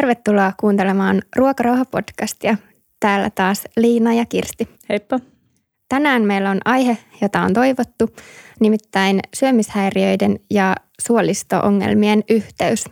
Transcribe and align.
Tervetuloa 0.00 0.52
kuuntelemaan 0.60 1.22
Ruokarauha-podcastia. 1.36 2.56
Täällä 3.00 3.30
taas 3.30 3.64
Liina 3.76 4.14
ja 4.14 4.26
Kirsti. 4.26 4.68
Heippa. 4.88 5.20
Tänään 5.88 6.22
meillä 6.22 6.50
on 6.50 6.58
aihe, 6.64 6.98
jota 7.22 7.40
on 7.40 7.54
toivottu, 7.54 8.10
nimittäin 8.60 9.20
syömishäiriöiden 9.34 10.40
ja 10.50 10.74
suolisto-ongelmien 11.00 12.24
yhteys. 12.30 12.84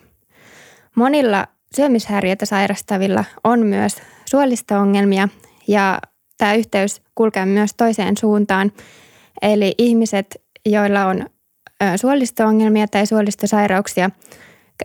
Monilla 0.96 1.46
syömishäiriötä 1.76 2.46
sairastavilla 2.46 3.24
on 3.44 3.66
myös 3.66 3.96
suolisto-ongelmia 4.24 5.28
ja 5.68 5.98
tämä 6.38 6.54
yhteys 6.54 7.02
kulkee 7.14 7.46
myös 7.46 7.70
toiseen 7.76 8.16
suuntaan. 8.16 8.72
Eli 9.42 9.74
ihmiset, 9.78 10.42
joilla 10.66 11.06
on 11.06 11.26
suolisto-ongelmia 11.96 12.88
tai 12.88 13.06
suolistosairauksia, 13.06 14.10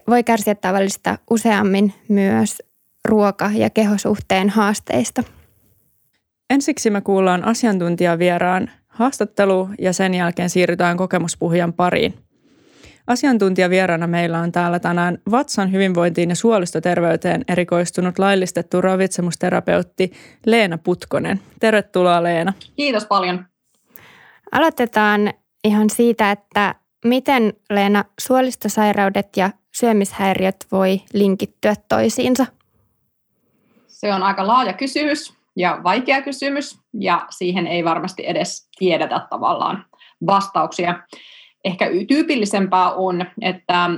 voi 0.08 0.24
kärsiä 0.24 0.56
tavallista 0.56 1.18
useammin 1.30 1.94
myös 2.10 2.64
ruoka- 3.08 3.52
ja 3.54 3.70
kehosuhteen 3.70 4.50
haasteista. 4.50 5.24
Ensiksi 6.50 6.90
me 6.90 7.02
kuullaan 7.02 7.44
asiantuntijavieraan 7.46 8.72
haastattelu 8.88 9.70
ja 9.80 9.94
sen 9.94 10.14
jälkeen 10.14 10.50
siirrytään 10.50 10.98
kokemuspuhujan 10.98 11.74
pariin. 11.74 12.14
Asiantuntijavieraana 13.08 14.08
meillä 14.08 14.40
on 14.40 14.52
täällä 14.52 14.80
tänään 14.80 15.18
vatsan 15.32 15.72
hyvinvointiin 15.72 16.30
ja 16.30 16.36
suolistoterveyteen 16.36 17.44
erikoistunut 17.48 18.20
laillistettu 18.20 18.82
ravitsemusterapeutti 18.82 20.12
Leena 20.46 20.78
Putkonen. 20.78 21.40
Tervetuloa 21.60 22.24
Leena. 22.24 22.54
Kiitos 22.76 23.06
paljon. 23.06 23.46
Aloitetaan 24.52 25.34
ihan 25.64 25.90
siitä, 25.90 26.32
että 26.32 26.76
miten 27.06 27.54
Leena 27.70 28.06
suolistosairaudet 28.20 29.38
ja 29.38 29.50
syömishäiriöt 29.76 30.68
voi 30.72 31.02
linkittyä 31.14 31.74
toisiinsa? 31.90 32.46
Se 33.88 34.14
on 34.14 34.24
aika 34.24 34.48
laaja 34.48 34.74
kysymys 34.74 35.34
ja 35.56 35.80
vaikea 35.84 36.22
kysymys 36.22 36.80
ja 37.00 37.26
siihen 37.30 37.68
ei 37.68 37.84
varmasti 37.84 38.24
edes 38.28 38.70
tiedetä 38.80 39.28
tavallaan 39.30 39.86
vastauksia. 40.26 41.00
Ehkä 41.66 41.90
tyypillisempää 42.08 42.92
on, 42.94 43.26
että 43.42 43.90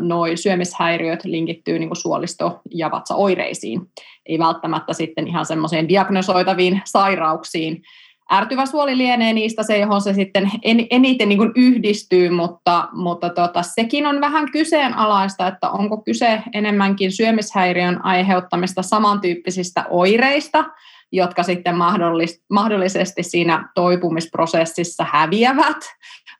nuo 0.00 0.26
syömishäiriöt 0.34 1.24
linkittyy 1.24 1.78
niin 1.78 1.96
suolisto- 1.96 2.60
ja 2.70 2.90
vatsaoireisiin, 2.90 3.80
ei 4.26 4.38
välttämättä 4.38 4.92
sitten 4.92 5.28
ihan 5.28 5.46
semmoiseen 5.46 5.88
diagnosoitaviin 5.88 6.82
sairauksiin, 6.84 7.82
ärtyvä 8.32 8.66
suoli 8.66 8.98
lienee 8.98 9.32
niistä 9.32 9.62
se, 9.62 9.78
johon 9.78 10.00
se 10.00 10.14
sitten 10.14 10.50
en, 10.62 10.86
eniten 10.90 11.28
niin 11.28 11.52
yhdistyy, 11.56 12.30
mutta, 12.30 12.88
mutta 12.92 13.30
tota, 13.30 13.62
sekin 13.62 14.06
on 14.06 14.20
vähän 14.20 14.52
kyseenalaista, 14.52 15.46
että 15.46 15.70
onko 15.70 16.02
kyse 16.02 16.42
enemmänkin 16.54 17.12
syömishäiriön 17.12 18.04
aiheuttamista 18.04 18.82
samantyyppisistä 18.82 19.86
oireista, 19.90 20.64
jotka 21.12 21.42
sitten 21.42 21.76
mahdollis, 21.76 22.44
mahdollisesti 22.50 23.22
siinä 23.22 23.68
toipumisprosessissa 23.74 25.06
häviävät, 25.10 25.76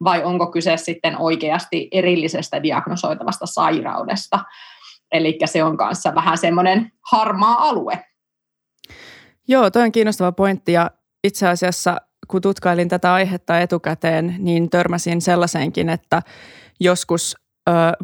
vai 0.05 0.25
onko 0.25 0.51
kyse 0.51 0.77
sitten 0.77 1.19
oikeasti 1.19 1.89
erillisestä 1.93 2.63
diagnosoitavasta 2.63 3.47
sairaudesta. 3.47 4.41
Eli 5.13 5.39
se 5.45 5.65
on 5.65 5.77
kanssa 5.77 6.15
vähän 6.15 6.39
semmoinen 6.39 6.93
harmaa 7.11 7.69
alue. 7.69 8.05
Joo, 9.49 9.71
toi 9.71 9.83
on 9.83 9.93
kiinnostava 9.93 10.33
pointti 10.33 10.73
ja 10.73 10.91
itse 11.25 11.49
asiassa 11.49 12.01
kun 12.29 12.41
tutkailin 12.41 12.89
tätä 12.89 13.15
aihetta 13.15 13.61
etukäteen, 13.61 14.37
niin 14.39 14.71
törmäsin 14.71 15.21
sellaiseenkin, 15.21 15.89
että 15.89 16.23
joskus 16.81 17.37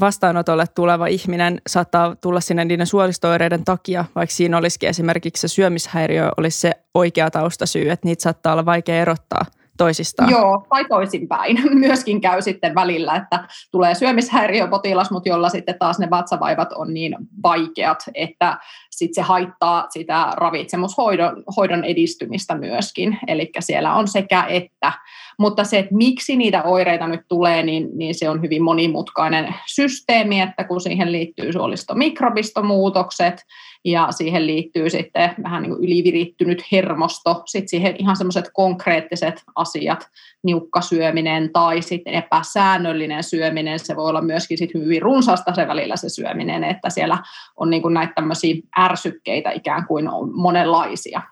vastaanotolle 0.00 0.64
tuleva 0.75 1.06
ihminen 1.06 1.60
saattaa 1.66 2.16
tulla 2.16 2.41
sinne 2.41 2.64
niiden 2.64 2.86
suolistoireiden 2.86 3.64
takia, 3.64 4.04
vaikka 4.14 4.34
siinä 4.34 4.58
olisikin 4.58 4.88
esimerkiksi 4.88 5.41
se 5.41 5.48
syömishäiriö 5.48 6.28
olisi 6.36 6.60
se 6.60 6.72
oikea 6.94 7.31
taustasyy, 7.31 7.91
että 7.91 8.06
niitä 8.06 8.22
saattaa 8.22 8.53
olla 8.53 8.66
vaikea 8.66 9.03
erottaa– 9.03 9.44
toisistaan. 9.81 10.31
Joo, 10.31 10.66
tai 10.69 10.84
toisinpäin. 10.84 11.58
Myöskin 11.87 12.20
käy 12.20 12.42
sitten 12.42 12.75
välillä, 12.75 13.16
että 13.16 13.48
tulee 13.70 13.94
syömishäiriöpotilas, 13.94 15.10
mutta 15.10 15.28
jolla 15.28 15.48
sitten 15.48 15.78
taas 15.78 15.98
ne 15.98 16.10
vatsavaivat 16.10 16.72
on 16.72 16.94
niin 16.94 17.16
vaikeat, 17.42 17.98
että 18.14 18.58
sitten 19.00 19.25
se 19.25 19.28
haittaa 19.28 19.87
sitä 19.91 20.33
ravitsemushoidon 20.37 21.43
hoidon 21.56 21.84
edistymistä 21.84 22.55
myöskin. 22.55 23.19
Eli 23.27 23.50
siellä 23.61 23.94
on 23.94 24.09
sekä 24.09 24.44
että. 24.49 24.93
Mutta 25.38 25.65
se, 25.65 25.78
että 25.78 25.94
miksi 25.94 26.37
niitä 26.37 26.62
oireita 26.62 27.06
nyt 27.06 27.21
tulee, 27.28 27.62
niin, 27.62 27.88
niin 27.94 28.15
se 28.15 28.28
on 28.28 28.43
hyvin 28.43 28.62
monimutkainen 28.62 29.55
systeemi, 29.66 30.41
että 30.41 30.65
kun 30.65 30.81
siihen 30.81 31.12
liittyy 31.12 31.53
suolistomikrobistomuutokset, 31.53 33.44
ja 33.84 34.09
siihen 34.11 34.47
liittyy 34.47 34.91
sitten 34.91 35.34
vähän 35.43 35.62
niin 35.62 35.71
kuin 35.71 35.84
ylivirittynyt 35.84 36.62
hermosto, 36.72 37.43
sitten 37.47 37.69
siihen 37.69 37.97
ihan 37.99 38.17
semmoiset 38.17 38.50
konkreettiset 38.53 39.43
asiat, 39.55 40.09
niukka 40.43 40.81
syöminen 40.81 41.53
tai 41.53 41.82
sitten 41.82 42.15
epäsäännöllinen 42.15 43.25
syöminen, 43.25 43.78
se 43.78 43.97
voi 43.97 44.09
olla 44.09 44.22
myöskin 44.22 44.59
sitten 44.59 44.82
hyvin 44.82 45.03
runsasta 45.03 45.55
se 45.55 45.69
välillä 45.69 45.97
se 45.97 46.09
syöminen, 46.09 46.65
että 46.65 46.91
siellä 46.91 47.19
on 47.56 47.71
niin 47.71 47.82
kuin 47.82 47.94
näitä 47.94 48.12
tämmöisiä 48.15 48.55
ärsykkeitä 48.90 49.50
ikään 49.50 49.86
kuin 49.86 50.08
on 50.08 50.30
monenlaisia. 50.34 51.22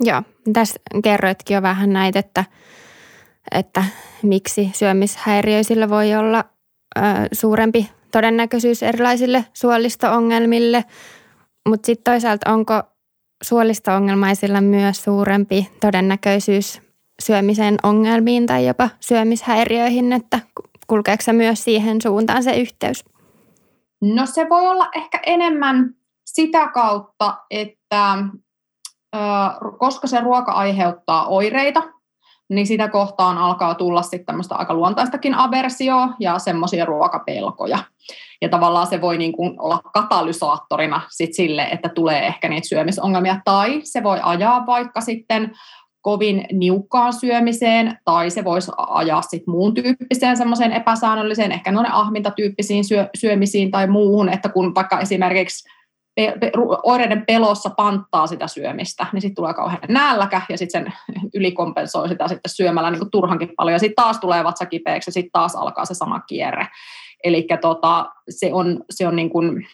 Joo, 0.00 0.22
tässä 0.52 0.80
kerroitkin 1.04 1.54
jo 1.54 1.62
vähän 1.62 1.92
näitä, 1.92 2.18
että, 2.18 2.44
että 3.50 3.84
miksi 4.22 4.70
syömishäiriöisillä 4.74 5.88
voi 5.88 6.14
olla 6.14 6.44
ö, 6.98 7.00
suurempi 7.32 7.90
todennäköisyys 8.12 8.82
erilaisille 8.82 9.44
suolisto-ongelmille, 9.52 10.84
mutta 11.68 11.86
sitten 11.86 12.12
toisaalta 12.12 12.52
onko 12.52 12.82
suolisto-ongelmaisilla 13.44 14.60
myös 14.60 15.04
suurempi 15.04 15.68
todennäköisyys 15.80 16.82
syömisen 17.22 17.76
ongelmiin 17.82 18.46
tai 18.46 18.66
jopa 18.66 18.90
syömishäiriöihin, 19.00 20.12
että 20.12 20.40
kulkeeko 20.86 21.22
se 21.22 21.32
myös 21.32 21.64
siihen 21.64 22.02
suuntaan 22.02 22.42
se 22.42 22.56
yhteys? 22.56 23.04
No 24.02 24.26
se 24.26 24.48
voi 24.48 24.68
olla 24.68 24.88
ehkä 24.94 25.20
enemmän 25.26 25.94
sitä 26.34 26.68
kautta, 26.68 27.34
että 27.50 28.18
koska 29.78 30.06
se 30.06 30.20
ruoka 30.20 30.52
aiheuttaa 30.52 31.26
oireita, 31.26 31.82
niin 32.50 32.66
sitä 32.66 32.88
kohtaan 32.88 33.38
alkaa 33.38 33.74
tulla 33.74 34.02
sitten 34.02 34.26
tämmöistä 34.26 34.54
aika 34.54 34.74
luontaistakin 34.74 35.34
aversioa 35.34 36.08
ja 36.20 36.38
semmoisia 36.38 36.84
ruokapelkoja. 36.84 37.78
Ja 38.42 38.48
tavallaan 38.48 38.86
se 38.86 39.00
voi 39.00 39.18
niin 39.18 39.32
kuin 39.32 39.60
olla 39.60 39.80
katalysaattorina 39.94 41.00
sit 41.10 41.34
sille, 41.34 41.62
että 41.62 41.88
tulee 41.88 42.26
ehkä 42.26 42.48
niitä 42.48 42.68
syömisongelmia, 42.68 43.40
tai 43.44 43.80
se 43.84 44.02
voi 44.02 44.18
ajaa 44.22 44.66
vaikka 44.66 45.00
sitten 45.00 45.52
kovin 46.00 46.44
niukkaan 46.52 47.12
syömiseen, 47.12 47.98
tai 48.04 48.30
se 48.30 48.44
voisi 48.44 48.72
ajaa 48.76 49.22
sitten 49.22 49.52
muun 49.52 49.74
tyyppiseen 49.74 50.36
semmoiseen 50.36 50.72
epäsäännölliseen, 50.72 51.52
ehkä 51.52 51.72
noin 51.72 51.92
ahmintatyyppisiin 51.92 52.84
syö, 52.84 53.08
syömisiin 53.14 53.70
tai 53.70 53.86
muuhun, 53.86 54.28
että 54.28 54.48
kun 54.48 54.74
vaikka 54.74 55.00
esimerkiksi 55.00 55.68
pe- 56.14 56.34
pe- 56.40 56.52
oireiden 56.82 57.24
pelossa 57.26 57.70
panttaa 57.70 58.26
sitä 58.26 58.46
syömistä, 58.46 59.06
niin 59.12 59.20
sitten 59.20 59.34
tulee 59.34 59.54
kauhean 59.54 59.80
nälkä 59.88 60.42
ja 60.48 60.58
sitten 60.58 60.84
sen 60.84 60.92
ylikompensoi 61.34 62.08
sitä 62.08 62.28
sitten 62.28 62.50
syömällä 62.54 62.90
niin 62.90 63.00
kuin 63.00 63.10
turhankin 63.10 63.52
paljon 63.56 63.74
ja 63.74 63.78
sitten 63.78 64.04
taas 64.04 64.20
tulee 64.20 64.44
vatsa 64.44 64.66
kipeäksi 64.66 65.08
ja 65.08 65.12
sitten 65.12 65.32
taas 65.32 65.54
alkaa 65.54 65.84
se 65.84 65.94
sama 65.94 66.20
kierre. 66.20 66.66
Eli 67.24 67.46
tota, 67.60 68.10
se 68.28 68.50
on, 68.52 68.84
se 68.90 69.06
on 69.06 69.16
niin 69.16 69.30
kuin, 69.30 69.66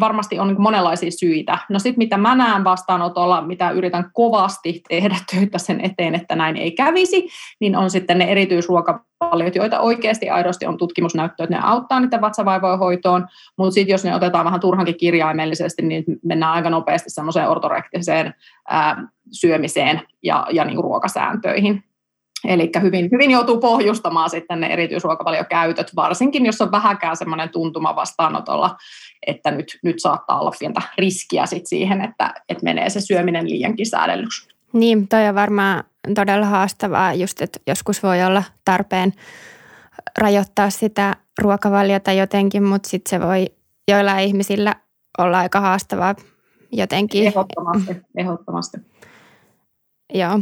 varmasti 0.00 0.38
on 0.38 0.56
monenlaisia 0.58 1.10
syitä. 1.10 1.58
No 1.68 1.78
sitten 1.78 1.98
mitä 1.98 2.16
mä 2.16 2.34
näen 2.34 2.64
vastaanotolla, 2.64 3.42
mitä 3.42 3.70
yritän 3.70 4.10
kovasti 4.12 4.82
tehdä 4.88 5.16
töitä 5.34 5.58
sen 5.58 5.80
eteen, 5.80 6.14
että 6.14 6.36
näin 6.36 6.56
ei 6.56 6.72
kävisi, 6.72 7.28
niin 7.60 7.76
on 7.76 7.90
sitten 7.90 8.18
ne 8.18 8.24
erityisruokavaliot, 8.24 9.54
joita 9.54 9.80
oikeasti 9.80 10.30
aidosti 10.30 10.66
on 10.66 10.78
tutkimusnäyttöä, 10.78 11.44
että 11.44 11.56
ne 11.56 11.62
auttaa 11.64 12.00
niitä 12.00 12.20
vatsavaivojen 12.20 12.78
hoitoon, 12.78 13.26
mutta 13.58 13.74
sitten 13.74 13.92
jos 13.92 14.04
ne 14.04 14.14
otetaan 14.14 14.44
vähän 14.44 14.60
turhankin 14.60 14.96
kirjaimellisesti, 14.96 15.82
niin 15.82 16.04
mennään 16.24 16.52
aika 16.52 16.70
nopeasti 16.70 17.10
semmoiseen 17.10 17.48
ortorektiseen 17.48 18.34
ää, 18.68 19.06
syömiseen 19.32 20.02
ja, 20.22 20.46
ja 20.50 20.64
niin 20.64 20.84
ruokasääntöihin. 20.84 21.84
Eli 22.44 22.70
hyvin, 22.82 23.08
hyvin 23.12 23.30
joutuu 23.30 23.58
pohjustamaan 23.58 24.30
sitten 24.30 24.60
ne 24.60 24.66
erityisruokavaliokäytöt, 24.66 25.96
varsinkin 25.96 26.46
jos 26.46 26.60
on 26.60 26.72
vähäkään 26.72 27.16
semmoinen 27.16 27.48
tuntuma 27.48 27.96
vastaanotolla, 27.96 28.76
että 29.26 29.50
nyt, 29.50 29.78
nyt 29.82 29.96
saattaa 29.98 30.40
olla 30.40 30.52
pientä 30.58 30.82
riskiä 30.98 31.46
sit 31.46 31.66
siihen, 31.66 32.00
että, 32.00 32.34
että 32.48 32.64
menee 32.64 32.90
se 32.90 33.00
syöminen 33.00 33.50
liiankin 33.50 33.86
säädellyksi. 33.86 34.48
Niin, 34.72 35.08
toi 35.08 35.28
on 35.28 35.34
varmaan 35.34 35.84
todella 36.14 36.46
haastavaa 36.46 37.14
just, 37.14 37.42
että 37.42 37.60
joskus 37.66 38.02
voi 38.02 38.24
olla 38.24 38.42
tarpeen 38.64 39.12
rajoittaa 40.18 40.70
sitä 40.70 41.16
ruokavaliota 41.38 42.12
jotenkin, 42.12 42.62
mutta 42.62 42.88
sitten 42.88 43.10
se 43.10 43.26
voi 43.26 43.46
joilla 43.88 44.18
ihmisillä 44.18 44.76
olla 45.18 45.38
aika 45.38 45.60
haastavaa 45.60 46.14
jotenkin. 46.72 47.26
Ehdottomasti, 47.26 47.96
ehdottomasti. 48.16 48.78
Joo. 50.14 50.40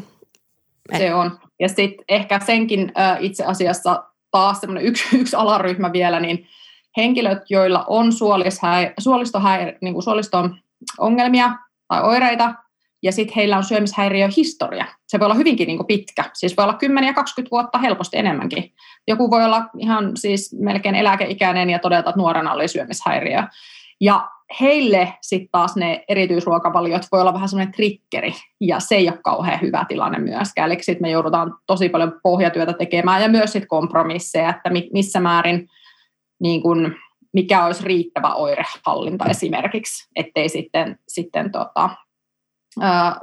Se 0.97 1.15
on. 1.15 1.39
Ja 1.61 1.69
sitten 1.69 2.05
ehkä 2.09 2.41
senkin 2.41 2.93
itse 3.21 3.45
asiassa 3.45 4.05
taas 4.31 4.61
semmoinen 4.61 4.85
yksi, 4.85 5.17
yksi 5.21 5.37
alaryhmä 5.37 5.93
vielä, 5.93 6.21
niin 6.21 6.47
henkilöt, 6.97 7.43
joilla 7.51 7.85
on 7.89 8.13
suolistohäir, 8.99 9.75
niin 9.81 9.95
kuin 9.95 10.03
suolisto-ongelmia 10.03 11.53
tai 11.89 12.03
oireita, 12.03 12.55
ja 13.03 13.13
sitten 13.13 13.35
heillä 13.37 13.57
on 13.57 13.65
syömishäiriöhistoria. 13.65 14.87
Se 15.09 15.19
voi 15.19 15.27
olla 15.27 15.35
hyvinkin 15.35 15.67
niin 15.67 15.77
kuin 15.79 15.87
pitkä, 15.87 16.25
siis 16.35 16.57
voi 16.57 16.65
olla 16.65 16.75
10 16.75 17.09
ja 17.09 17.15
20 17.15 17.51
vuotta 17.51 17.79
helposti 17.79 18.19
enemmänkin. 18.19 18.73
Joku 19.09 19.31
voi 19.31 19.45
olla 19.45 19.65
ihan 19.79 20.17
siis 20.17 20.57
melkein 20.61 20.95
eläkeikäinen 20.95 21.71
ja 21.71 21.79
todeta, 21.79 22.11
että 22.11 22.21
nuorena 22.21 22.53
oli 22.53 22.69
syömishäiriö. 22.69 23.43
Ja 24.01 24.29
heille 24.61 25.15
sitten 25.21 25.49
taas 25.53 25.77
ne 25.77 26.05
erityisruokavaliot 26.09 27.03
voi 27.13 27.21
olla 27.21 27.35
vähän 27.35 27.49
semmoinen 27.49 27.75
trikkeri, 27.75 28.33
ja 28.61 28.81
se 28.81 28.95
ei 28.95 29.09
ole 29.09 29.19
kauhean 29.25 29.61
hyvä 29.61 29.85
tilanne 29.89 30.19
myöskään. 30.19 30.73
Eli 30.73 30.83
sitten 30.83 31.03
me 31.03 31.11
joudutaan 31.11 31.55
tosi 31.67 31.89
paljon 31.89 32.21
pohjatyötä 32.23 32.73
tekemään, 32.73 33.23
ja 33.23 33.29
myös 33.29 33.53
sitten 33.53 33.69
kompromisseja, 33.69 34.51
että 34.51 34.71
missä 34.93 35.21
määrin 35.21 35.69
niin 36.43 36.63
kun, 36.63 36.95
mikä 37.33 37.65
olisi 37.65 37.85
riittävä 37.85 38.35
oirehallinta 38.35 39.25
esimerkiksi, 39.25 40.09
ettei 40.17 40.49
sitten, 40.49 40.99
sitten 41.09 41.53
tota, 41.53 41.91
ää, 42.81 43.21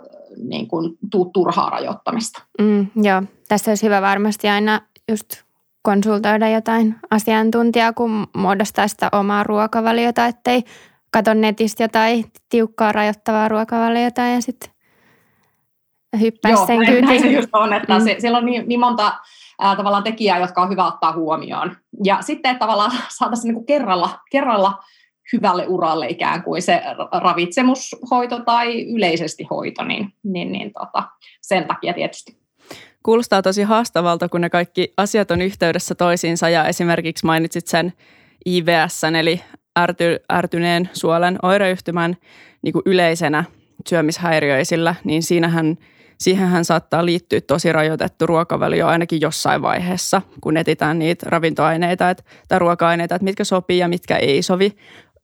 niin 0.49 0.67
kuin 0.67 0.97
tuu 1.11 1.25
turhaa 1.33 1.69
rajoittamista. 1.69 2.43
Mm, 2.61 2.87
joo, 2.95 3.23
tässä 3.47 3.71
olisi 3.71 3.85
hyvä 3.85 4.01
varmasti 4.01 4.49
aina 4.49 4.81
just 5.11 5.43
konsultoida 5.81 6.49
jotain 6.49 6.95
asiantuntijaa, 7.11 7.93
kun 7.93 8.27
muodostaa 8.35 8.87
sitä 8.87 9.09
omaa 9.11 9.43
ruokavaliota, 9.43 10.25
ettei 10.25 10.63
katso 11.15 11.33
netistä 11.33 11.83
jotain 11.83 12.25
tiukkaa 12.49 12.91
rajoittavaa 12.91 13.47
ruokavaliota 13.47 14.21
ja 14.21 14.41
sitten 14.41 14.69
hyppää 16.19 16.51
Joo, 16.51 16.67
sen 16.67 16.85
kyytiin. 16.85 17.13
Joo, 17.13 17.21
se 17.21 17.27
just 17.27 17.49
on, 17.53 17.73
että 17.73 17.99
mm. 17.99 18.05
se, 18.05 18.15
siellä 18.19 18.37
on 18.37 18.45
niin, 18.45 18.67
niin 18.67 18.79
monta 18.79 19.13
ää, 19.59 19.75
tavallaan 19.75 20.03
tekijää, 20.03 20.39
jotka 20.39 20.61
on 20.61 20.69
hyvä 20.69 20.87
ottaa 20.87 21.13
huomioon. 21.13 21.75
Ja 22.03 22.21
sitten 22.21 22.51
että 22.51 22.59
tavallaan 22.59 22.91
saataisiin 23.17 23.47
niin 23.47 23.55
kuin 23.55 23.65
kerralla, 23.65 24.09
kerralla 24.31 24.83
hyvälle 25.33 25.67
uralle 25.67 26.07
ikään 26.07 26.43
kuin 26.43 26.61
se 26.61 26.81
ravitsemushoito 27.11 28.39
tai 28.39 28.91
yleisesti 28.91 29.43
hoito, 29.49 29.83
niin, 29.83 30.13
niin, 30.23 30.51
niin 30.51 30.73
tota, 30.73 31.03
sen 31.41 31.67
takia 31.67 31.93
tietysti. 31.93 32.37
Kuulostaa 33.03 33.41
tosi 33.41 33.63
haastavalta, 33.63 34.29
kun 34.29 34.41
ne 34.41 34.49
kaikki 34.49 34.93
asiat 34.97 35.31
on 35.31 35.41
yhteydessä 35.41 35.95
toisiinsa 35.95 36.49
ja 36.49 36.67
esimerkiksi 36.67 37.25
mainitsit 37.25 37.67
sen 37.67 37.93
IVS, 38.45 39.03
eli 39.19 39.41
ärty, 39.79 40.19
ärtyneen 40.31 40.89
suolen 40.93 41.39
oireyhtymän 41.43 42.17
niin 42.61 42.73
kuin 42.73 42.83
yleisenä 42.85 43.43
syömishäiriöisillä, 43.89 44.95
niin 45.03 45.23
siinähän, 45.23 45.77
siihenhän 46.17 46.65
saattaa 46.65 47.05
liittyä 47.05 47.41
tosi 47.41 47.71
rajoitettu 47.71 48.25
ruokavalio 48.25 48.87
ainakin 48.87 49.21
jossain 49.21 49.61
vaiheessa, 49.61 50.21
kun 50.41 50.57
etsitään 50.57 50.99
niitä 50.99 51.25
ravintoaineita 51.29 52.09
et, 52.09 52.25
tai 52.47 52.59
ruoka-aineita, 52.59 53.15
että 53.15 53.23
mitkä 53.23 53.43
sopii 53.43 53.77
ja 53.77 53.87
mitkä 53.87 54.17
ei 54.17 54.41
sovi. 54.41 54.71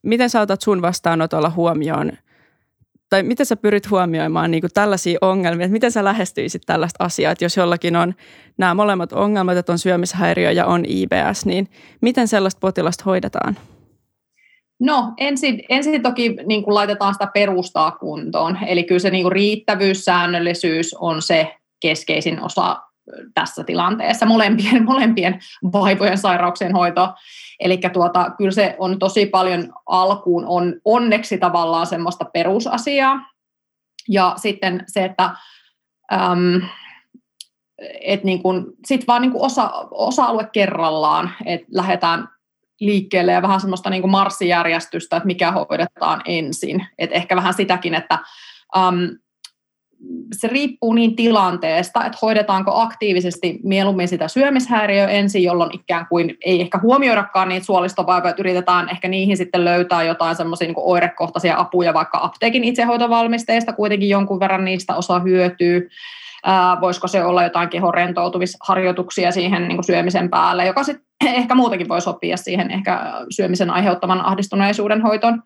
Miten 0.02 0.30
sä 0.30 0.40
otat 0.40 0.60
sun 0.60 0.82
vastaanotolla 0.82 1.50
huomioon, 1.50 2.12
tai 3.10 3.22
miten 3.22 3.46
sä 3.46 3.56
pyrit 3.56 3.90
huomioimaan 3.90 4.50
niin 4.50 4.60
kuin 4.60 4.70
tällaisia 4.74 5.18
ongelmia, 5.20 5.64
että 5.64 5.72
miten 5.72 5.92
sä 5.92 6.04
lähestyisit 6.04 6.62
tällaista 6.66 7.04
asiaa, 7.04 7.32
että 7.32 7.44
jos 7.44 7.56
jollakin 7.56 7.96
on 7.96 8.14
nämä 8.58 8.74
molemmat 8.74 9.12
ongelmat, 9.12 9.56
että 9.56 9.72
on 9.72 9.78
syömishäiriö 9.78 10.50
ja 10.50 10.66
on 10.66 10.84
IBS, 10.84 11.46
niin 11.46 11.68
miten 12.00 12.28
sellaista 12.28 12.60
potilasta 12.60 13.04
hoidetaan? 13.06 13.56
No 14.82 15.12
ensin, 15.18 15.62
ensin 15.68 16.02
toki 16.02 16.36
niin 16.46 16.62
kuin 16.62 16.74
laitetaan 16.74 17.14
sitä 17.14 17.26
perustaa 17.34 17.90
kuntoon, 17.90 18.58
eli 18.66 18.84
kyllä 18.84 18.98
se 18.98 19.10
niin 19.10 19.24
kuin 19.24 19.32
riittävyys, 19.32 20.04
säännöllisyys 20.04 20.94
on 20.94 21.22
se 21.22 21.56
keskeisin 21.80 22.42
osa 22.42 22.80
tässä 23.34 23.64
tilanteessa, 23.64 24.26
molempien, 24.26 24.84
molempien 24.92 25.40
vaivojen 25.72 26.18
sairauksien 26.18 26.72
hoito. 26.72 27.14
Eli 27.60 27.80
tuota, 27.92 28.30
kyllä 28.38 28.50
se 28.50 28.76
on 28.78 28.98
tosi 28.98 29.26
paljon 29.26 29.72
alkuun 29.86 30.44
on 30.46 30.74
onneksi 30.84 31.38
tavallaan 31.38 31.86
semmoista 31.86 32.24
perusasiaa. 32.24 33.32
Ja 34.08 34.34
sitten 34.36 34.84
se, 34.86 35.04
että 35.04 35.30
äm, 36.12 36.62
et 38.00 38.24
niin 38.24 38.42
kun, 38.42 38.72
sit 38.86 39.06
vaan 39.06 39.22
niin 39.22 39.32
kun 39.32 39.46
osa, 39.46 39.70
osa-alue 39.90 40.48
kerrallaan, 40.52 41.30
että 41.46 41.66
lähdetään 41.70 42.28
liikkeelle 42.86 43.32
ja 43.32 43.42
vähän 43.42 43.60
semmoista 43.60 43.90
niin 43.90 44.02
kuin 44.02 44.10
marssijärjestystä, 44.10 45.16
että 45.16 45.26
mikä 45.26 45.52
hoidetaan 45.52 46.22
ensin. 46.24 46.86
Et 46.98 47.10
ehkä 47.12 47.36
vähän 47.36 47.54
sitäkin, 47.54 47.94
että 47.94 48.18
um, 48.76 49.18
se 50.32 50.48
riippuu 50.48 50.92
niin 50.92 51.16
tilanteesta, 51.16 52.04
että 52.04 52.18
hoidetaanko 52.22 52.80
aktiivisesti 52.80 53.60
mieluummin 53.62 54.08
sitä 54.08 54.28
syömishäiriöä 54.28 55.08
ensin, 55.08 55.42
jolloin 55.42 55.74
ikään 55.74 56.06
kuin 56.06 56.36
ei 56.44 56.60
ehkä 56.60 56.78
huomioidakaan 56.82 57.48
niitä 57.48 57.66
suolistovaivoja, 57.66 58.30
että 58.30 58.42
yritetään 58.42 58.88
ehkä 58.88 59.08
niihin 59.08 59.36
sitten 59.36 59.64
löytää 59.64 60.02
jotain 60.02 60.36
semmoisia 60.36 60.66
niin 60.66 60.74
oirekohtaisia 60.76 61.58
apuja 61.58 61.94
vaikka 61.94 62.18
apteekin 62.22 62.64
itsehoitovalmisteista, 62.64 63.72
kuitenkin 63.72 64.08
jonkun 64.08 64.40
verran 64.40 64.64
niistä 64.64 64.94
osa 64.94 65.18
hyötyy. 65.18 65.88
Ää, 66.44 66.80
voisiko 66.80 67.08
se 67.08 67.24
olla 67.24 67.42
jotain 67.42 67.68
kehon 67.68 67.94
rentoutumisharjoituksia 67.94 69.32
siihen 69.32 69.68
niin 69.68 69.84
syömisen 69.84 70.30
päälle, 70.30 70.66
joka 70.66 70.82
sitten 70.82 71.06
ehkä 71.40 71.54
muutenkin 71.54 71.88
voi 71.88 72.00
sopia 72.00 72.36
siihen 72.36 72.70
ehkä 72.70 73.12
syömisen 73.30 73.70
aiheuttaman 73.70 74.24
ahdistuneisuuden 74.24 75.02
hoitoon. 75.02 75.42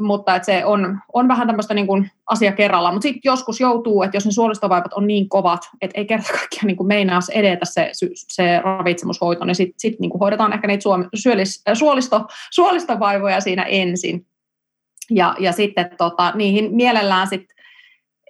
Mutta 0.00 0.36
että 0.36 0.46
se 0.46 0.64
on, 0.64 0.98
on 1.12 1.28
vähän 1.28 1.46
tämmöistä 1.46 1.74
niin 1.74 1.86
kuin 1.86 2.10
asia 2.26 2.52
kerrallaan. 2.52 2.94
Mutta 2.94 3.02
sitten 3.02 3.20
joskus 3.24 3.60
joutuu, 3.60 4.02
että 4.02 4.16
jos 4.16 4.24
ne 4.24 4.30
suolistovaivat 4.30 4.92
on 4.92 5.06
niin 5.06 5.28
kovat, 5.28 5.60
että 5.80 6.00
ei 6.00 6.06
kerta 6.06 6.32
kaikkiaan 6.32 6.66
niin 6.66 6.86
meinaa 6.86 7.20
edetä 7.34 7.64
se, 7.64 7.90
se 8.12 8.60
ravitsemushoito, 8.60 9.44
niin 9.44 9.54
sitten 9.54 9.80
sit 9.80 10.00
niin 10.00 10.18
hoidetaan 10.20 10.52
ehkä 10.52 10.66
niitä 10.66 10.82
suom- 10.82 11.08
syölis, 11.14 11.62
äh, 11.68 11.74
suolisto, 11.74 12.26
suolistovaivoja 12.50 13.40
siinä 13.40 13.62
ensin. 13.62 14.26
Ja, 15.10 15.34
ja 15.38 15.52
sitten 15.52 15.90
tota, 15.98 16.32
niihin 16.34 16.74
mielellään 16.74 17.26
sitten 17.26 17.56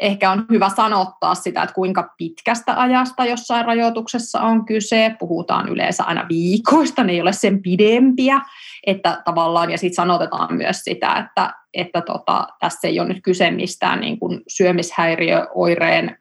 ehkä 0.00 0.31
on 0.31 0.44
hyvä 0.50 0.69
sanottaa 0.69 1.35
sitä, 1.35 1.62
että 1.62 1.75
kuinka 1.75 2.14
pitkästä 2.17 2.81
ajasta 2.81 3.25
jossain 3.25 3.64
rajoituksessa 3.64 4.41
on 4.41 4.67
kyse. 4.67 5.17
Puhutaan 5.19 5.69
yleensä 5.69 6.05
aina 6.05 6.26
viikoista, 6.29 7.05
ne 7.05 7.12
ei 7.12 7.20
ole 7.20 7.32
sen 7.32 7.62
pidempiä. 7.62 8.41
Että 8.87 9.23
tavallaan, 9.25 9.70
ja 9.70 9.79
sitten 9.79 9.96
sanotetaan 9.96 10.55
myös 10.55 10.81
sitä, 10.84 11.15
että, 11.15 11.55
että 11.74 12.01
tota, 12.01 12.46
tässä 12.60 12.89
ei 12.89 13.01
ole 13.01 13.08
nyt 13.08 13.22
kyse 13.22 13.51
mistään 13.51 14.01
niin 14.01 14.19
kuin 14.19 14.41
syömishäiriöoireen 14.48 16.19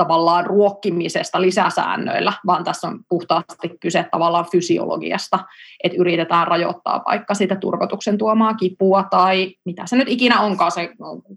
tavallaan 0.00 0.46
ruokkimisesta 0.46 1.40
lisäsäännöillä, 1.40 2.32
vaan 2.46 2.64
tässä 2.64 2.88
on 2.88 3.00
puhtaasti 3.08 3.68
kyse 3.80 4.06
tavallaan 4.10 4.46
fysiologiasta, 4.52 5.38
että 5.84 5.98
yritetään 6.00 6.46
rajoittaa 6.46 7.02
vaikka 7.08 7.34
sitä 7.34 7.56
turvotuksen 7.56 8.18
tuomaa 8.18 8.54
kipua 8.54 9.02
tai 9.10 9.54
mitä 9.64 9.82
se 9.86 9.96
nyt 9.96 10.08
ikinä 10.08 10.40
onkaan 10.40 10.72
se 10.72 10.90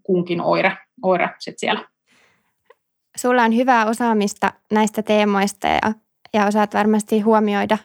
kunkin 0.04 0.42
oire, 0.42 0.78
oire 1.04 1.30
sit 1.40 1.60
siellä. 1.60 1.86
Sulla 3.18 3.44
on 3.44 3.56
hyvää 3.56 3.86
osaamista 3.86 4.54
näistä 4.72 5.04
teemoista 5.04 5.68
ja, 5.68 5.94
ja 6.34 6.46
osaat 6.46 6.74
varmasti 6.74 7.20
huomioida 7.20 7.78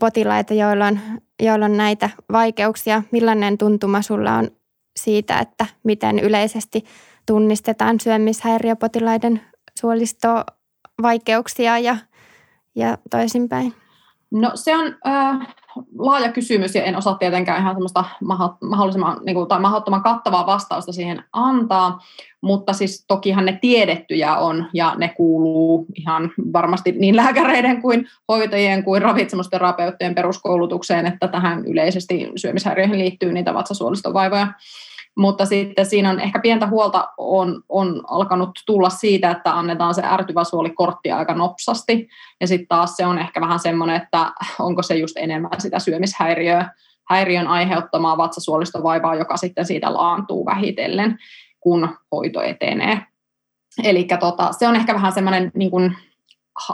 potilaita, 0.00 0.54
joilla 0.54 0.86
on, 0.86 0.98
joilla 1.42 1.64
on 1.64 1.76
näitä 1.76 2.10
vaikeuksia. 2.32 3.02
Millainen 3.10 3.58
tuntuma 3.58 4.02
sulla 4.02 4.32
on 4.32 4.50
siitä, 4.96 5.38
että 5.38 5.66
miten 5.84 6.18
yleisesti 6.18 6.84
tunnistetaan 7.26 8.00
syömishäiriöpotilaiden 8.00 9.40
suolistovaikeuksia 9.80 11.78
ja, 11.78 11.96
ja 12.74 12.98
toisinpäin? 13.10 13.74
No 14.30 14.50
se 14.54 14.76
on 14.76 14.96
äh, 15.06 15.54
laaja 15.98 16.32
kysymys 16.32 16.74
ja 16.74 16.84
en 16.84 16.96
osaa 16.96 17.14
tietenkään 17.14 17.60
ihan 17.60 17.74
semmoista 17.74 18.04
mahdollisimman 18.60 19.20
niin 19.26 19.34
kuin, 19.34 19.48
tai 19.48 19.60
mahdottoman 19.60 20.02
kattavaa 20.02 20.46
vastausta 20.46 20.92
siihen 20.92 21.24
antaa, 21.32 22.00
mutta 22.40 22.72
siis 22.72 23.04
tokihan 23.08 23.44
ne 23.44 23.58
tiedettyjä 23.60 24.36
on 24.36 24.66
ja 24.74 24.94
ne 24.98 25.08
kuuluu 25.08 25.86
ihan 25.94 26.30
varmasti 26.52 26.92
niin 26.92 27.16
lääkäreiden 27.16 27.82
kuin 27.82 28.06
hoitajien 28.28 28.84
kuin 28.84 29.02
ravitsemusterapeuttien 29.02 30.14
peruskoulutukseen, 30.14 31.06
että 31.06 31.28
tähän 31.28 31.64
yleisesti 31.66 32.30
syömishäiriöihin 32.36 32.98
liittyy 32.98 33.32
niitä 33.32 33.54
vatsasuolistovaivoja. 33.54 34.52
Mutta 35.16 35.46
sitten 35.46 35.86
siinä 35.86 36.10
on 36.10 36.20
ehkä 36.20 36.38
pientä 36.38 36.66
huolta 36.66 37.08
on, 37.18 37.62
on 37.68 38.02
alkanut 38.10 38.50
tulla 38.66 38.90
siitä, 38.90 39.30
että 39.30 39.58
annetaan 39.58 39.94
se 39.94 40.02
ärtyvä 40.04 40.44
suolikortti 40.44 41.12
aika 41.12 41.34
nopsasti. 41.34 42.08
Ja 42.40 42.46
sitten 42.46 42.68
taas 42.68 42.96
se 42.96 43.06
on 43.06 43.18
ehkä 43.18 43.40
vähän 43.40 43.58
semmoinen, 43.58 43.96
että 43.96 44.32
onko 44.58 44.82
se 44.82 44.96
just 44.96 45.16
enemmän 45.16 45.60
sitä 45.60 45.78
syömishäiriöä, 45.78 46.70
häiriön 47.10 47.48
aiheuttamaa 47.48 48.16
vatsasuolistovaivaa, 48.16 49.14
joka 49.14 49.36
sitten 49.36 49.66
siitä 49.66 49.94
laantuu 49.94 50.46
vähitellen, 50.46 51.18
kun 51.60 51.88
hoito 52.12 52.42
etenee. 52.42 53.02
Eli 53.84 54.04
tota, 54.20 54.52
se 54.52 54.68
on 54.68 54.76
ehkä 54.76 54.94
vähän 54.94 55.12
semmoinen 55.12 55.52
niin 55.54 55.70
kuin, 55.70 55.96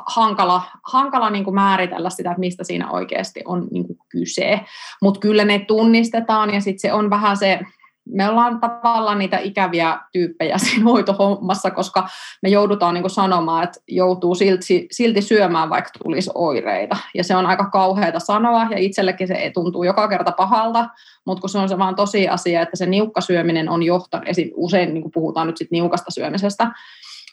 hankala, 0.06 0.62
hankala 0.92 1.30
niin 1.30 1.44
kuin 1.44 1.54
määritellä 1.54 2.10
sitä, 2.10 2.30
että 2.30 2.40
mistä 2.40 2.64
siinä 2.64 2.90
oikeasti 2.90 3.42
on 3.44 3.68
niin 3.70 3.86
kuin 3.86 3.98
kyse. 4.08 4.60
Mutta 5.02 5.20
kyllä 5.20 5.44
ne 5.44 5.58
tunnistetaan 5.58 6.54
ja 6.54 6.60
sitten 6.60 6.80
se 6.80 6.92
on 6.92 7.10
vähän 7.10 7.36
se, 7.36 7.60
me 8.08 8.28
ollaan 8.28 8.60
tavallaan 8.60 9.18
niitä 9.18 9.38
ikäviä 9.38 9.98
tyyppejä 10.12 10.58
siinä 10.64 10.84
hoitohommassa, 10.84 11.70
koska 11.70 12.08
me 12.42 12.48
joudutaan 12.48 12.94
niin 12.94 13.10
sanomaan, 13.10 13.64
että 13.64 13.80
joutuu 13.88 14.34
silti, 14.34 14.88
silti 14.90 15.22
syömään, 15.22 15.70
vaikka 15.70 15.90
tulisi 16.02 16.30
oireita. 16.34 16.96
Ja 17.14 17.24
se 17.24 17.36
on 17.36 17.46
aika 17.46 17.70
kauheata 17.70 18.18
sanoa, 18.18 18.66
ja 18.70 18.78
itsellekin 18.78 19.28
se 19.28 19.50
tuntuu 19.54 19.84
joka 19.84 20.08
kerta 20.08 20.32
pahalta, 20.32 20.88
mutta 21.26 21.40
kun 21.40 21.50
se 21.50 21.58
on 21.58 21.68
se 21.68 21.78
vaan 21.78 21.94
tosiasia, 21.94 22.62
että 22.62 22.76
se 22.76 22.86
niukka 22.86 23.20
syöminen 23.20 23.68
on 23.68 23.82
johtanut, 23.82 24.28
usein 24.54 24.94
niin 24.94 25.12
puhutaan 25.14 25.46
nyt 25.46 25.56
sit 25.56 25.70
niukasta 25.70 26.10
syömisestä, 26.10 26.70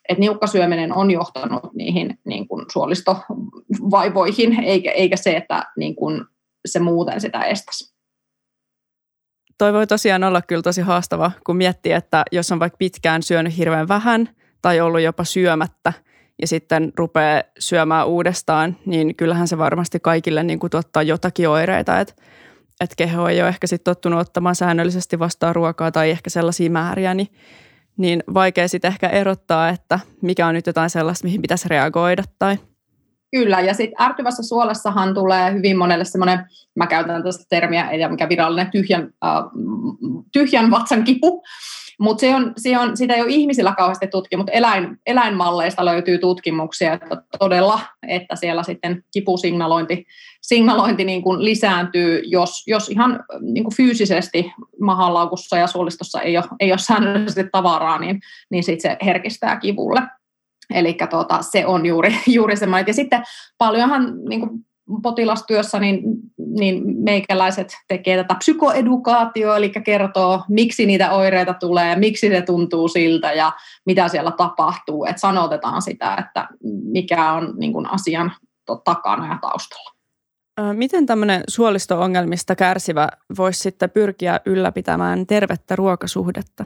että 0.09 0.19
niukka 0.19 0.47
syöminen 0.47 0.93
on 0.93 1.11
johtanut 1.11 1.73
niihin 1.73 2.19
niin 2.25 2.47
kuin 2.47 2.65
suolistovaivoihin, 2.71 4.59
eikä, 4.63 4.91
eikä 4.91 5.17
se, 5.17 5.37
että 5.37 5.63
niin 5.77 5.95
kuin 5.95 6.25
se 6.65 6.79
muuten 6.79 7.21
sitä 7.21 7.43
estäisi 7.43 7.98
toi 9.59 9.73
voi 9.73 9.87
tosiaan 9.87 10.23
olla 10.23 10.41
kyllä 10.41 10.61
tosi 10.61 10.81
haastava, 10.81 11.31
kun 11.45 11.57
miettii, 11.57 11.91
että 11.91 12.23
jos 12.31 12.51
on 12.51 12.59
vaikka 12.59 12.77
pitkään 12.77 13.23
syönyt 13.23 13.57
hirveän 13.57 13.87
vähän 13.87 14.29
tai 14.61 14.81
ollut 14.81 15.01
jopa 15.01 15.23
syömättä 15.23 15.93
ja 16.41 16.47
sitten 16.47 16.93
rupeaa 16.97 17.43
syömään 17.59 18.07
uudestaan, 18.07 18.77
niin 18.85 19.15
kyllähän 19.15 19.47
se 19.47 19.57
varmasti 19.57 19.99
kaikille 19.99 20.43
niin 20.43 20.59
kuin 20.59 20.71
tuottaa 20.71 21.03
jotakin 21.03 21.49
oireita, 21.49 21.99
että 21.99 22.13
että 22.81 22.95
keho 22.95 23.27
ei 23.27 23.41
ole 23.41 23.49
ehkä 23.49 23.67
sitten 23.67 23.91
tottunut 23.91 24.19
ottamaan 24.19 24.55
säännöllisesti 24.55 25.19
vastaan 25.19 25.55
ruokaa 25.55 25.91
tai 25.91 26.09
ehkä 26.09 26.29
sellaisia 26.29 26.69
määriä, 26.69 27.13
niin, 27.13 27.27
niin 27.97 28.23
vaikea 28.33 28.67
sitten 28.67 28.91
ehkä 28.91 29.07
erottaa, 29.09 29.69
että 29.69 29.99
mikä 30.21 30.47
on 30.47 30.53
nyt 30.53 30.67
jotain 30.67 30.89
sellaista, 30.89 31.27
mihin 31.27 31.41
pitäisi 31.41 31.69
reagoida 31.69 32.23
tai– 32.39 32.57
Kyllä, 33.31 33.59
ja 33.59 33.73
sitten 33.73 34.05
ärtyvässä 34.05 34.43
suolessahan 34.43 35.13
tulee 35.13 35.53
hyvin 35.53 35.77
monelle 35.77 36.05
semmoinen, 36.05 36.39
mä 36.75 36.87
käytän 36.87 37.23
tästä 37.23 37.43
termiä, 37.49 37.89
ei 37.89 38.09
mikä 38.09 38.29
virallinen, 38.29 38.71
tyhjän, 38.71 39.09
äh, 39.25 39.43
tyhjän 40.33 40.71
vatsan 40.71 41.03
kipu, 41.03 41.43
mutta 41.99 42.21
se 42.21 42.35
on, 42.35 42.53
se 42.57 42.77
on, 42.77 42.97
sitä 42.97 43.13
ei 43.13 43.21
ole 43.21 43.31
ihmisillä 43.31 43.73
kauheasti 43.77 44.07
tutki, 44.07 44.37
mutta 44.37 44.51
eläin, 44.51 44.97
eläinmalleista 45.05 45.85
löytyy 45.85 46.17
tutkimuksia, 46.17 46.93
että 46.93 47.21
todella, 47.39 47.79
että 48.07 48.35
siellä 48.35 48.63
sitten 48.63 49.03
kipusignalointi 49.13 50.05
signalointi 50.41 51.03
niin 51.03 51.21
kuin 51.21 51.45
lisääntyy, 51.45 52.21
jos, 52.25 52.63
jos 52.67 52.89
ihan 52.89 53.23
niin 53.41 53.63
kuin 53.63 53.75
fyysisesti 53.75 54.51
mahalaukussa 54.81 55.57
ja 55.57 55.67
suolistossa 55.67 56.21
ei 56.21 56.37
ole, 56.37 56.45
ei 56.59 56.71
ole 56.71 56.77
säännöllisesti 56.77 57.49
tavaraa, 57.51 57.99
niin, 57.99 58.19
niin 58.51 58.63
sitten 58.63 58.91
se 58.91 58.97
herkistää 59.05 59.59
kivulle. 59.59 60.01
Eli 60.73 60.97
tota, 61.09 61.41
se 61.41 61.65
on 61.65 61.85
juuri, 61.85 62.15
juuri 62.27 62.57
semmoinen. 62.57 62.87
Ja 62.87 62.93
sitten 62.93 63.23
paljonhan 63.57 64.13
niin 64.29 64.39
kuin 64.39 64.51
potilastyössä 65.03 65.79
niin, 65.79 66.01
niin 66.37 66.83
meikäläiset 67.03 67.77
tekee 67.87 68.17
tätä 68.17 68.35
psykoedukaatioa, 68.35 69.57
eli 69.57 69.69
kertoo, 69.69 70.43
miksi 70.49 70.85
niitä 70.85 71.11
oireita 71.11 71.53
tulee, 71.53 71.95
miksi 71.95 72.29
se 72.29 72.41
tuntuu 72.41 72.87
siltä 72.87 73.33
ja 73.33 73.51
mitä 73.85 74.07
siellä 74.07 74.31
tapahtuu. 74.31 75.05
Että 75.05 75.19
sanotetaan 75.19 75.81
sitä, 75.81 76.15
että 76.19 76.47
mikä 76.83 77.31
on 77.31 77.53
niin 77.57 77.73
kuin 77.73 77.85
asian 77.85 78.31
takana 78.83 79.27
ja 79.27 79.37
taustalla. 79.41 79.99
Miten 80.73 81.05
tämmöinen 81.05 81.43
suolisto-ongelmista 81.47 82.55
kärsivä 82.55 83.07
voisi 83.37 83.59
sitten 83.59 83.89
pyrkiä 83.89 84.39
ylläpitämään 84.45 85.27
tervettä 85.27 85.75
ruokasuhdetta? 85.75 86.65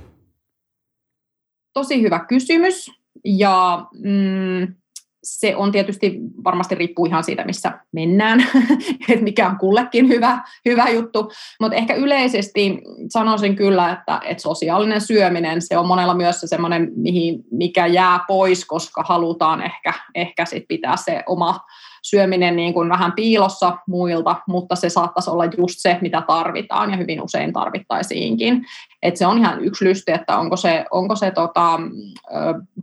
Tosi 1.74 2.02
hyvä 2.02 2.20
kysymys. 2.20 3.03
Ja 3.26 3.86
mm, 4.04 4.76
se 5.24 5.56
on 5.56 5.72
tietysti, 5.72 6.20
varmasti 6.44 6.76
riippuu 6.76 7.06
ihan 7.06 7.24
siitä, 7.24 7.46
missä 7.46 7.72
mennään, 7.92 8.40
että 9.10 9.24
mikä 9.24 9.50
on 9.50 9.58
kullekin 9.58 10.08
hyvä, 10.08 10.40
hyvä 10.66 10.90
juttu, 10.90 11.32
mutta 11.60 11.76
ehkä 11.76 11.94
yleisesti 11.94 12.82
sanoisin 13.10 13.56
kyllä, 13.56 13.92
että, 13.92 14.22
että 14.24 14.44
sosiaalinen 14.44 15.02
syöminen, 15.02 15.62
se 15.62 15.78
on 15.78 15.88
monella 15.88 16.14
myös 16.14 16.40
se 16.40 16.48
semmoinen, 16.48 16.92
mihin, 16.96 17.44
mikä 17.52 17.88
jää 17.88 18.20
pois, 18.28 18.66
koska 18.66 19.04
halutaan 19.08 19.62
ehkä, 19.62 19.94
ehkä 20.16 20.46
sit 20.46 20.64
pitää 20.68 20.98
se 20.98 21.24
oma 21.28 21.60
syöminen 22.04 22.56
niin 22.56 22.74
kuin 22.74 22.90
vähän 22.90 23.12
piilossa 23.12 23.78
muilta, 23.88 24.36
mutta 24.48 24.76
se 24.76 24.90
saattaisi 24.90 25.30
olla 25.30 25.46
just 25.46 25.76
se, 25.78 25.98
mitä 26.02 26.24
tarvitaan 26.28 26.92
ja 26.92 26.98
hyvin 26.98 27.22
usein 27.22 27.54
tarvittaisiinkin. 27.54 28.66
Et 29.02 29.18
se 29.18 29.28
on 29.28 29.38
ihan 29.38 29.64
yksi 29.64 29.86
lysti, 29.86 30.12
että 30.12 30.38
onko 30.38 30.58
se, 30.58 30.86
onko 30.92 31.16
se 31.16 31.32
tota, 31.32 31.80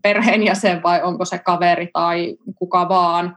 perheenjäsen 0.02 0.82
vai 0.82 1.02
onko 1.02 1.24
se 1.24 1.38
kaveri 1.38 1.90
tai 1.92 2.36
kuka 2.54 2.88
vaan 2.88 3.36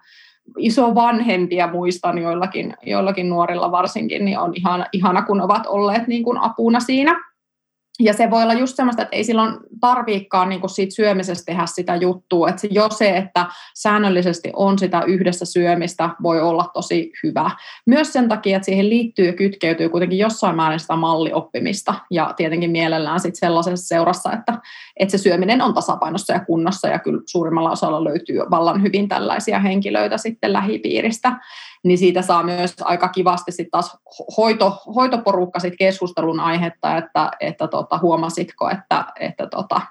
iso 0.58 0.96
vanhempia 0.96 1.68
muistan 1.68 2.18
joillakin, 2.18 2.74
joillakin 2.86 3.30
nuorilla 3.30 3.72
varsinkin, 3.72 4.26
niin 4.26 4.40
on 4.40 4.54
ihana, 4.56 4.86
ihana 4.94 5.22
kun 5.22 5.42
ovat 5.42 5.66
olleet 5.68 6.08
niin 6.08 6.24
kuin 6.24 6.38
apuna 6.38 6.80
siinä. 6.80 7.33
Ja 8.00 8.14
se 8.14 8.30
voi 8.30 8.44
olla 8.44 8.54
just 8.54 8.76
semmoista, 8.76 9.02
että 9.02 9.16
ei 9.16 9.24
silloin 9.24 9.58
tarviikaan 9.80 10.50
niin 10.50 10.70
siitä 10.70 10.96
syömisestä 10.96 11.46
tehdä 11.46 11.66
sitä 11.66 11.96
juttua. 11.96 12.50
Että 12.50 12.68
jo 12.72 12.90
se, 12.90 13.18
että 13.18 13.46
säännöllisesti 13.76 14.52
on 14.56 14.80
sitä 14.80 15.02
yhdessä 15.08 15.46
syömistä, 15.46 16.10
voi 16.24 16.42
olla 16.42 16.70
tosi 16.74 17.12
hyvä. 17.24 17.52
Myös 17.86 18.14
sen 18.14 18.30
takia, 18.30 18.56
että 18.56 18.66
siihen 18.66 18.90
liittyy 18.90 19.26
ja 19.26 19.34
kytkeytyy 19.34 19.90
kuitenkin 19.90 20.20
jossain 20.20 20.56
määrin 20.56 20.80
sitä 20.80 20.96
mallioppimista. 20.96 21.94
Ja 22.12 22.34
tietenkin 22.38 22.72
mielellään 22.72 23.20
sitten 23.20 23.40
sellaisessa 23.40 23.88
seurassa, 23.88 24.32
että, 24.32 24.58
että 24.98 25.12
se 25.12 25.18
syöminen 25.18 25.62
on 25.62 25.74
tasapainossa 25.74 26.34
ja 26.34 26.46
kunnossa. 26.46 26.88
Ja 26.88 27.00
kyllä 27.00 27.22
suurimmalla 27.26 27.72
osalla 27.72 28.04
löytyy 28.04 28.40
vallan 28.52 28.82
hyvin 28.82 29.08
tällaisia 29.08 29.60
henkilöitä 29.60 30.18
sitten 30.18 30.54
lähipiiristä 30.54 31.38
niin 31.84 31.98
siitä 31.98 32.22
saa 32.22 32.44
myös 32.44 32.76
aika 32.82 33.08
kivasti 33.08 33.52
sitten 33.52 33.72
taas 33.72 33.98
hoito, 34.38 34.82
hoitoporukka 34.96 35.60
sit 35.60 35.74
keskustelun 35.78 36.40
aihetta, 36.40 36.98
että, 36.98 37.32
että 37.40 37.68
tota, 37.84 38.00
huomasitko, 38.02 38.70
että, 38.70 39.06
että, 39.20 39.48
tota, 39.48 39.82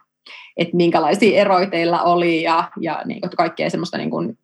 että 0.56 0.76
minkälaisia 0.76 1.40
eroja 1.40 1.70
teillä 1.70 2.02
oli 2.02 2.42
ja, 2.42 2.70
ja 2.80 3.02
niin 3.04 3.20
kuin, 3.20 3.30
kaikkea 3.36 3.70
semmoista 3.70 3.98
niin 3.98 4.10
kuin, 4.10 4.38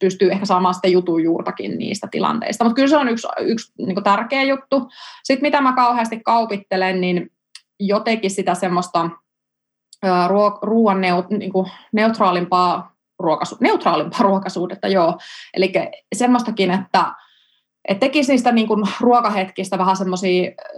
pystyy 0.00 0.30
ehkä 0.32 0.44
saamaan 0.44 0.74
sitten 0.74 0.92
jutun 0.92 1.22
juurtakin 1.22 1.78
niistä 1.78 2.08
tilanteista. 2.10 2.64
Mutta 2.64 2.74
kyllä 2.74 2.88
se 2.88 2.96
on 2.96 3.08
yksi, 3.08 3.28
yksi 3.40 3.72
niin 3.78 4.04
tärkeä 4.04 4.42
juttu. 4.42 4.88
Sitten 5.24 5.46
mitä 5.46 5.60
mä 5.60 5.74
kauheasti 5.74 6.20
kaupittelen, 6.20 7.00
niin 7.00 7.30
jotenkin 7.80 8.30
sitä 8.30 8.54
semmoista 8.54 9.10
ruoan 10.62 11.00
neut, 11.00 11.30
niin 11.30 11.52
neutraalimpaa 11.92 12.92
ruokasu- 13.22 13.56
neutraalimpaa 13.60 14.22
ruokasuudetta, 14.28 14.88
joo. 14.88 15.18
Eli 15.54 15.72
semmoistakin, 16.14 16.70
että 16.70 17.12
et 17.88 17.98
tekisi 17.98 18.32
niistä 18.32 18.52
niin 18.52 18.66
kuin 18.66 18.84
ruokahetkistä 19.00 19.78
vähän 19.78 19.96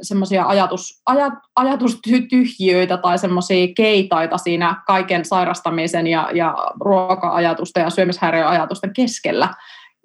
semmoisia 0.02 0.46
ajatus, 0.46 1.02
ajat, 1.06 1.34
ajatustyhjiöitä 1.56 2.96
tai 2.96 3.18
semmoisia 3.18 3.68
keitaita 3.76 4.38
siinä 4.38 4.82
kaiken 4.86 5.24
sairastamisen 5.24 6.06
ja, 6.06 6.28
ja 6.32 6.54
ruoka-ajatusten 6.80 7.82
ja 7.82 7.90
syömishäiriöajatusten 7.90 8.92
keskellä. 8.92 9.54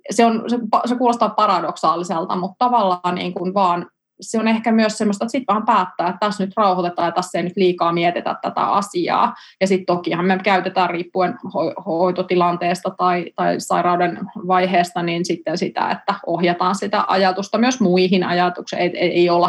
Se, 0.09 0.25
on, 0.25 0.43
se, 0.47 0.57
se 0.85 0.95
kuulostaa 0.95 1.29
paradoksaaliselta, 1.29 2.35
mutta 2.35 2.65
tavallaan 2.65 3.15
niin 3.15 3.33
kuin 3.33 3.53
vaan 3.53 3.87
se 4.21 4.39
on 4.39 4.47
ehkä 4.47 4.71
myös 4.71 4.97
semmoista, 4.97 5.25
että 5.25 5.31
sitten 5.31 5.53
vaan 5.53 5.65
päättää, 5.65 6.07
että 6.07 6.19
tässä 6.19 6.45
nyt 6.45 6.53
rauhoitetaan 6.57 7.07
ja 7.07 7.11
tässä 7.11 7.37
ei 7.37 7.43
nyt 7.43 7.57
liikaa 7.57 7.93
mietitä 7.93 8.35
tätä 8.41 8.61
asiaa. 8.61 9.33
Ja 9.61 9.67
sitten 9.67 9.85
tokihan 9.85 10.25
me 10.25 10.39
käytetään 10.43 10.89
riippuen 10.89 11.33
ho- 11.33 11.83
hoitotilanteesta 11.85 12.89
tai, 12.97 13.31
tai 13.35 13.59
sairauden 13.59 14.19
vaiheesta, 14.47 15.03
niin 15.03 15.25
sitten 15.25 15.57
sitä, 15.57 15.91
että 15.91 16.13
ohjataan 16.25 16.75
sitä 16.75 17.05
ajatusta 17.07 17.57
myös 17.57 17.79
muihin 17.79 18.23
ajatuksiin. 18.23 18.81
Ei, 18.81 18.97
ei, 18.97 19.11
ei 19.11 19.29
olla 19.29 19.47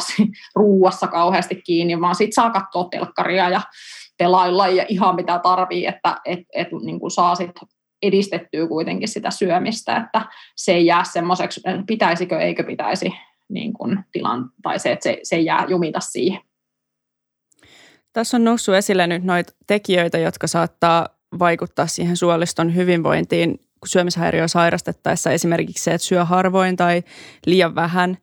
ruuassa 0.54 1.06
kauheasti 1.06 1.62
kiinni, 1.66 2.00
vaan 2.00 2.14
sitten 2.14 2.35
saa 2.35 2.50
katsoa 2.50 2.88
telkkaria 2.90 3.49
ja 3.49 3.61
pelailla 4.18 4.68
ja 4.68 4.85
ihan 4.88 5.14
mitä 5.14 5.38
tarvii, 5.38 5.87
että 5.87 6.16
et, 6.25 6.40
et, 6.54 6.68
niin 6.85 7.00
kuin 7.00 7.11
saa 7.11 7.35
sitten 7.35 7.68
edistettyä 8.02 8.68
kuitenkin 8.68 9.08
sitä 9.08 9.30
syömistä, 9.30 9.96
että 9.96 10.23
se 10.56 10.73
ei 10.73 10.87
jää 10.87 11.04
semmoiseksi, 11.04 11.61
pitäisikö, 11.87 12.38
eikö 12.38 12.64
pitäisi 12.64 13.12
niin 13.49 13.73
kuin 13.73 14.05
tilan, 14.12 14.50
tai 14.62 14.79
se, 14.79 14.93
että 14.93 15.03
se, 15.03 15.21
se 15.23 15.41
jää 15.41 15.67
jumita 15.69 16.00
siihen. 16.00 16.41
Tässä 18.12 18.37
on 18.37 18.45
noussut 18.45 18.75
esille 18.75 19.07
nyt 19.07 19.25
noita 19.25 19.53
tekijöitä, 19.67 20.19
jotka 20.19 20.47
saattaa 20.47 21.09
vaikuttaa 21.38 21.87
siihen 21.87 22.17
suoliston 22.17 22.75
hyvinvointiin 22.75 23.61
syömishäiriö 23.87 24.49
sairastettaessa. 24.49 25.31
Esimerkiksi 25.31 25.85
se, 25.85 25.95
että 25.95 26.07
syö 26.07 26.25
harvoin 26.25 26.76
tai 26.76 27.03
liian 27.47 27.75
vähän. 27.75 28.19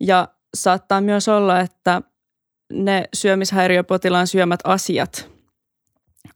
Ja 0.00 0.28
saattaa 0.54 1.00
myös 1.00 1.28
olla, 1.28 1.60
että 1.60 2.02
ne 2.72 3.04
syömishäiriöpotilaan 3.14 4.26
syömät 4.26 4.60
asiat 4.64 5.30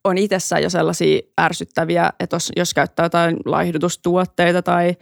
on 0.04 0.18
itsessään 0.18 0.62
jo 0.62 0.70
sellaisia 0.70 1.20
ärsyttäviä, 1.40 2.12
että 2.20 2.36
jos, 2.36 2.52
jos 2.56 2.74
käyttää 2.74 3.04
jotain 3.04 3.36
laihdutustuotteita 3.44 4.62
tai 4.62 4.96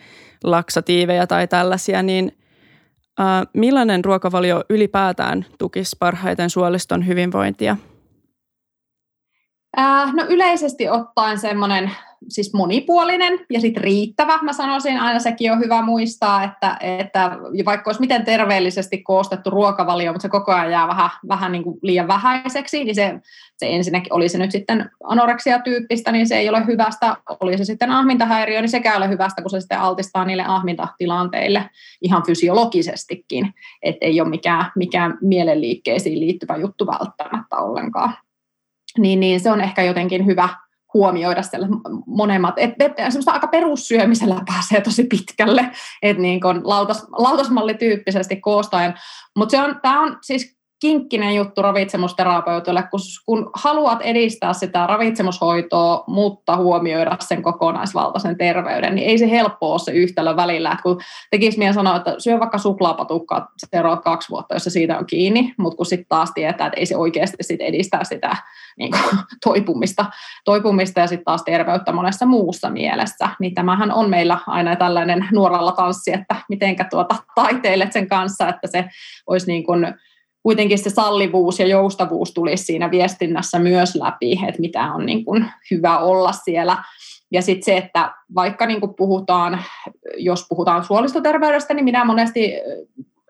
laksatiiveja 0.44 1.26
tai 1.26 1.48
tällaisia, 1.48 2.02
niin– 2.02 2.32
Äh, 3.20 3.46
millainen 3.52 4.04
ruokavalio 4.04 4.64
ylipäätään 4.70 5.46
tukisi 5.58 5.96
parhaiten 5.98 6.50
suoliston 6.50 7.06
hyvinvointia? 7.06 7.76
Äh, 9.78 10.14
no 10.14 10.24
yleisesti 10.28 10.88
ottaen 10.88 11.38
semmoinen 11.38 11.90
siis 12.28 12.54
monipuolinen 12.54 13.38
ja 13.50 13.60
sitten 13.60 13.82
riittävä. 13.82 14.38
Mä 14.42 14.52
sanoisin, 14.52 14.98
aina 15.00 15.18
sekin 15.18 15.52
on 15.52 15.60
hyvä 15.60 15.82
muistaa, 15.82 16.44
että, 16.44 16.76
että 16.80 17.38
vaikka 17.64 17.88
olisi 17.88 18.00
miten 18.00 18.24
terveellisesti 18.24 18.98
koostettu 19.02 19.50
ruokavalio, 19.50 20.12
mutta 20.12 20.22
se 20.22 20.28
koko 20.28 20.52
ajan 20.52 20.70
jää 20.70 20.88
vähän, 20.88 21.10
vähän 21.28 21.52
niin 21.52 21.62
kuin 21.64 21.78
liian 21.82 22.08
vähäiseksi, 22.08 22.84
niin 22.84 22.94
se, 22.94 23.20
se 23.56 23.66
ensinnäkin 23.70 24.12
oli 24.12 24.28
se 24.28 24.38
nyt 24.38 24.50
sitten 24.50 24.90
anoreksia-tyyppistä, 25.04 26.12
niin 26.12 26.28
se 26.28 26.36
ei 26.36 26.48
ole 26.48 26.66
hyvästä. 26.66 27.16
Oli 27.40 27.58
se 27.58 27.64
sitten 27.64 27.90
ahmintahäiriö, 27.90 28.60
niin 28.60 28.68
sekä 28.68 28.90
ei 28.90 28.96
ole 28.96 29.08
hyvästä, 29.08 29.42
kun 29.42 29.50
se 29.50 29.60
sitten 29.60 29.80
altistaa 29.80 30.24
niille 30.24 30.44
ahmintatilanteille 30.46 31.70
ihan 32.02 32.22
fysiologisestikin. 32.26 33.54
Että 33.82 34.06
ei 34.06 34.20
ole 34.20 34.28
mikään, 34.28 34.72
mikään 34.76 35.18
mielenliikkeisiin 35.20 36.20
liittyvä 36.20 36.56
juttu 36.56 36.86
välttämättä 36.86 37.56
ollenkaan 37.56 38.14
niin, 38.98 39.20
niin 39.20 39.40
se 39.40 39.50
on 39.50 39.60
ehkä 39.60 39.82
jotenkin 39.82 40.26
hyvä 40.26 40.48
huomioida 40.96 41.42
siellä 41.42 41.68
monemmat. 42.06 42.54
Et, 42.56 42.74
et, 42.78 42.92
semmoista 42.96 43.32
aika 43.32 43.46
perussyömisellä 43.46 44.40
pääsee 44.46 44.80
tosi 44.80 45.04
pitkälle, 45.04 45.70
että 46.02 46.22
niin 46.22 46.40
lautas, 46.64 47.06
lautasmallityyppisesti 47.12 48.36
koostaen. 48.36 48.94
Mutta 49.36 49.56
tämä 49.82 50.00
on 50.00 50.18
siis 50.22 50.56
kinkkinen 50.80 51.34
juttu 51.34 51.62
ravitsemusterapeutille, 51.62 52.84
kun, 52.90 53.00
kun 53.26 53.50
haluat 53.54 54.02
edistää 54.02 54.52
sitä 54.52 54.86
ravitsemushoitoa, 54.86 56.04
mutta 56.06 56.56
huomioida 56.56 57.16
sen 57.20 57.42
kokonaisvaltaisen 57.42 58.38
terveyden, 58.38 58.94
niin 58.94 59.08
ei 59.08 59.18
se 59.18 59.30
helppo 59.30 59.70
ole 59.70 59.78
se 59.78 59.92
yhtälö 59.92 60.36
välillä. 60.36 60.70
Että 60.70 60.82
kun 60.82 61.00
tekisi 61.30 61.58
mieli 61.58 61.74
sanoa, 61.74 61.96
että 61.96 62.14
syö 62.18 62.40
vaikka 62.40 62.58
suklaapatukkaa 62.58 63.48
seuraavat 63.70 64.04
kaksi 64.04 64.30
vuotta, 64.30 64.54
jos 64.54 64.64
se 64.64 64.70
siitä 64.70 64.98
on 64.98 65.06
kiinni, 65.06 65.54
mutta 65.58 65.76
kun 65.76 65.86
sitten 65.86 66.08
taas 66.08 66.32
tietää, 66.34 66.66
että 66.66 66.80
ei 66.80 66.86
se 66.86 66.96
oikeasti 66.96 67.36
sit 67.40 67.60
edistää 67.60 68.04
sitä 68.04 68.36
niin 68.76 68.90
kuin, 68.90 69.18
toipumista, 69.44 70.06
toipumista 70.44 71.00
ja 71.00 71.06
sitten 71.06 71.24
taas 71.24 71.42
terveyttä 71.42 71.92
monessa 71.92 72.26
muussa 72.26 72.70
mielessä, 72.70 73.28
niin 73.40 73.54
tämähän 73.54 73.92
on 73.92 74.10
meillä 74.10 74.38
aina 74.46 74.76
tällainen 74.76 75.28
nuoralla 75.32 75.72
tanssi, 75.72 76.12
että 76.12 76.36
mitenkä 76.48 76.84
tuota 76.84 77.16
taiteilet 77.34 77.92
sen 77.92 78.08
kanssa, 78.08 78.48
että 78.48 78.66
se 78.66 78.84
olisi 79.26 79.46
niin 79.46 79.64
kuin, 79.64 79.94
kuitenkin 80.42 80.78
se 80.78 80.90
sallivuus 80.90 81.58
ja 81.58 81.66
joustavuus 81.66 82.34
tulisi 82.34 82.64
siinä 82.64 82.90
viestinnässä 82.90 83.58
myös 83.58 83.94
läpi, 83.94 84.32
että 84.48 84.60
mitä 84.60 84.92
on 84.92 85.06
niin 85.06 85.24
kuin 85.24 85.46
hyvä 85.70 85.98
olla 85.98 86.32
siellä. 86.32 86.76
Ja 87.32 87.42
sitten 87.42 87.64
se, 87.64 87.76
että 87.76 88.14
vaikka 88.34 88.66
niin 88.66 88.80
puhutaan, 88.96 89.64
jos 90.16 90.46
puhutaan 90.48 90.84
suolistoterveydestä, 90.84 91.74
niin 91.74 91.84
minä 91.84 92.04
monesti 92.04 92.52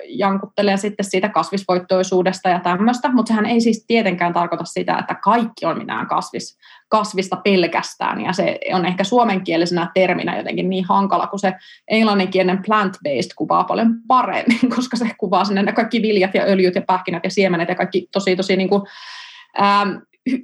jankuttelen 0.05 0.79
sitten 0.79 1.07
siitä 1.07 1.29
kasvisvoittoisuudesta 1.29 2.49
ja 2.49 2.61
tämmöistä, 2.61 3.13
mutta 3.13 3.29
sehän 3.29 3.47
ei 3.47 3.61
siis 3.61 3.85
tietenkään 3.87 4.33
tarkoita 4.33 4.65
sitä, 4.65 4.99
että 4.99 5.15
kaikki 5.15 5.67
on 5.67 5.79
mitään 5.79 6.07
kasvis, 6.07 6.59
kasvista 6.89 7.37
pelkästään, 7.37 8.21
ja 8.21 8.33
se 8.33 8.59
on 8.73 8.87
ehkä 8.87 9.05
suomenkielisenä 9.05 9.91
terminä 9.95 10.37
jotenkin 10.37 10.71
niin 10.71 10.85
hankala, 10.85 11.27
kun 11.27 11.39
se 11.39 11.53
englanninkielinen 11.89 12.59
plant-based 12.59 13.35
kuvaa 13.37 13.65
paljon 13.65 13.95
paremmin, 14.09 14.71
koska 14.77 14.97
se 14.97 15.11
kuvaa 15.19 15.45
sinne 15.45 15.63
ne 15.63 15.73
kaikki 15.73 16.03
viljat 16.03 16.35
ja 16.35 16.43
öljyt 16.43 16.75
ja 16.75 16.83
pähkinät 16.83 17.25
ja 17.25 17.31
siemenet 17.31 17.69
ja 17.69 17.75
kaikki 17.75 18.09
tosi 18.13 18.37
tosi 18.37 18.57
niin 18.57 18.69
kuin, 18.69 18.83
ähm, 19.61 19.91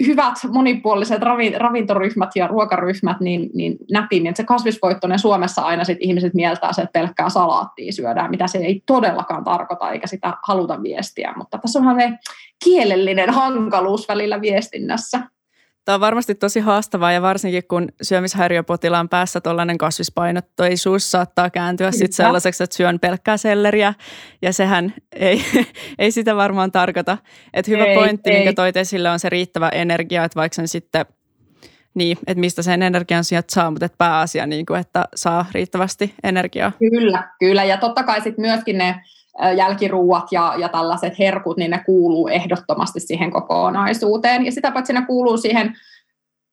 hyvät 0.07 0.35
monipuoliset 0.51 1.23
ravintoryhmät 1.57 2.31
ja 2.35 2.47
ruokaryhmät 2.47 3.21
niin, 3.21 3.51
niin 3.55 3.77
näpimmin. 3.91 4.31
Että 4.31 4.43
se 4.43 4.47
kasvisvoittoinen 4.47 5.19
Suomessa 5.19 5.63
aina 5.63 5.85
sit 5.85 5.99
ihmiset 6.01 6.35
mieltää 6.35 6.73
se, 6.73 6.83
että 6.83 7.01
pelkkää 7.01 7.29
salaattia 7.29 7.93
syödään, 7.93 8.31
mitä 8.31 8.47
se 8.47 8.59
ei 8.59 8.83
todellakaan 8.87 9.45
tarkoita, 9.45 9.91
eikä 9.91 10.07
sitä 10.07 10.35
haluta 10.47 10.83
viestiä. 10.83 11.35
Mutta 11.37 11.59
tässä 11.59 11.79
onhan 11.79 11.97
ne 11.97 12.19
kielellinen 12.65 13.31
hankaluus 13.31 14.09
välillä 14.09 14.41
viestinnässä. 14.41 15.21
Tämä 15.85 15.95
on 15.95 16.01
varmasti 16.01 16.35
tosi 16.35 16.61
haastavaa 16.61 17.13
ja 17.13 17.23
varsinkin 17.23 17.63
kun 17.69 17.89
syömishäiriöpotilaan 18.03 19.09
päässä 19.09 19.41
tuollainen 19.41 19.79
kasvispainottoisuus 19.79 21.11
saattaa 21.11 21.51
kääntyä 21.51 21.91
sitten 21.91 22.13
sellaiseksi, 22.13 22.65
että 22.65 22.77
syön 22.77 23.01
pelkkää 23.01 23.37
selleriä 23.37 23.95
ja 24.43 24.53
sehän 24.53 24.95
ei, 25.13 25.45
ei 25.99 26.11
sitä 26.11 26.37
varmaan 26.37 26.73
tarkoita. 26.73 27.19
Että 27.55 27.71
hyvä 27.71 27.85
ei, 27.85 27.95
pointti, 27.95 28.31
ei. 28.31 28.37
minkä 28.37 28.53
toit 28.53 28.77
esille 28.77 29.11
on 29.11 29.19
se 29.19 29.29
riittävä 29.29 29.69
energia, 29.69 30.25
että 30.25 30.37
vaikka 30.37 30.57
sen 30.57 30.69
sitten 30.69 31.07
niin, 31.95 32.19
että 32.27 32.41
mistä 32.41 32.63
sen 32.63 32.83
energian 32.83 33.25
sieltä 33.25 33.55
saa, 33.55 33.71
mutta 33.71 33.87
että 33.87 33.99
pääasia, 33.99 34.47
niin 34.47 34.67
kuin, 34.67 34.81
että 34.81 35.05
saa 35.15 35.47
riittävästi 35.53 36.15
energiaa. 36.25 36.73
Kyllä, 36.79 37.29
kyllä. 37.39 37.65
Ja 37.65 37.77
totta 37.77 38.03
kai 38.03 38.21
sitten 38.21 38.45
myöskin 38.45 38.79
ne 38.79 39.03
jälkiruuat 39.57 40.27
ja, 40.31 40.55
ja 40.59 40.69
tällaiset 40.69 41.19
herkut, 41.19 41.57
niin 41.57 41.71
ne 41.71 41.83
kuuluu 41.87 42.29
ehdottomasti 42.29 43.01
siihen 43.01 43.31
kokonaisuuteen. 43.31 44.47
Ja 44.47 44.53
sitä 44.53 44.71
paitsi 44.71 44.93
ne 44.93 45.07
kuuluu 45.07 45.37
siihen 45.37 45.77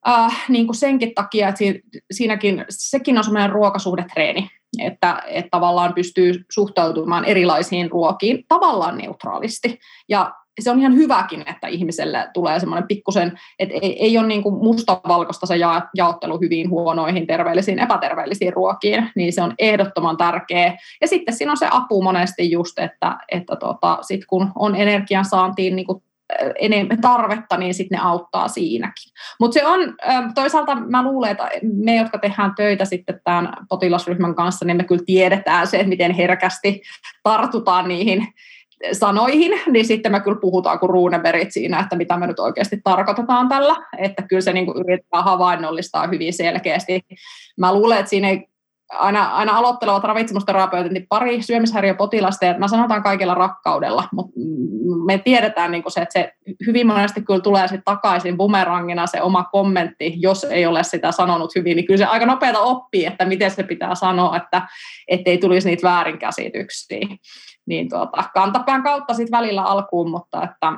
äh, 0.08 0.46
niin 0.50 0.68
kuin 0.68 0.76
senkin 0.76 1.16
takia, 1.16 1.48
että 1.48 1.64
siinäkin, 2.12 2.66
sekin 2.70 3.18
on 3.18 3.24
semmoinen 3.24 3.50
ruokasuhdetreeni, 3.50 4.50
että, 4.80 5.24
että 5.28 5.50
tavallaan 5.52 5.94
pystyy 5.94 6.46
suhtautumaan 6.52 7.26
erilaisiin 7.26 7.92
ruokiin 7.92 8.46
tavallaan 8.48 8.98
neutraalisti. 8.98 9.80
Ja 10.10 10.34
se 10.62 10.72
on 10.72 10.80
ihan 10.80 10.96
hyväkin, 10.96 11.44
että 11.48 11.68
ihmiselle 11.68 12.28
tulee 12.34 12.60
semmoinen 12.60 12.88
pikkusen, 12.88 13.40
että 13.60 13.76
ei, 13.82 14.04
ei 14.04 14.18
ole 14.18 14.28
niin 14.28 14.44
kuin 14.44 14.56
mustavalkoista 14.56 15.46
se 15.46 15.58
ja, 15.58 15.82
jaottelu 15.96 16.40
hyvin 16.40 16.70
huonoihin, 16.70 17.28
terveellisiin, 17.28 17.80
epäterveellisiin 17.80 18.54
ruokiin, 18.54 19.10
niin 19.16 19.34
se 19.34 19.42
on 19.42 19.54
ehdottoman 19.60 20.18
tärkeä. 20.18 20.78
Ja 21.02 21.08
sitten 21.08 21.36
siinä 21.36 21.52
on 21.52 21.58
se 21.58 21.68
apu 21.72 22.02
monesti 22.02 22.52
just, 22.52 22.80
että, 22.80 23.18
että 23.32 23.56
tota, 23.56 23.98
sit 24.02 24.26
kun 24.26 24.52
on 24.56 24.76
energiansaantiin 24.76 25.76
niin 25.76 25.86
kuin 25.86 26.04
enemmän 26.60 27.02
tarvetta, 27.02 27.58
niin 27.58 27.74
sitten 27.74 27.98
ne 27.98 28.06
auttaa 28.06 28.48
siinäkin. 28.48 29.14
Mutta 29.40 29.54
se 29.54 29.66
on, 29.66 29.80
toisaalta 30.36 30.76
mä 30.76 31.04
luulen, 31.04 31.32
että 31.32 31.50
me, 31.64 31.96
jotka 31.96 32.18
tehdään 32.18 32.56
töitä 32.56 32.86
sitten 32.86 33.22
tämän 33.24 33.54
potilasryhmän 33.70 34.36
kanssa, 34.36 34.66
niin 34.66 34.78
me 34.78 34.84
kyllä 34.84 35.04
tiedetään 35.06 35.68
se, 35.68 35.78
että 35.78 35.90
miten 35.90 36.12
herkästi 36.12 36.82
tartutaan 37.24 37.88
niihin 37.88 38.28
sanoihin, 38.92 39.52
niin 39.72 39.86
sitten 39.86 40.12
me 40.12 40.20
kyllä 40.20 40.40
puhutaan 40.42 40.80
kuin 40.80 40.90
ruuneberit 40.90 41.52
siinä, 41.52 41.80
että 41.80 41.96
mitä 41.96 42.18
me 42.18 42.28
nyt 42.28 42.40
oikeasti 42.40 42.82
tarkoitetaan 42.84 43.50
tällä. 43.50 43.76
Että 43.98 44.24
kyllä 44.24 44.42
se 44.42 44.54
niin 44.54 44.66
kuin 44.66 44.78
yrittää 44.78 45.22
havainnollistaa 45.22 46.08
hyvin 46.08 46.34
selkeästi. 46.34 47.02
Mä 47.58 47.74
luulen, 47.74 48.00
että 48.00 48.10
siinä 48.10 48.30
ei 48.30 48.50
aina, 48.90 49.26
aina 49.26 49.58
aloittelevat 49.58 50.04
ravitsemusterapeutit, 50.04 50.92
niin 50.92 51.08
pari 51.10 51.42
syömishäiriöpotilasta, 51.42 52.46
ja 52.46 52.58
mä 52.58 52.68
sanotaan 52.68 53.04
kaikilla 53.04 53.34
rakkaudella, 53.34 54.04
mutta 54.12 54.34
me 55.06 55.18
tiedetään 55.18 55.72
niin 55.72 55.84
se, 55.88 56.02
että 56.02 56.14
se 56.14 56.34
hyvin 56.68 56.88
monesti 56.88 57.22
kyllä 57.22 57.40
tulee 57.40 57.68
sitten 57.68 57.84
takaisin 57.86 58.38
bumerangina 58.38 59.08
se 59.08 59.22
oma 59.22 59.44
kommentti, 59.44 60.14
jos 60.18 60.44
ei 60.44 60.66
ole 60.66 60.84
sitä 60.84 61.12
sanonut 61.12 61.56
hyvin, 61.56 61.76
niin 61.76 61.86
kyllä 61.86 61.98
se 61.98 62.06
aika 62.06 62.26
nopeata 62.26 62.60
oppii, 62.60 63.06
että 63.06 63.26
miten 63.26 63.52
se 63.52 63.64
pitää 63.64 63.96
sanoa, 63.96 64.38
että 64.38 64.62
ei 65.26 65.38
tulisi 65.38 65.70
niitä 65.70 65.88
väärinkäsityksiä 65.88 67.08
niin 67.70 67.90
tuota, 67.90 68.24
kantapään 68.34 68.84
kautta 68.84 69.14
sitten 69.14 69.38
välillä 69.38 69.64
alkuun, 69.64 70.10
mutta 70.10 70.44
että 70.44 70.74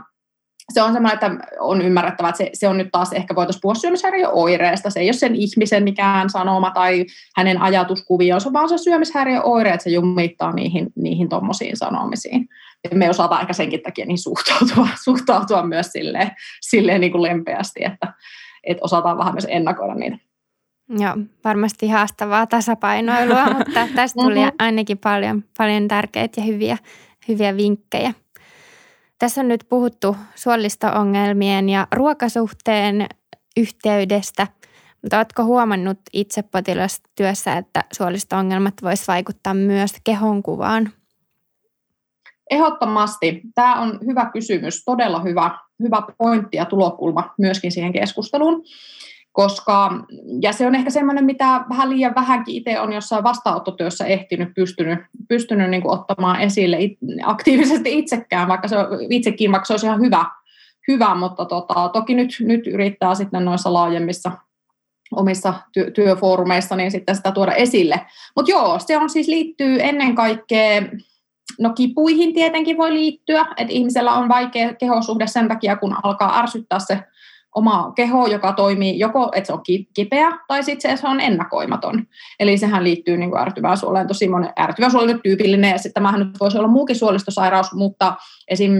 se 0.73 0.81
on 0.81 0.93
semmoinen, 0.93 1.13
että 1.13 1.31
on 1.59 1.81
ymmärrettävä, 1.81 2.29
että 2.29 2.37
se, 2.37 2.49
se 2.53 2.67
on 2.67 2.77
nyt 2.77 2.89
taas 2.91 3.13
ehkä 3.13 3.35
voitaisiin 3.35 3.61
puhua 3.61 3.75
syömishäiriöoireesta. 3.75 4.89
Se 4.89 4.99
ei 4.99 5.07
ole 5.07 5.13
sen 5.13 5.35
ihmisen 5.35 5.83
mikään 5.83 6.29
sanoma 6.29 6.71
tai 6.71 7.05
hänen 7.37 7.61
ajatuskuvionsa, 7.61 8.53
vaan 8.53 8.69
se 8.69 8.77
syömishäiriöoire, 8.77 9.69
että 9.69 9.83
se 9.83 9.89
jumittaa 9.89 10.51
niihin, 10.51 10.87
niihin 10.95 11.29
tuommoisiin 11.29 11.77
sanomisiin. 11.77 12.47
Ja 12.83 12.97
me 12.97 13.09
osataan 13.09 13.41
ehkä 13.41 13.53
senkin 13.53 13.81
takia 13.81 14.05
niin 14.05 14.17
suhtautua, 14.17 14.87
suhtautua 15.05 15.63
myös 15.63 15.87
silleen, 15.87 16.31
silleen 16.61 17.01
niin 17.01 17.11
kuin 17.11 17.23
lempeästi, 17.23 17.83
että, 17.83 18.13
että 18.63 18.83
osataan 18.83 19.17
vähän 19.17 19.33
myös 19.33 19.47
ennakoida 19.49 19.95
niitä. 19.95 20.17
Joo, 20.99 21.17
varmasti 21.43 21.87
haastavaa 21.87 22.47
tasapainoilua, 22.47 23.45
mutta 23.57 23.87
tästä 23.95 24.21
tuli 24.21 24.39
ainakin 24.59 24.97
paljon, 24.97 25.43
paljon 25.57 25.87
tärkeitä 25.87 26.41
ja 26.41 26.45
hyviä, 26.45 26.77
hyviä 27.27 27.57
vinkkejä. 27.57 28.13
Tässä 29.19 29.41
on 29.41 29.47
nyt 29.47 29.65
puhuttu 29.69 30.15
suolisto-ongelmien 30.35 31.69
ja 31.69 31.87
ruokasuhteen 31.91 33.07
yhteydestä, 33.57 34.47
mutta 35.01 35.17
oletko 35.17 35.43
huomannut 35.43 35.99
itse 36.13 36.41
potilastyössä, 36.41 37.57
että 37.57 37.83
suolisto-ongelmat 37.93 38.73
voisivat 38.83 39.07
vaikuttaa 39.07 39.53
myös 39.53 39.91
kehonkuvaan? 40.03 40.89
Ehdottomasti. 42.51 43.41
Tämä 43.55 43.81
on 43.81 43.99
hyvä 44.05 44.29
kysymys, 44.33 44.83
todella 44.85 45.21
hyvä, 45.21 45.57
hyvä 45.83 46.01
pointti 46.17 46.57
ja 46.57 46.65
tulokulma 46.65 47.33
myöskin 47.37 47.71
siihen 47.71 47.93
keskusteluun 47.93 48.63
koska, 49.31 49.91
ja 50.41 50.53
se 50.53 50.67
on 50.67 50.75
ehkä 50.75 50.89
semmoinen, 50.89 51.25
mitä 51.25 51.65
vähän 51.69 51.89
liian 51.89 52.15
vähänkin 52.15 52.55
itse 52.55 52.79
on 52.79 52.93
jossain 52.93 53.23
vastaanottotyössä 53.23 54.05
ehtinyt, 54.05 54.53
pystynyt, 54.55 54.99
pystynyt 55.27 55.69
niin 55.69 55.81
kuin 55.81 55.99
ottamaan 55.99 56.41
esille 56.41 56.77
it, 56.79 56.97
aktiivisesti 57.23 57.99
itsekään, 57.99 58.47
vaikka 58.47 58.67
se 58.67 58.75
itsekin, 59.09 59.51
vaikka 59.51 59.65
se 59.65 59.73
olisi 59.73 59.85
ihan 59.85 60.01
hyvä, 60.01 60.25
hyvä 60.87 61.15
mutta 61.15 61.45
tota, 61.45 61.89
toki 61.89 62.13
nyt, 62.13 62.29
nyt 62.39 62.67
yrittää 62.67 63.15
sitten 63.15 63.45
noissa 63.45 63.73
laajemmissa 63.73 64.31
omissa 65.15 65.53
työ, 65.73 65.91
työfoorumeissa 65.91 66.75
niin 66.75 66.91
sitten 66.91 67.15
sitä 67.15 67.31
tuoda 67.31 67.53
esille. 67.53 68.01
Mutta 68.35 68.51
joo, 68.51 68.79
se 68.79 68.97
on 68.97 69.09
siis 69.09 69.27
liittyy 69.27 69.77
ennen 69.81 70.15
kaikkea, 70.15 70.81
no 71.59 71.73
kipuihin 71.73 72.33
tietenkin 72.33 72.77
voi 72.77 72.93
liittyä, 72.93 73.45
että 73.57 73.73
ihmisellä 73.73 74.13
on 74.13 74.29
vaikea 74.29 74.73
kehosuhde 74.73 75.27
sen 75.27 75.47
takia, 75.47 75.75
kun 75.75 75.95
alkaa 76.03 76.39
ärsyttää 76.39 76.79
se 76.79 76.99
oma 77.55 77.91
keho, 77.95 78.27
joka 78.27 78.53
toimii 78.53 78.99
joko, 78.99 79.31
että 79.35 79.47
se 79.47 79.53
on 79.53 79.63
kipeä, 79.93 80.31
tai 80.47 80.63
sitten 80.63 80.97
se, 80.97 81.07
on 81.07 81.19
ennakoimaton. 81.19 82.07
Eli 82.39 82.57
sehän 82.57 82.83
liittyy 82.83 83.17
niin 83.17 83.37
ärtyvään 83.37 83.77
suoleen 83.77 84.07
tosi 84.07 84.27
monen, 84.27 84.53
ärtyvä 84.59 84.89
suoli 84.89 85.13
nyt 85.13 85.23
tyypillinen, 85.23 85.71
ja 85.71 85.77
sitten 85.77 85.93
tämähän 85.93 86.19
nyt 86.19 86.39
voisi 86.39 86.57
olla 86.57 86.67
muukin 86.67 86.95
suolistosairaus, 86.95 87.73
mutta 87.73 88.15
esim. 88.47 88.71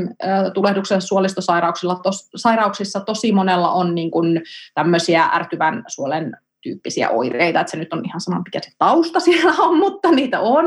tulehduksen 0.54 1.02
suolistosairauksilla 1.02 1.96
tos, 1.96 2.30
sairauksissa 2.36 3.00
tosi 3.00 3.32
monella 3.32 3.72
on 3.72 3.96
niin 3.96 4.12
kuin 4.12 4.42
tämmöisiä 4.74 5.30
ärtyvän 5.34 5.84
suolen 5.88 6.38
tyyppisiä 6.62 7.10
oireita, 7.10 7.60
että 7.60 7.72
se 7.72 7.78
nyt 7.78 7.94
on 7.94 8.06
ihan 8.06 8.22
sama, 8.22 8.42
mikä 8.46 8.60
se 8.62 8.72
tausta 8.78 9.20
siellä 9.20 9.54
on, 9.60 9.78
mutta 9.86 10.12
niitä 10.12 10.40
on, 10.40 10.66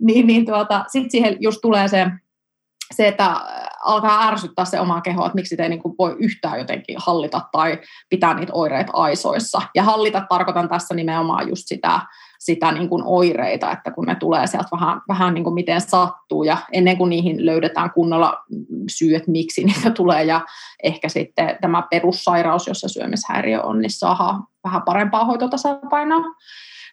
niin, 0.00 0.26
niin 0.26 0.46
tuota, 0.46 0.84
sitten 0.88 1.10
siihen 1.10 1.36
just 1.40 1.58
tulee 1.62 1.88
se 1.88 2.06
se, 2.92 3.08
että 3.08 3.40
alkaa 3.84 4.28
ärsyttää 4.28 4.64
se 4.64 4.80
oma 4.80 5.00
keho, 5.00 5.26
että 5.26 5.36
miksi 5.36 5.56
te 5.56 5.62
ei 5.62 5.68
niin 5.68 5.82
kuin 5.82 5.94
voi 5.98 6.16
yhtään 6.18 6.58
jotenkin 6.58 6.96
hallita 6.98 7.40
tai 7.52 7.78
pitää 8.08 8.34
niitä 8.34 8.52
oireita 8.52 8.92
aisoissa. 8.94 9.62
Ja 9.74 9.82
hallita 9.82 10.26
tarkoitan 10.28 10.68
tässä 10.68 10.94
nimenomaan 10.94 11.48
just 11.48 11.62
sitä, 11.66 12.00
sitä 12.38 12.72
niin 12.72 12.88
kuin 12.88 13.02
oireita, 13.06 13.70
että 13.70 13.90
kun 13.90 14.06
ne 14.06 14.14
tulee 14.14 14.46
sieltä 14.46 14.68
vähän, 14.72 15.00
vähän 15.08 15.34
niin 15.34 15.44
kuin 15.44 15.54
miten 15.54 15.80
sattuu 15.80 16.42
ja 16.42 16.56
ennen 16.72 16.98
kuin 16.98 17.10
niihin 17.10 17.46
löydetään 17.46 17.90
kunnolla 17.90 18.44
syy, 18.90 19.14
että 19.14 19.30
miksi 19.30 19.64
niitä 19.64 19.90
tulee 19.90 20.24
ja 20.24 20.40
ehkä 20.82 21.08
sitten 21.08 21.58
tämä 21.60 21.82
perussairaus, 21.90 22.66
jossa 22.66 22.88
syömishäiriö 22.88 23.62
on, 23.62 23.80
niin 23.80 23.90
saa 23.90 24.46
vähän 24.64 24.82
parempaa 24.82 25.24
hoitotasapainoa. 25.24 26.24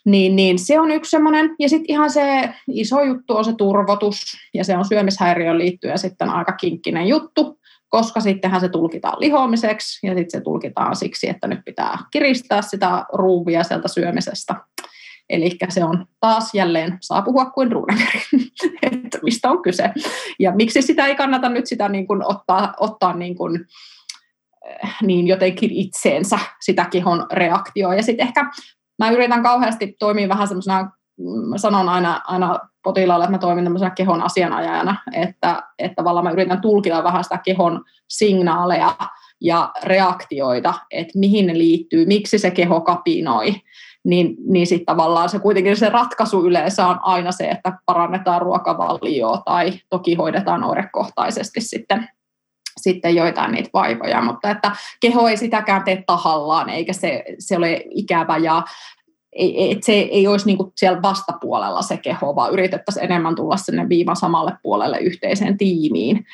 Niin, 0.06 0.36
niin 0.36 0.60
se 0.60 0.80
on 0.80 0.92
yksi 0.92 1.12
semmoinen. 1.12 1.56
Ja 1.60 1.70
sitten 1.70 1.92
ihan 1.96 2.12
se 2.12 2.54
iso 2.68 3.02
juttu 3.02 3.38
on 3.38 3.46
se 3.46 3.54
turvotus, 3.54 4.38
ja 4.54 4.64
se 4.64 4.78
on 4.78 4.86
syömishäiriöön 4.86 5.58
liittyen 5.58 6.00
sitten 6.00 6.30
aika 6.30 6.52
kinkkinen 6.52 7.08
juttu, 7.08 7.60
koska 7.90 8.20
sittenhän 8.20 8.62
se 8.62 8.70
tulkitaan 8.70 9.20
lihoamiseksi, 9.20 10.08
ja 10.08 10.16
sitten 10.16 10.40
se 10.40 10.44
tulkitaan 10.44 10.96
siksi, 10.96 11.30
että 11.30 11.48
nyt 11.48 11.60
pitää 11.66 11.98
kiristää 12.12 12.62
sitä 12.62 13.06
ruuvia 13.14 13.64
sieltä 13.64 13.88
syömisestä. 13.88 14.56
Eli 15.30 15.58
se 15.70 15.84
on 15.84 16.06
taas 16.20 16.54
jälleen, 16.54 16.98
saa 17.02 17.22
puhua 17.22 17.46
kuin 17.46 17.72
ruunameri, 17.72 18.22
että 18.92 19.20
mistä 19.24 19.50
on 19.50 19.62
kyse. 19.62 19.92
Ja 20.40 20.52
miksi 20.56 20.82
sitä 20.82 21.06
ei 21.06 21.16
kannata 21.16 21.50
nyt 21.50 21.68
sitä 21.68 21.90
niin 21.90 22.08
kuin 22.08 22.26
ottaa, 22.26 22.74
ottaa 22.80 23.14
niin, 23.14 23.36
kuin, 23.36 23.66
eh, 24.66 24.90
niin 25.02 25.28
jotenkin 25.28 25.72
itseensä 25.72 26.40
sitä 26.62 26.86
kehon 26.92 27.26
reaktioa. 27.32 27.96
Ja 27.96 28.04
sitten 28.04 28.28
ehkä 28.28 28.52
mä 29.00 29.10
yritän 29.10 29.44
kauheasti 29.44 29.96
toimia 30.00 30.30
vähän 30.30 30.48
semmoisena, 30.48 30.92
sanon 31.56 31.90
aina, 31.90 32.22
aina 32.28 32.60
potilaalle, 32.84 33.26
että 33.26 33.32
mä 33.32 33.38
toimin 33.38 33.64
tämmöisenä 33.64 33.90
kehon 33.90 34.22
asianajajana, 34.22 34.96
että, 35.14 35.64
että 35.80 35.96
tavallaan 35.96 36.24
mä 36.24 36.32
yritän 36.32 36.62
tulkita 36.62 37.04
vähän 37.04 37.24
sitä 37.24 37.38
kehon 37.38 37.84
signaaleja 38.10 38.96
ja 39.42 39.72
reaktioita, 39.84 40.74
että 40.92 41.20
mihin 41.20 41.48
ne 41.48 41.58
liittyy, 41.58 42.06
miksi 42.06 42.38
se 42.38 42.52
keho 42.52 42.82
kapinoi, 42.82 43.56
niin, 44.06 44.36
niin 44.48 44.68
sitten 44.68 44.86
tavallaan 44.86 45.30
se 45.30 45.40
kuitenkin 45.40 45.78
se 45.78 45.90
ratkaisu 45.90 46.46
yleensä 46.46 46.88
on 46.88 47.00
aina 47.02 47.32
se, 47.32 47.50
että 47.50 47.74
parannetaan 47.86 48.42
ruokavalioa 48.42 49.42
tai 49.46 49.72
toki 49.90 50.16
hoidetaan 50.16 50.64
oirekohtaisesti 50.64 51.62
sitten 51.62 52.10
sitten 52.84 53.16
joitain 53.16 53.52
niitä 53.52 53.70
vaivoja, 53.74 54.22
mutta 54.22 54.50
että 54.50 54.72
keho 55.02 55.28
ei 55.28 55.38
sitäkään 55.38 55.84
tee 55.84 56.04
tahallaan, 56.08 56.70
eikä 56.70 56.94
se, 56.94 57.24
se 57.40 57.58
ole 57.58 57.84
ikävä 57.90 58.38
ja 58.38 58.64
ei, 59.32 59.72
et 59.72 59.84
se 59.84 59.94
ei 59.94 60.28
olisi 60.28 60.46
niinku 60.46 60.74
siellä 60.76 61.02
vastapuolella 61.02 61.82
se 61.82 61.98
keho, 61.98 62.36
vaan 62.36 62.54
yritettäisiin 62.54 63.06
enemmän 63.06 63.36
tulla 63.36 63.58
sinne 63.58 63.90
viivan 63.90 64.16
samalle 64.16 64.54
puolelle 64.64 64.98
yhteiseen 64.98 65.58
tiimiin. 65.58 66.26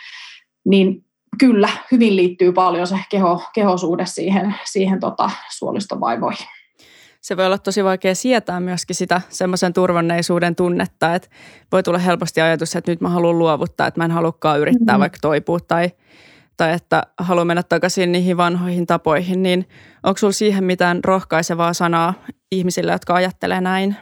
Niin 0.66 1.06
kyllä, 1.40 1.70
hyvin 1.92 2.16
liittyy 2.16 2.54
paljon 2.54 2.88
se 2.88 3.00
keho, 3.10 3.44
kehosuhde 3.54 4.06
siihen, 4.06 4.56
siihen 4.66 5.00
tota, 5.00 5.30
suolistovaivoihin. 5.52 6.48
Se 7.22 7.38
voi 7.38 7.46
olla 7.46 7.58
tosi 7.58 7.84
vaikea 7.84 8.16
sietää 8.16 8.60
myöskin 8.60 8.96
sitä 8.96 9.22
semmoisen 9.30 9.74
turvanneisuuden 9.74 10.56
tunnetta, 10.56 11.16
että 11.16 11.30
voi 11.72 11.84
tulla 11.84 11.98
helposti 11.98 12.42
ajatus, 12.42 12.76
että 12.76 12.92
nyt 12.92 13.02
mä 13.02 13.10
haluan 13.10 13.40
luovuttaa, 13.40 13.88
että 13.88 14.00
mä 14.00 14.06
en 14.06 14.12
halukkaan 14.12 14.60
yrittää 14.60 14.94
mm-hmm. 14.94 15.00
vaikka 15.00 15.18
toipua 15.22 15.60
tai– 15.60 15.90
tai 16.58 16.74
että 16.74 17.04
haluaa 17.18 17.46
mennä 17.46 17.64
takaisin 17.64 18.12
niihin 18.12 18.38
vanhoihin 18.38 18.88
tapoihin, 18.88 19.44
niin 19.44 19.66
onko 20.04 20.18
sinulla 20.18 20.34
siihen 20.34 20.64
mitään 20.64 21.04
rohkaisevaa 21.04 21.74
sanaa 21.74 22.14
ihmisille, 22.52 22.92
jotka 22.92 23.14
ajattelee 23.14 23.62
näin? 23.62 23.96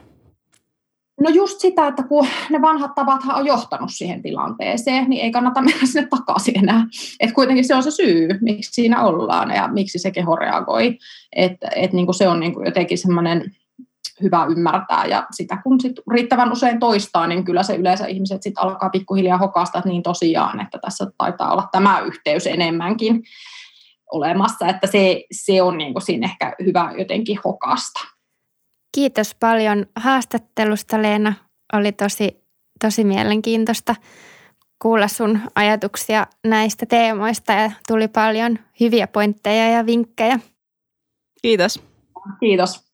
No 1.21 1.29
just 1.29 1.59
sitä, 1.59 1.87
että 1.87 2.03
kun 2.03 2.27
ne 2.49 2.61
vanhat 2.61 2.95
tavathan 2.95 3.35
on 3.35 3.45
johtanut 3.45 3.89
siihen 3.91 4.21
tilanteeseen, 4.21 5.09
niin 5.09 5.21
ei 5.21 5.31
kannata 5.31 5.61
mennä 5.71 5.87
sinne 5.87 6.07
takaisin 6.07 6.59
enää. 6.59 6.85
Et 7.19 7.31
kuitenkin 7.31 7.67
se 7.67 7.75
on 7.75 7.83
se 7.83 7.91
syy, 7.91 8.29
miksi 8.41 8.73
siinä 8.73 9.03
ollaan 9.03 9.51
ja 9.51 9.67
miksi 9.67 9.99
se 9.99 10.11
keho 10.11 10.35
reagoi. 10.35 10.97
Että 11.35 11.67
et 11.75 11.93
niin 11.93 12.13
se 12.13 12.27
on 12.27 12.39
niin 12.39 12.53
jotenkin 12.65 12.97
semmoinen 12.97 13.51
hyvä 14.21 14.45
ymmärtää 14.45 15.05
ja 15.05 15.27
sitä 15.31 15.57
kun 15.63 15.79
sit 15.81 15.95
riittävän 16.11 16.51
usein 16.51 16.79
toistaa, 16.79 17.27
niin 17.27 17.43
kyllä 17.43 17.63
se 17.63 17.75
yleensä 17.75 18.05
ihmiset 18.05 18.43
sit 18.43 18.53
alkaa 18.57 18.89
pikkuhiljaa 18.89 19.37
hokasta, 19.37 19.77
että 19.77 19.89
niin 19.89 20.03
tosiaan, 20.03 20.61
että 20.61 20.77
tässä 20.77 21.05
taitaa 21.17 21.51
olla 21.51 21.69
tämä 21.71 21.99
yhteys 21.99 22.47
enemmänkin 22.47 23.23
olemassa, 24.11 24.67
että 24.67 24.87
se, 24.87 25.23
se 25.31 25.61
on 25.61 25.77
niin 25.77 25.93
kuin 25.93 26.03
siinä 26.03 26.27
ehkä 26.27 26.55
hyvä 26.65 26.93
jotenkin 26.97 27.39
hokasta. 27.45 27.99
Kiitos 28.95 29.35
paljon 29.35 29.85
haastattelusta 29.95 31.01
Leena. 31.01 31.33
Oli 31.73 31.91
tosi, 31.91 32.43
tosi 32.81 33.03
mielenkiintoista 33.03 33.95
kuulla 34.81 35.07
sun 35.07 35.39
ajatuksia 35.55 36.27
näistä 36.47 36.85
teemoista 36.85 37.53
ja 37.53 37.71
tuli 37.87 38.07
paljon 38.07 38.59
hyviä 38.79 39.07
pointteja 39.07 39.69
ja 39.69 39.85
vinkkejä. 39.85 40.39
Kiitos. 41.41 41.83
Kiitos. 42.39 42.92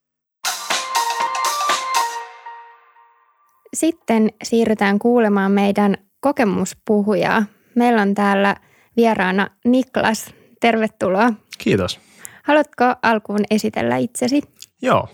Sitten 3.73 4.29
siirrytään 4.43 4.99
kuulemaan 4.99 5.51
meidän 5.51 5.97
kokemuspuhujaa. 6.21 7.45
Meillä 7.75 8.01
on 8.01 8.15
täällä 8.15 8.55
vieraana 8.97 9.47
Niklas. 9.65 10.33
Tervetuloa. 10.61 11.33
Kiitos. 11.57 11.99
Haluatko 12.43 12.83
alkuun 13.01 13.43
esitellä 13.51 13.97
itsesi? 13.97 14.41
Joo. 14.81 15.07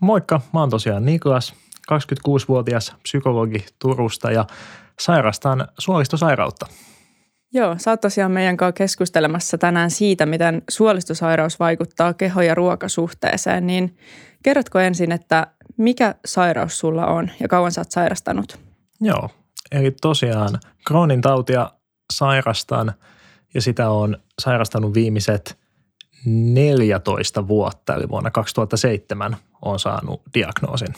Moikka, 0.00 0.40
mä 0.52 0.60
oon 0.60 0.70
tosiaan 0.70 1.04
Niklas, 1.04 1.54
26-vuotias 1.92 2.96
psykologi 3.02 3.64
Turusta 3.78 4.30
ja 4.30 4.46
sairastan 5.00 5.68
suolistosairautta. 5.78 6.66
Joo, 7.54 7.74
sä 7.78 7.90
oot 7.90 8.00
tosiaan 8.00 8.32
meidän 8.32 8.56
kanssa 8.56 8.72
keskustelemassa 8.72 9.58
tänään 9.58 9.90
siitä, 9.90 10.26
miten 10.26 10.62
suolistosairaus 10.70 11.60
vaikuttaa 11.60 12.14
keho- 12.14 12.42
ja 12.42 12.54
ruokasuhteeseen, 12.54 13.66
niin 13.66 13.96
kerrotko 14.42 14.78
ensin, 14.78 15.12
että 15.12 15.46
mikä 15.76 16.14
sairaus 16.24 16.78
sulla 16.78 17.06
on 17.06 17.30
ja 17.40 17.48
kauan 17.48 17.72
sä 17.72 17.80
oot 17.80 17.90
sairastanut? 17.90 18.58
Joo, 19.00 19.30
eli 19.72 19.90
tosiaan 19.90 20.60
Crohnin 20.88 21.20
tautia 21.20 21.70
sairastan 22.12 22.92
ja 23.54 23.62
sitä 23.62 23.90
on 23.90 24.16
sairastanut 24.42 24.94
viimeiset 24.94 25.58
14 26.24 27.48
vuotta, 27.48 27.94
eli 27.94 28.08
vuonna 28.08 28.30
2007 28.30 29.36
on 29.62 29.78
saanut 29.78 30.22
diagnoosin. 30.34 30.94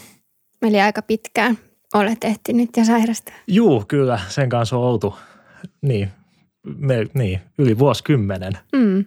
Eli 0.63 0.81
aika 0.81 1.03
pitkään 1.03 1.59
olet 1.95 2.25
ehtinyt 2.25 2.71
ja 2.77 2.85
sairastaa. 2.85 3.35
Juu, 3.47 3.85
kyllä. 3.89 4.21
Sen 4.29 4.49
kanssa 4.49 4.77
on 4.77 4.83
oltu 4.83 5.19
niin, 5.83 6.11
me, 6.77 7.07
niin 7.15 7.41
yli 7.59 7.79
vuosikymmenen. 7.79 8.53
Mm. 8.73 9.05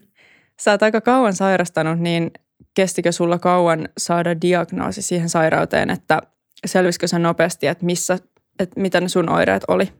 Sä 0.61 0.71
oot 0.71 0.83
aika 0.83 1.01
kauan 1.01 1.33
sairastanut, 1.33 1.99
niin 1.99 2.31
kestikö 2.73 3.11
sulla 3.11 3.39
kauan 3.39 3.89
saada 3.97 4.41
diagnoosi 4.41 5.01
siihen 5.01 5.29
sairauteen, 5.29 5.89
että 5.89 6.21
selvisikö 6.65 7.07
se 7.07 7.19
nopeasti, 7.19 7.67
että, 7.67 7.85
missä, 7.85 8.19
että 8.59 8.79
mitä 8.79 9.01
ne 9.01 9.09
sun 9.09 9.29
oireet 9.29 9.63
oli? 9.67 9.93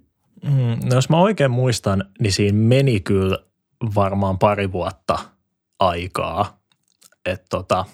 Mm, 0.44 0.90
no 0.90 0.96
jos 0.96 1.10
mä 1.10 1.20
oikein 1.20 1.52
muistan, 1.52 2.04
niin 2.20 2.34
siinä 2.34 2.58
meni 2.58 3.00
kyllä 3.00 3.38
varmaan 3.96 4.40
pari 4.40 4.72
vuotta 4.72 5.20
aikaa. 5.80 6.58
Että 7.26 7.46
tota, 7.50 7.86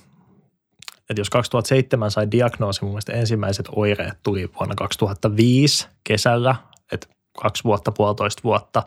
et 1.09 1.17
jos 1.17 1.29
2007 1.29 2.11
sai 2.11 2.31
diagnoosi, 2.31 2.81
mun 2.81 2.91
mielestä 2.91 3.13
ensimmäiset 3.13 3.65
oireet 3.75 4.17
tuli 4.23 4.49
vuonna 4.59 4.75
2005 4.75 5.87
kesällä, 6.03 6.55
että 6.91 7.07
kaksi 7.41 7.63
vuotta, 7.63 7.91
puolitoista 7.91 8.43
vuotta. 8.43 8.83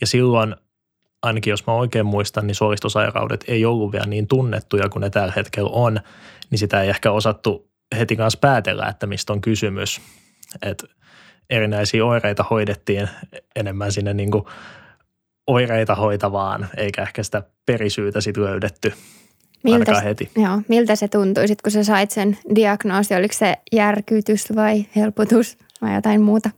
Ja 0.00 0.06
silloin 0.06 0.56
ainakin 1.26 1.50
jos 1.50 1.66
mä 1.66 1.74
oikein 1.74 2.06
muistan, 2.06 2.46
niin 2.46 2.54
suolistosairaudet 2.54 3.44
ei 3.48 3.64
ollut 3.64 3.92
vielä 3.92 4.06
niin 4.06 4.26
tunnettuja 4.26 4.88
kuin 4.88 5.00
ne 5.00 5.10
tällä 5.10 5.32
hetkellä 5.36 5.70
on, 5.70 6.00
niin 6.50 6.58
sitä 6.58 6.82
ei 6.82 6.88
ehkä 6.88 7.12
osattu 7.12 7.70
heti 7.98 8.16
kanssa 8.16 8.38
päätellä, 8.38 8.88
että 8.88 9.06
mistä 9.06 9.32
on 9.32 9.40
kysymys. 9.40 10.00
Et 10.62 10.84
erinäisiä 11.50 12.04
oireita 12.04 12.44
hoidettiin 12.50 13.08
enemmän 13.56 13.92
sinne 13.92 14.14
niin 14.14 14.30
kuin 14.30 14.44
oireita 15.46 15.94
hoitavaan, 15.94 16.68
eikä 16.76 17.02
ehkä 17.02 17.22
sitä 17.22 17.42
perisyytä 17.66 18.20
sitten 18.20 18.44
löydetty 18.44 18.92
miltä, 19.62 20.00
heti. 20.00 20.30
Joo, 20.36 20.62
miltä 20.68 20.96
se 20.96 21.08
tuntui 21.08 21.48
sitten, 21.48 21.62
kun 21.62 21.72
sä 21.72 21.84
sait 21.84 22.10
sen 22.10 22.38
diagnoosi? 22.54 23.14
Oliko 23.14 23.34
se 23.34 23.56
järkytys 23.72 24.56
vai 24.56 24.86
helpotus 24.96 25.58
vai 25.82 25.94
jotain 25.94 26.20
muuta? 26.20 26.50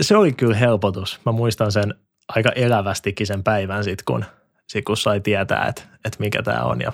Se 0.00 0.16
oli 0.16 0.32
kyllä 0.32 0.56
helpotus. 0.56 1.20
Mä 1.26 1.32
muistan 1.32 1.72
sen 1.72 1.94
aika 2.36 2.52
elävästikin 2.54 3.26
sen 3.26 3.42
päivän 3.42 3.84
sitten, 3.84 4.04
kun 4.04 4.24
sit 4.66 4.84
kun 4.84 4.96
sai 4.96 5.20
tietää, 5.20 5.66
että, 5.68 5.82
että 6.04 6.16
mikä 6.18 6.42
tämä 6.42 6.62
on 6.62 6.80
ja 6.80 6.92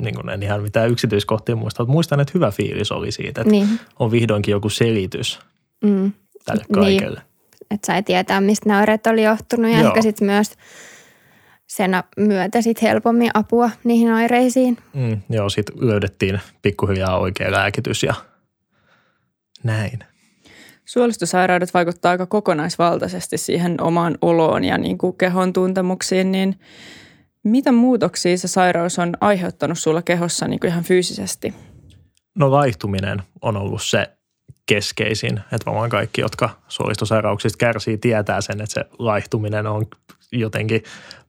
niin 0.00 0.14
kuin 0.14 0.28
en 0.28 0.42
ihan 0.42 0.62
mitään 0.62 0.90
yksityiskohtia 0.90 1.56
muista, 1.56 1.82
mutta 1.82 1.92
muistan, 1.92 2.20
että 2.20 2.32
hyvä 2.34 2.50
fiilis 2.50 2.92
oli 2.92 3.12
siitä, 3.12 3.40
että 3.40 3.50
niin. 3.50 3.68
on 3.98 4.10
vihdoinkin 4.10 4.52
joku 4.52 4.68
selitys 4.68 5.40
mm. 5.84 6.12
tälle 6.44 6.64
niin. 6.68 6.80
kaikelle. 6.80 7.20
Niin. 7.20 7.66
Että 7.70 7.86
sai 7.86 8.02
tietää, 8.02 8.40
mistä 8.40 8.68
nämä 8.68 8.80
oireet 8.80 9.06
oli 9.06 9.22
johtunut 9.22 9.70
ja 9.70 9.78
Joo. 9.78 9.88
ehkä 9.88 10.02
sitten 10.02 10.26
myös 10.26 10.52
sen 11.66 11.90
myötä 12.16 12.62
sit 12.62 12.82
helpommin 12.82 13.30
apua 13.34 13.70
niihin 13.84 14.12
oireisiin. 14.12 14.78
Mm, 14.94 15.20
joo, 15.30 15.48
sitten 15.48 15.88
löydettiin 15.88 16.40
pikkuhiljaa 16.62 17.18
oikea 17.18 17.52
lääkitys 17.52 18.02
ja 18.02 18.14
näin. 19.64 19.98
Suolistosairaudet 20.92 21.74
vaikuttaa 21.74 22.10
aika 22.10 22.26
kokonaisvaltaisesti 22.26 23.38
siihen 23.38 23.80
omaan 23.80 24.18
oloon 24.22 24.64
ja 24.64 24.78
niin 24.78 24.98
kuin 24.98 25.16
kehon 25.16 25.52
tuntemuksiin, 25.52 26.32
niin 26.32 26.60
mitä 27.44 27.72
muutoksia 27.72 28.38
se 28.38 28.48
sairaus 28.48 28.98
on 28.98 29.16
aiheuttanut 29.20 29.78
sulla 29.78 30.02
kehossa 30.02 30.48
niin 30.48 30.60
kuin 30.60 30.70
ihan 30.70 30.84
fyysisesti? 30.84 31.54
No 32.34 32.50
vaihtuminen 32.50 33.22
on 33.42 33.56
ollut 33.56 33.82
se 33.82 34.10
keskeisin, 34.66 35.36
että 35.38 35.66
varmaan 35.66 35.90
kaikki, 35.90 36.20
jotka 36.20 36.50
suolistosairauksista 36.68 37.58
kärsii, 37.58 37.98
tietää 37.98 38.40
sen, 38.40 38.60
että 38.60 38.74
se 38.74 38.84
laihtuminen 38.98 39.66
on 39.66 39.86
jotenkin 40.32 40.82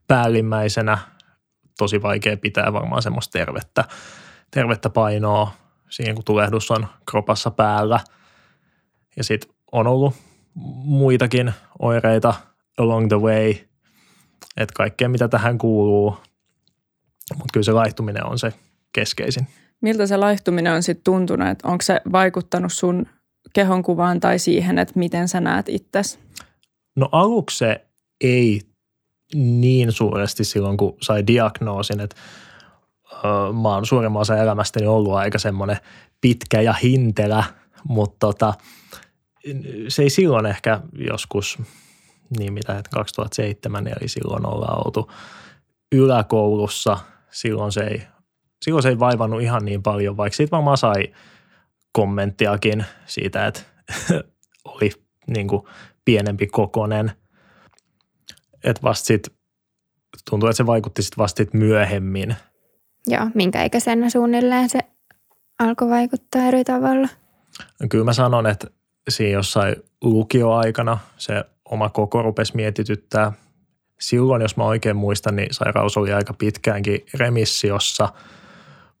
päällimmäisenä 0.06 0.98
tosi 1.78 2.02
vaikea 2.02 2.36
pitää 2.36 2.72
varmaan 2.72 3.02
semmoista 3.02 3.38
tervettä, 3.38 3.84
tervettä 4.50 4.90
painoa 4.90 5.52
siinä, 5.90 6.14
kun 6.14 6.24
tulehdus 6.24 6.70
on 6.70 6.86
kropassa 7.10 7.50
päällä. 7.50 8.00
Ja 9.16 9.24
sitten 9.24 9.53
on 9.74 9.86
ollut 9.86 10.14
muitakin 10.84 11.52
oireita 11.78 12.34
along 12.78 13.08
the 13.08 13.20
way, 13.20 13.50
että 14.56 14.74
kaikkea 14.74 15.08
mitä 15.08 15.28
tähän 15.28 15.58
kuuluu, 15.58 16.10
mutta 17.30 17.52
kyllä 17.52 17.64
se 17.64 17.72
laihtuminen 17.72 18.26
on 18.26 18.38
se 18.38 18.52
keskeisin. 18.92 19.46
Miltä 19.80 20.06
se 20.06 20.16
laihtuminen 20.16 20.72
on 20.72 20.82
sitten 20.82 21.04
tuntunut? 21.04 21.48
Että 21.48 21.68
onko 21.68 21.82
se 21.82 22.00
vaikuttanut 22.12 22.72
sun 22.72 23.06
kehonkuvaan 23.52 24.20
tai 24.20 24.38
siihen, 24.38 24.78
että 24.78 24.92
miten 24.96 25.28
sä 25.28 25.40
näet 25.40 25.68
itsesi? 25.68 26.18
No 26.96 27.08
aluksi 27.12 27.58
se 27.58 27.86
ei 28.20 28.60
niin 29.34 29.92
suuresti 29.92 30.44
silloin, 30.44 30.76
kun 30.76 30.96
sai 31.02 31.26
diagnoosin, 31.26 32.00
että 32.00 32.16
mä 33.62 33.68
oon 33.68 33.86
suurimman 33.86 34.20
osa 34.20 34.36
elämästäni 34.36 34.86
ollut 34.86 35.14
aika 35.14 35.38
semmoinen 35.38 35.76
pitkä 36.20 36.60
ja 36.60 36.72
hintelä, 36.72 37.44
mutta 37.88 38.16
tota, 38.20 38.54
se 39.88 40.02
ei 40.02 40.10
silloin 40.10 40.46
ehkä 40.46 40.80
joskus, 40.92 41.58
niin 42.38 42.52
mitä, 42.52 42.78
että 42.78 42.90
2007, 42.94 43.86
eli 43.86 44.08
silloin 44.08 44.46
ollaan 44.46 44.86
oltu 44.86 45.10
yläkoulussa, 45.92 46.98
silloin 47.30 47.72
se 47.72 47.80
ei, 47.80 48.02
silloin 48.62 48.82
se 48.82 48.88
ei 48.88 48.98
vaivannut 48.98 49.42
ihan 49.42 49.64
niin 49.64 49.82
paljon, 49.82 50.16
vaikka 50.16 50.36
siitä 50.36 50.50
varmaan 50.50 50.78
sai 50.78 51.14
kommenttiakin 51.92 52.84
siitä, 53.06 53.46
että 53.46 53.60
oli 54.64 54.90
niin 55.26 55.48
kuin 55.48 55.62
pienempi 56.04 56.46
kokonen. 56.46 57.12
Että 58.64 58.82
vasta 58.82 59.06
sit, 59.06 59.28
tuntuu, 60.30 60.48
että 60.48 60.56
se 60.56 60.66
vaikutti 60.66 61.02
sitten 61.02 61.22
vasta 61.22 61.36
sit 61.36 61.54
myöhemmin. 61.54 62.36
Joo, 63.06 63.26
minkä 63.34 63.64
ikäisenä 63.64 64.10
suunnilleen 64.10 64.68
se 64.68 64.78
alkoi 65.58 65.88
vaikuttaa 65.88 66.42
eri 66.42 66.64
tavalla? 66.64 67.08
Kyllä 67.90 68.04
mä 68.04 68.12
sanon, 68.12 68.46
että 68.46 68.66
siinä 69.08 69.32
jossain 69.32 69.76
lukioaikana 70.02 70.98
se 71.16 71.44
oma 71.64 71.88
koko 71.88 72.22
rupesi 72.22 72.56
mietityttää. 72.56 73.32
Silloin, 74.00 74.42
jos 74.42 74.56
mä 74.56 74.64
oikein 74.64 74.96
muistan, 74.96 75.36
niin 75.36 75.54
sairaus 75.54 75.96
oli 75.96 76.12
aika 76.12 76.34
pitkäänkin 76.34 77.06
remissiossa, 77.14 78.08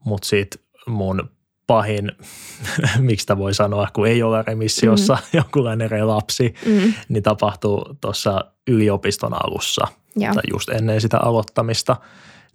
mutta 0.04 0.28
sitten 0.28 0.60
mun 0.86 1.30
pahin, 1.66 2.12
miksi 2.98 3.22
sitä 3.22 3.38
voi 3.38 3.54
sanoa, 3.54 3.88
kun 3.92 4.06
ei 4.06 4.22
ole 4.22 4.42
remissiossa 4.42 5.14
mm-hmm. 5.14 5.28
jonkunlainen 5.38 5.90
relapsi, 5.90 6.54
mm-hmm. 6.66 6.94
niin 7.08 7.22
tapahtuu 7.22 7.96
tuossa 8.00 8.44
yliopiston 8.66 9.34
alussa 9.34 9.86
ja. 10.16 10.34
tai 10.34 10.42
just 10.52 10.68
ennen 10.68 11.00
sitä 11.00 11.18
aloittamista, 11.18 11.96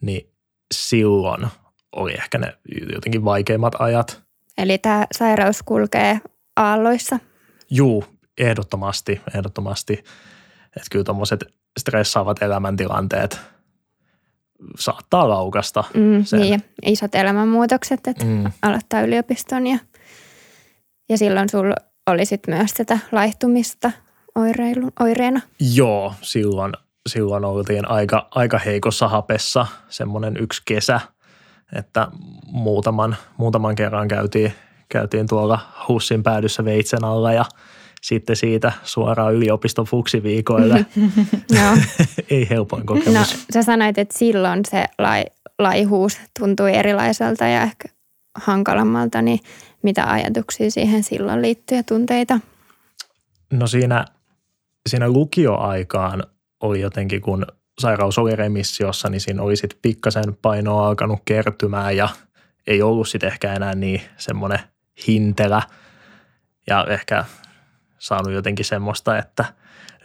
niin 0.01 0.29
silloin 0.73 1.47
oli 1.95 2.13
ehkä 2.13 2.37
ne 2.37 2.57
jotenkin 2.93 3.25
vaikeimmat 3.25 3.75
ajat. 3.79 4.21
Eli 4.57 4.77
tämä 4.77 5.05
sairaus 5.11 5.63
kulkee 5.63 6.19
aalloissa? 6.55 7.19
Juu, 7.71 8.05
ehdottomasti, 8.37 9.21
ehdottomasti. 9.35 9.93
Että 10.63 10.87
kyllä 10.91 11.05
tuommoiset 11.05 11.45
stressaavat 11.79 12.41
elämäntilanteet– 12.41 13.39
saattaa 14.79 15.29
laukasta. 15.29 15.83
Mm, 15.93 16.25
sen. 16.25 16.39
Niin, 16.39 16.63
isot 16.85 17.15
elämänmuutokset, 17.15 18.07
että 18.07 18.25
mm. 18.25 18.51
aloittaa 18.61 19.01
yliopiston 19.01 19.67
ja, 19.67 19.77
ja 21.09 21.17
silloin 21.17 21.49
sulla 21.49 21.75
oli 22.07 22.25
sit 22.25 22.41
myös 22.47 22.73
tätä 22.73 22.99
laihtumista 23.11 23.91
oireilu, 24.35 24.91
oireena. 24.99 25.41
Joo, 25.59 26.13
silloin, 26.21 26.73
silloin 27.09 27.45
oltiin 27.45 27.89
aika, 27.89 28.27
aika 28.31 28.57
heikossa 28.57 29.07
hapessa 29.07 29.67
semmoinen 29.89 30.37
yksi 30.37 30.61
kesä, 30.65 30.99
että 31.75 32.07
muutaman, 32.45 33.15
muutaman 33.37 33.75
kerran 33.75 34.07
käytiin, 34.07 34.53
käytiin 34.89 35.27
tuolla 35.27 35.59
Hussin 35.87 36.23
päädyssä 36.23 36.65
veitsen 36.65 37.03
alla 37.03 37.33
ja– 37.33 37.45
sitten 38.01 38.35
siitä 38.35 38.71
suoraan 38.83 39.35
yliopiston 39.35 39.85
fuksiviikoille. 39.85 40.85
Ei 42.29 42.49
helpoin 42.49 42.85
kokemus. 42.85 43.13
No, 43.13 43.25
sä 43.53 43.63
sanoit, 43.63 43.97
että 43.97 44.17
silloin 44.17 44.65
se 44.65 44.85
lai, 44.97 45.25
laihuus 45.59 46.17
tuntui 46.39 46.75
erilaiselta 46.75 47.45
ja 47.45 47.61
ehkä 47.61 47.89
hankalammalta, 48.35 49.21
niin 49.21 49.39
mitä 49.81 50.11
ajatuksia 50.11 50.71
siihen 50.71 51.03
silloin 51.03 51.41
liittyy 51.41 51.77
ja 51.77 51.83
tunteita? 51.83 52.39
No 53.53 53.67
siinä, 53.67 54.05
siinä 54.89 55.09
lukioaikaan 55.09 56.23
oli 56.59 56.81
jotenkin, 56.81 57.21
kun 57.21 57.45
sairaus 57.79 58.17
oli 58.17 58.35
remissiossa, 58.35 59.09
niin 59.09 59.21
siinä 59.21 59.41
oli 59.41 59.55
sitten 59.55 59.79
pikkasen 59.81 60.37
painoa 60.41 60.87
alkanut 60.87 61.19
kertymään 61.25 61.97
ja 61.97 62.09
ei 62.67 62.81
ollut 62.81 63.07
sitten 63.07 63.27
ehkä 63.27 63.53
enää 63.53 63.75
niin 63.75 64.01
semmoinen 64.17 64.59
hintelä. 65.07 65.61
Ja 66.67 66.85
ehkä 66.89 67.25
saanut 67.99 68.33
jotenkin 68.33 68.65
semmoista, 68.65 69.17
että 69.17 69.45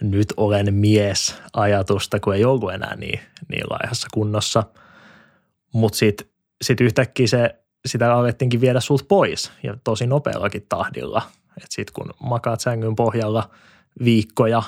nyt 0.01 0.33
olen 0.37 0.73
mies 0.73 1.35
ajatusta, 1.53 2.19
kun 2.19 2.35
ei 2.35 2.45
ollut 2.45 2.73
enää 2.73 2.95
niin, 2.95 3.19
niin 3.49 3.63
laihassa 3.69 4.07
kunnossa. 4.13 4.63
Mutta 5.73 5.97
sitten 5.97 6.27
sit 6.61 6.81
yhtäkkiä 6.81 7.27
se, 7.27 7.55
sitä 7.85 8.13
alettiinkin 8.13 8.61
viedä 8.61 8.79
sut 8.79 9.07
pois 9.07 9.51
ja 9.63 9.77
tosi 9.83 10.07
nopeallakin 10.07 10.65
tahdilla. 10.69 11.21
Että 11.57 11.67
sitten 11.69 11.93
kun 11.93 12.13
makaat 12.19 12.59
sängyn 12.59 12.95
pohjalla 12.95 13.49
viikkoja 14.03 14.63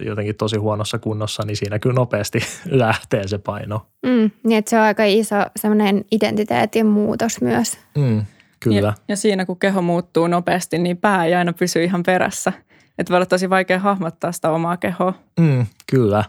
jotenkin 0.00 0.36
tosi 0.36 0.56
huonossa 0.56 0.98
kunnossa, 0.98 1.42
niin 1.46 1.56
siinä 1.56 1.78
kyllä 1.78 1.94
nopeasti 1.94 2.38
lähtee 2.70 3.28
se 3.28 3.38
paino. 3.38 3.86
Mm, 4.06 4.30
niin 4.44 4.58
että 4.58 4.70
se 4.70 4.76
on 4.76 4.82
aika 4.82 5.04
iso 5.04 5.36
semmoinen 5.56 6.04
identiteetin 6.10 6.86
muutos 6.86 7.40
myös. 7.40 7.78
Mm. 7.98 8.24
Kyllä. 8.62 8.88
Ja, 8.88 8.94
ja 9.08 9.16
siinä 9.16 9.46
kun 9.46 9.58
keho 9.58 9.82
muuttuu 9.82 10.26
nopeasti, 10.26 10.78
niin 10.78 10.96
pää 10.96 11.24
ei 11.24 11.34
aina 11.34 11.52
pysy 11.52 11.84
ihan 11.84 12.02
perässä. 12.02 12.52
Että 12.98 13.10
voi 13.10 13.16
olla 13.16 13.26
tosi 13.26 13.50
vaikea 13.50 13.78
hahmottaa 13.78 14.32
sitä 14.32 14.50
omaa 14.50 14.76
kehoa. 14.76 15.14
Mm, 15.40 15.66
kyllä. 15.90 16.24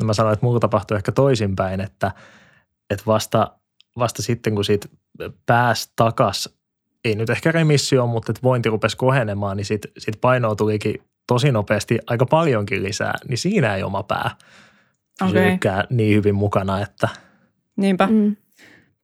No 0.00 0.06
mä 0.06 0.14
sanoin, 0.14 0.32
että 0.32 0.46
mulla 0.46 0.60
tapahtui 0.60 0.96
ehkä 0.96 1.12
toisinpäin, 1.12 1.80
että, 1.80 2.12
että 2.90 3.04
vasta, 3.06 3.52
vasta 3.98 4.22
sitten 4.22 4.54
kun 4.54 4.64
siitä 4.64 4.88
pääsi 5.46 5.92
takas, 5.96 6.48
ei 7.04 7.14
nyt 7.14 7.30
ehkä 7.30 7.52
remissio, 7.52 8.06
mutta 8.06 8.32
että 8.32 8.42
vointi 8.42 8.68
rupesi 8.68 8.96
kohenemaan, 8.96 9.56
niin 9.56 9.64
sitten 9.64 9.92
sit 9.98 10.20
painoa 10.20 10.56
tulikin 10.56 11.02
tosi 11.26 11.52
nopeasti 11.52 11.98
aika 12.06 12.26
paljonkin 12.26 12.82
lisää, 12.82 13.14
niin 13.28 13.38
siinä 13.38 13.74
ei 13.74 13.82
oma 13.82 14.02
pää 14.02 14.30
okay. 15.22 15.58
niin 15.90 16.16
hyvin 16.16 16.34
mukana, 16.34 16.80
että– 16.80 17.08
Niinpä. 17.76 18.06
Mm 18.06 18.36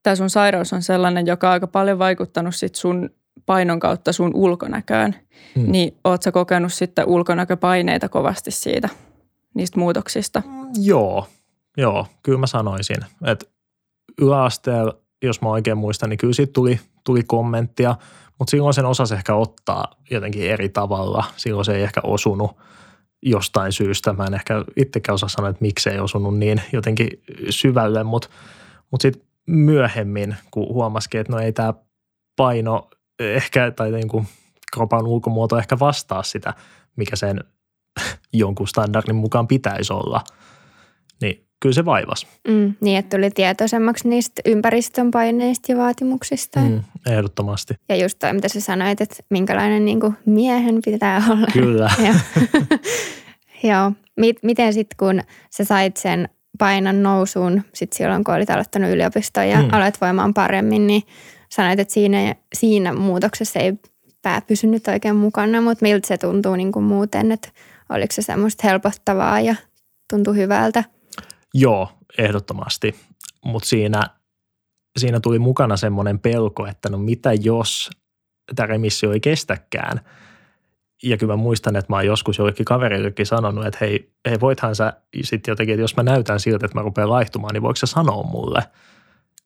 tämä 0.03 0.17
sun 0.17 0.31
sairaus 0.31 0.73
on 0.73 0.83
sellainen, 0.83 1.27
joka 1.27 1.47
on 1.47 1.53
aika 1.53 1.67
paljon 1.67 1.99
vaikuttanut 1.99 2.55
sit 2.55 2.75
sun 2.75 3.11
painon 3.47 3.81
kautta 3.81 4.13
sun 4.13 4.31
ulkonäköön, 4.35 5.17
hmm. 5.57 5.73
niin 5.73 5.97
oot 6.05 6.23
sä 6.23 6.33
kokenut 6.33 6.73
sitten 6.73 7.07
ulkonäköpaineita 7.07 8.09
kovasti 8.09 8.51
siitä, 8.51 8.89
niistä 9.55 9.79
muutoksista? 9.79 10.43
Joo, 10.83 11.27
joo, 11.77 12.07
kyllä 12.23 12.39
mä 12.39 12.47
sanoisin, 12.47 12.97
että 13.27 13.47
yläasteella, 14.21 14.97
jos 15.23 15.43
mä 15.43 15.49
oikein 15.49 15.79
muistan, 15.79 16.11
niin 16.11 16.19
kyllä 16.19 16.33
siitä 16.33 16.53
tuli, 16.53 16.81
tuli 17.05 17.23
kommenttia, 17.23 17.95
mutta 18.39 18.51
silloin 18.51 18.75
sen 18.75 18.87
osasi 18.87 19.15
ehkä 19.15 19.35
ottaa 19.35 19.85
jotenkin 20.11 20.51
eri 20.51 20.69
tavalla. 20.69 21.25
Silloin 21.37 21.65
se 21.65 21.75
ei 21.75 21.83
ehkä 21.83 22.01
osunut 22.05 22.51
jostain 23.23 23.73
syystä. 23.73 24.13
Mä 24.13 24.25
en 24.25 24.35
ehkä 24.35 24.65
itsekään 24.77 25.15
osaa 25.15 25.29
sanoa, 25.29 25.51
että 25.51 25.63
miksi 25.65 25.91
ei 25.91 25.99
osunut 25.99 26.39
niin 26.39 26.63
jotenkin 26.73 27.09
syvälle, 27.51 28.05
mutta, 28.05 28.29
mutta 28.91 29.03
sitten 29.03 29.30
myöhemmin, 29.47 30.37
kun 30.51 30.69
huomasikin, 30.69 31.21
että 31.21 31.33
no 31.33 31.39
ei 31.39 31.53
tämä 31.53 31.75
paino 32.37 32.91
ehkä, 33.19 33.71
tai 33.71 33.91
niin 33.91 34.09
kuin 34.09 34.27
kropan 34.73 35.07
ulkomuoto 35.07 35.59
ehkä 35.59 35.79
vastaa 35.79 36.23
sitä, 36.23 36.55
mikä 36.97 37.17
sen 37.17 37.41
jonkun 38.33 38.69
standardin 38.69 39.17
mukaan 39.17 39.49
pitäisi 39.49 39.93
olla, 39.93 40.25
niin 41.23 41.47
kyllä 41.61 41.75
se 41.75 41.85
vaivas. 41.85 42.27
Mm, 42.49 42.75
niin, 42.81 42.99
että 42.99 43.17
tuli 43.17 43.31
tietoisemmaksi 43.31 44.09
niistä 44.09 44.43
ympäristön 44.45 45.11
paineista 45.11 45.73
ja 45.73 45.79
vaatimuksista. 45.79 46.61
Mm, 46.61 46.81
ehdottomasti. 47.07 47.75
Ja 47.89 47.97
just 47.97 48.19
toi, 48.19 48.33
mitä 48.33 48.49
sä 48.49 48.61
sanoit, 48.61 49.01
että 49.01 49.17
minkälainen 49.31 49.85
niin 49.85 50.01
kuin 50.01 50.17
miehen 50.27 50.79
pitää 50.85 51.23
olla. 51.31 51.47
Kyllä. 51.53 51.91
Joo. 53.63 53.93
Miten 54.43 54.73
sitten, 54.73 54.97
kun 54.97 55.21
sä 55.51 55.65
sait 55.65 55.97
sen 55.97 56.29
painon 56.59 57.03
nousuun, 57.03 57.63
sitten 57.75 57.97
silloin 57.97 58.25
kun 58.25 58.35
olit 58.35 58.51
aloittanut 58.51 58.91
yliopistoon 58.91 59.49
ja 59.49 59.63
mm. 59.63 59.69
aloit 59.73 60.01
voimaan 60.01 60.35
paremmin, 60.35 60.87
niin 60.87 61.03
sanoit, 61.49 61.81
että 61.81 61.95
siinä, 61.95 62.35
siinä 62.55 62.93
muutoksessa 62.93 63.59
ei 63.59 63.73
pää 64.23 64.41
pysynyt 64.41 64.89
oikein 64.89 65.17
mukana, 65.17 65.61
mutta 65.61 65.83
miltä 65.83 66.09
se 66.09 66.19
tuntuu 66.19 66.57
niin 66.57 66.73
kuin 66.73 66.85
muuten, 66.85 67.33
että 67.33 67.49
oliko 67.89 68.13
se 68.13 68.23
semmoista 68.23 68.69
helpottavaa 68.69 69.41
ja 69.41 69.55
tuntui 70.13 70.37
hyvältä? 70.37 70.85
Joo, 71.55 71.89
ehdottomasti. 72.19 72.95
Mutta 73.45 73.69
siinä, 73.69 74.03
siinä 74.99 75.21
tuli 75.21 75.39
mukana 75.39 75.77
semmoinen 75.77 76.19
pelko, 76.19 76.67
että 76.67 76.89
no 76.89 76.99
mitä 76.99 77.33
jos 77.33 77.91
tämä 78.57 78.67
remissio 78.67 79.13
ei 79.13 79.21
kestäkään. 79.21 80.01
Ja 81.03 81.17
kyllä 81.17 81.33
mä 81.33 81.37
muistan, 81.37 81.77
että 81.77 81.93
mä 81.93 81.97
oon 81.97 82.07
joskus 82.07 82.39
jollekin 82.39 82.65
kaverillekin 82.65 83.27
sanonut, 83.27 83.67
että 83.67 83.79
hei, 83.81 84.13
hei 84.29 84.41
voithan 84.41 84.77
sä 84.77 84.93
sitten 85.23 85.53
jotenkin, 85.53 85.73
että 85.73 85.83
jos 85.83 85.97
mä 85.97 86.03
näytän 86.03 86.41
siltä, 86.41 86.67
että 86.67 86.79
mä 86.79 86.83
rupean 86.83 87.11
laihtumaan, 87.11 87.55
niin 87.55 87.63
voiko 87.63 87.77
sä 87.77 87.87
sanoa 87.87 88.23
mulle? 88.23 88.63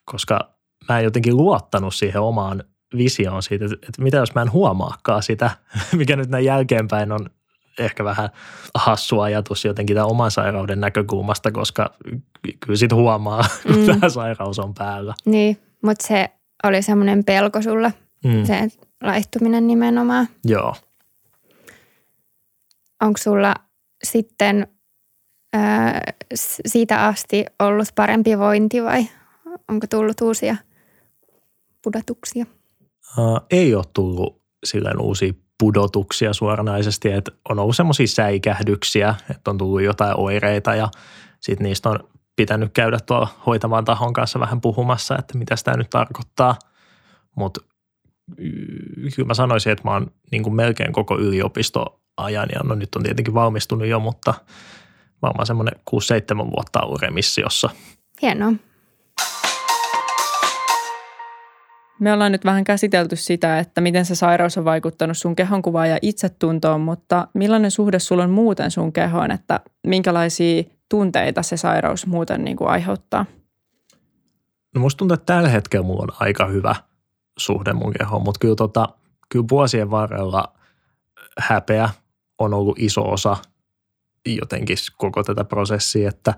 Koska 0.04 0.54
mä 0.88 0.98
en 0.98 1.04
jotenkin 1.04 1.36
luottanut 1.36 1.94
siihen 1.94 2.20
omaan 2.20 2.64
visioon 2.96 3.42
siitä, 3.42 3.64
että, 3.64 3.76
että 3.82 4.02
mitä 4.02 4.16
jos 4.16 4.34
mä 4.34 4.42
en 4.42 4.52
huomaakaan 4.52 5.22
sitä, 5.22 5.50
mikä 5.98 6.16
nyt 6.16 6.28
näin 6.28 6.44
jälkeenpäin 6.44 7.12
on 7.12 7.30
ehkä 7.78 8.04
vähän 8.04 8.28
hassu 8.74 9.20
ajatus 9.20 9.64
jotenkin 9.64 9.94
tämän 9.94 10.10
oman 10.10 10.30
sairauden 10.30 10.80
näkökulmasta, 10.80 11.52
koska 11.52 11.94
kyllä 12.60 12.76
sit 12.76 12.92
huomaa, 12.92 13.44
kun 13.66 13.76
mm. 13.76 13.86
tämä 13.86 14.08
sairaus 14.08 14.58
on 14.58 14.74
päällä. 14.74 15.14
Niin, 15.24 15.58
mutta 15.82 16.06
se 16.06 16.30
oli 16.64 16.82
semmoinen 16.82 17.24
pelko 17.24 17.62
sulla, 17.62 17.90
mm. 18.24 18.44
se 18.44 18.68
laihtuminen 19.02 19.66
nimenomaan. 19.66 20.28
Joo. 20.44 20.74
Onko 23.04 23.18
sulla 23.18 23.54
sitten 24.04 24.66
ää, 25.52 26.02
siitä 26.66 27.06
asti 27.06 27.44
ollut 27.58 27.88
parempi 27.94 28.38
vointi 28.38 28.82
vai 28.82 29.08
onko 29.68 29.86
tullut 29.90 30.20
uusia 30.20 30.56
pudotuksia? 31.82 32.46
Uh, 33.18 33.40
ei 33.50 33.74
ole 33.74 33.84
tullut 33.94 34.42
silleen 34.64 35.00
uusia 35.00 35.32
pudotuksia 35.58 36.32
suoranaisesti, 36.32 37.12
että 37.12 37.32
on 37.48 37.58
ollut 37.58 37.76
semmoisia 37.76 38.06
säikähdyksiä, 38.06 39.14
että 39.30 39.50
on 39.50 39.58
tullut 39.58 39.82
jotain 39.82 40.20
oireita 40.20 40.74
ja 40.74 40.88
sitten 41.40 41.64
niistä 41.64 41.90
on 41.90 41.98
pitänyt 42.36 42.72
käydä 42.72 42.98
tuolla 43.06 43.28
hoitavan 43.46 43.84
tahon 43.84 44.12
kanssa 44.12 44.40
vähän 44.40 44.60
puhumassa, 44.60 45.16
että 45.18 45.38
mitä 45.38 45.54
tämä 45.64 45.76
nyt 45.76 45.90
tarkoittaa. 45.90 46.58
Mutta 47.36 47.60
kyllä 49.16 49.26
mä 49.26 49.34
sanoisin, 49.34 49.72
että 49.72 49.84
mä 49.84 49.92
oon 49.92 50.10
niin 50.30 50.54
melkein 50.54 50.92
koko 50.92 51.18
yliopistoajan 52.18 52.48
ja 52.54 52.60
no 52.64 52.74
nyt 52.74 52.94
on 52.94 53.02
tietenkin 53.02 53.34
valmistunut 53.34 53.88
jo, 53.88 54.00
mutta 54.00 54.34
varmaan 55.22 55.46
semmoinen 55.46 55.74
6-7 55.90 56.36
vuotta 56.36 56.80
ollut 56.80 57.02
remissiossa. 57.02 57.70
Hienoa. 58.22 58.52
Me 62.00 62.12
ollaan 62.12 62.32
nyt 62.32 62.44
vähän 62.44 62.64
käsitelty 62.64 63.16
sitä, 63.16 63.58
että 63.58 63.80
miten 63.80 64.04
se 64.04 64.14
sairaus 64.14 64.58
on 64.58 64.64
vaikuttanut 64.64 65.18
sun 65.18 65.36
kehonkuvaan 65.36 65.90
ja 65.90 65.98
itsetuntoon, 66.02 66.80
mutta 66.80 67.28
millainen 67.34 67.70
suhde 67.70 67.98
sulla 67.98 68.24
on 68.24 68.30
muuten 68.30 68.70
sun 68.70 68.92
kehoon, 68.92 69.30
että 69.30 69.60
minkälaisia 69.86 70.62
tunteita 70.88 71.42
se 71.42 71.56
sairaus 71.56 72.06
muuten 72.06 72.44
niin 72.44 72.56
kuin 72.56 72.70
aiheuttaa? 72.70 73.26
No 74.74 74.80
musta 74.80 74.98
tuntuu, 74.98 75.14
että 75.14 75.34
tällä 75.34 75.48
hetkellä 75.48 75.86
mulla 75.86 76.02
on 76.02 76.16
aika 76.20 76.46
hyvä 76.46 76.74
suhde 77.38 77.72
mun 77.72 77.92
kehoon, 77.98 78.22
mutta 78.22 78.38
kyllä, 78.38 78.56
tota, 78.56 78.88
kyllä 79.28 79.46
vuosien 79.50 79.90
varrella 79.90 80.52
häpeä 81.38 81.88
on 82.38 82.54
ollut 82.54 82.78
iso 82.78 83.12
osa 83.12 83.36
jotenkin 84.26 84.76
koko 84.96 85.22
tätä 85.22 85.44
prosessia, 85.44 86.08
että 86.08 86.34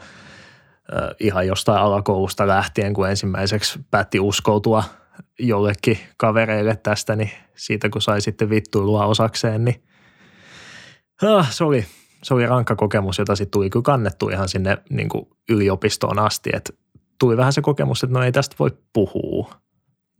ihan 1.20 1.46
jostain 1.46 1.78
alakoulusta 1.78 2.46
lähtien, 2.46 2.94
kun 2.94 3.10
ensimmäiseksi 3.10 3.78
päätti 3.90 4.20
uskoutua– 4.20 4.84
jollekin 5.38 5.98
kavereille 6.16 6.76
tästä, 6.76 7.16
niin 7.16 7.30
siitä 7.56 7.88
kun 7.88 8.02
sai 8.02 8.20
sitten 8.20 8.50
vittuilua 8.50 9.06
osakseen, 9.06 9.64
niin 9.64 9.82
ah, 11.22 11.52
se, 11.52 11.64
oli, 11.64 11.86
se 12.22 12.34
oli 12.34 12.46
rankka 12.46 12.76
kokemus, 12.76 13.18
jota 13.18 13.36
sitten 13.36 13.50
tuli 13.50 13.70
kyllä 13.70 13.82
kannettu 13.82 14.28
ihan 14.28 14.48
sinne 14.48 14.78
niin 14.90 15.08
kuin 15.08 15.28
yliopistoon 15.48 16.18
asti, 16.18 16.50
että 16.52 16.72
tuli 17.18 17.36
vähän 17.36 17.52
se 17.52 17.60
kokemus, 17.60 18.04
että 18.04 18.18
no 18.18 18.24
ei 18.24 18.32
tästä 18.32 18.56
voi 18.58 18.70
puhua. 18.92 19.50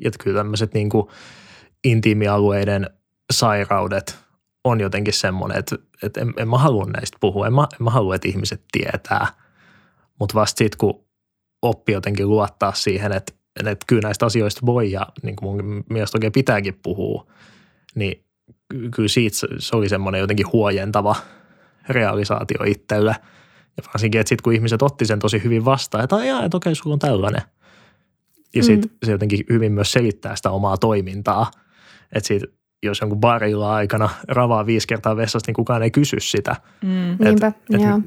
Ja 0.05 0.11
kyllä 0.21 0.39
tämmöiset 0.39 0.75
niin 0.75 0.89
kuin 0.89 1.07
intiimialueiden 1.85 2.91
sairaudet 3.33 4.19
on 4.67 4.81
jotenkin 4.81 5.15
semmoinen, 5.15 5.59
että, 5.59 5.77
että 6.03 6.21
en, 6.21 6.33
en 6.37 6.49
mä 6.49 6.59
halua 6.59 6.85
näistä 6.85 7.19
puhua, 7.21 7.47
en 7.47 7.55
mä, 7.55 7.67
en 7.73 7.85
mä 7.85 7.91
halua, 7.91 8.15
että 8.15 8.29
ihmiset 8.29 8.65
tietää. 8.73 9.27
Mutta 10.19 10.35
vasta 10.35 10.59
sitten, 10.59 10.79
kun 10.79 11.05
oppi 11.63 11.93
jotenkin 11.93 12.29
luottaa 12.29 12.75
siihen, 12.75 13.13
että 13.13 13.33
että 13.61 13.85
kyllä 13.87 14.03
näistä 14.03 14.27
asioista 14.27 14.67
voi 14.67 14.93
ja 14.93 15.07
niin 15.23 15.37
kuin 15.37 15.67
mun 15.67 15.85
mielestä 15.91 16.17
oikein 16.17 16.33
pitääkin 16.33 16.81
puhua, 16.83 17.27
niin 17.95 18.25
kyllä 18.95 19.09
siitä 19.09 19.37
se 19.59 19.77
oli 19.77 19.89
semmoinen 19.89 20.21
jotenkin 20.21 20.53
huojentava 20.53 21.17
realisaatio 21.89 22.65
itselle. 22.67 23.17
Ja 23.77 23.83
varsinkin, 23.87 24.21
että 24.21 24.29
sitten 24.29 24.43
kun 24.43 24.53
ihmiset 24.53 24.83
otti 24.83 25.07
sen 25.07 25.19
tosi 25.19 25.45
hyvin 25.45 25.65
vastaan, 25.65 26.05
että 26.05 26.25
jaa, 26.25 26.45
että 26.45 26.57
okei, 26.57 26.75
sulla 26.75 26.95
on 26.95 26.99
tällainen. 26.99 27.43
Ja 28.55 28.63
sitten 28.63 28.91
mm. 28.91 28.97
se 29.07 29.13
jotenkin 29.13 29.41
hyvin 29.51 29.73
myös 29.73 29.93
selittää 29.93 30.37
sitä 30.37 30.51
omaa 30.51 30.77
toimintaa. 30.77 31.51
Että 32.13 32.27
siitä 32.27 32.47
jos 32.83 33.01
jonkun 33.01 33.21
barilla 33.21 33.75
aikana 33.75 34.09
ravaa 34.29 34.67
viisi 34.67 34.87
kertaa 34.87 35.17
vessasta, 35.17 35.49
niin 35.49 35.55
kukaan 35.55 35.83
ei 35.83 35.91
kysy 35.91 36.17
sitä. 36.21 36.57
Mm. 36.83 37.13
Et, 37.13 37.19
Niinpä, 37.19 37.47
et, 37.47 37.55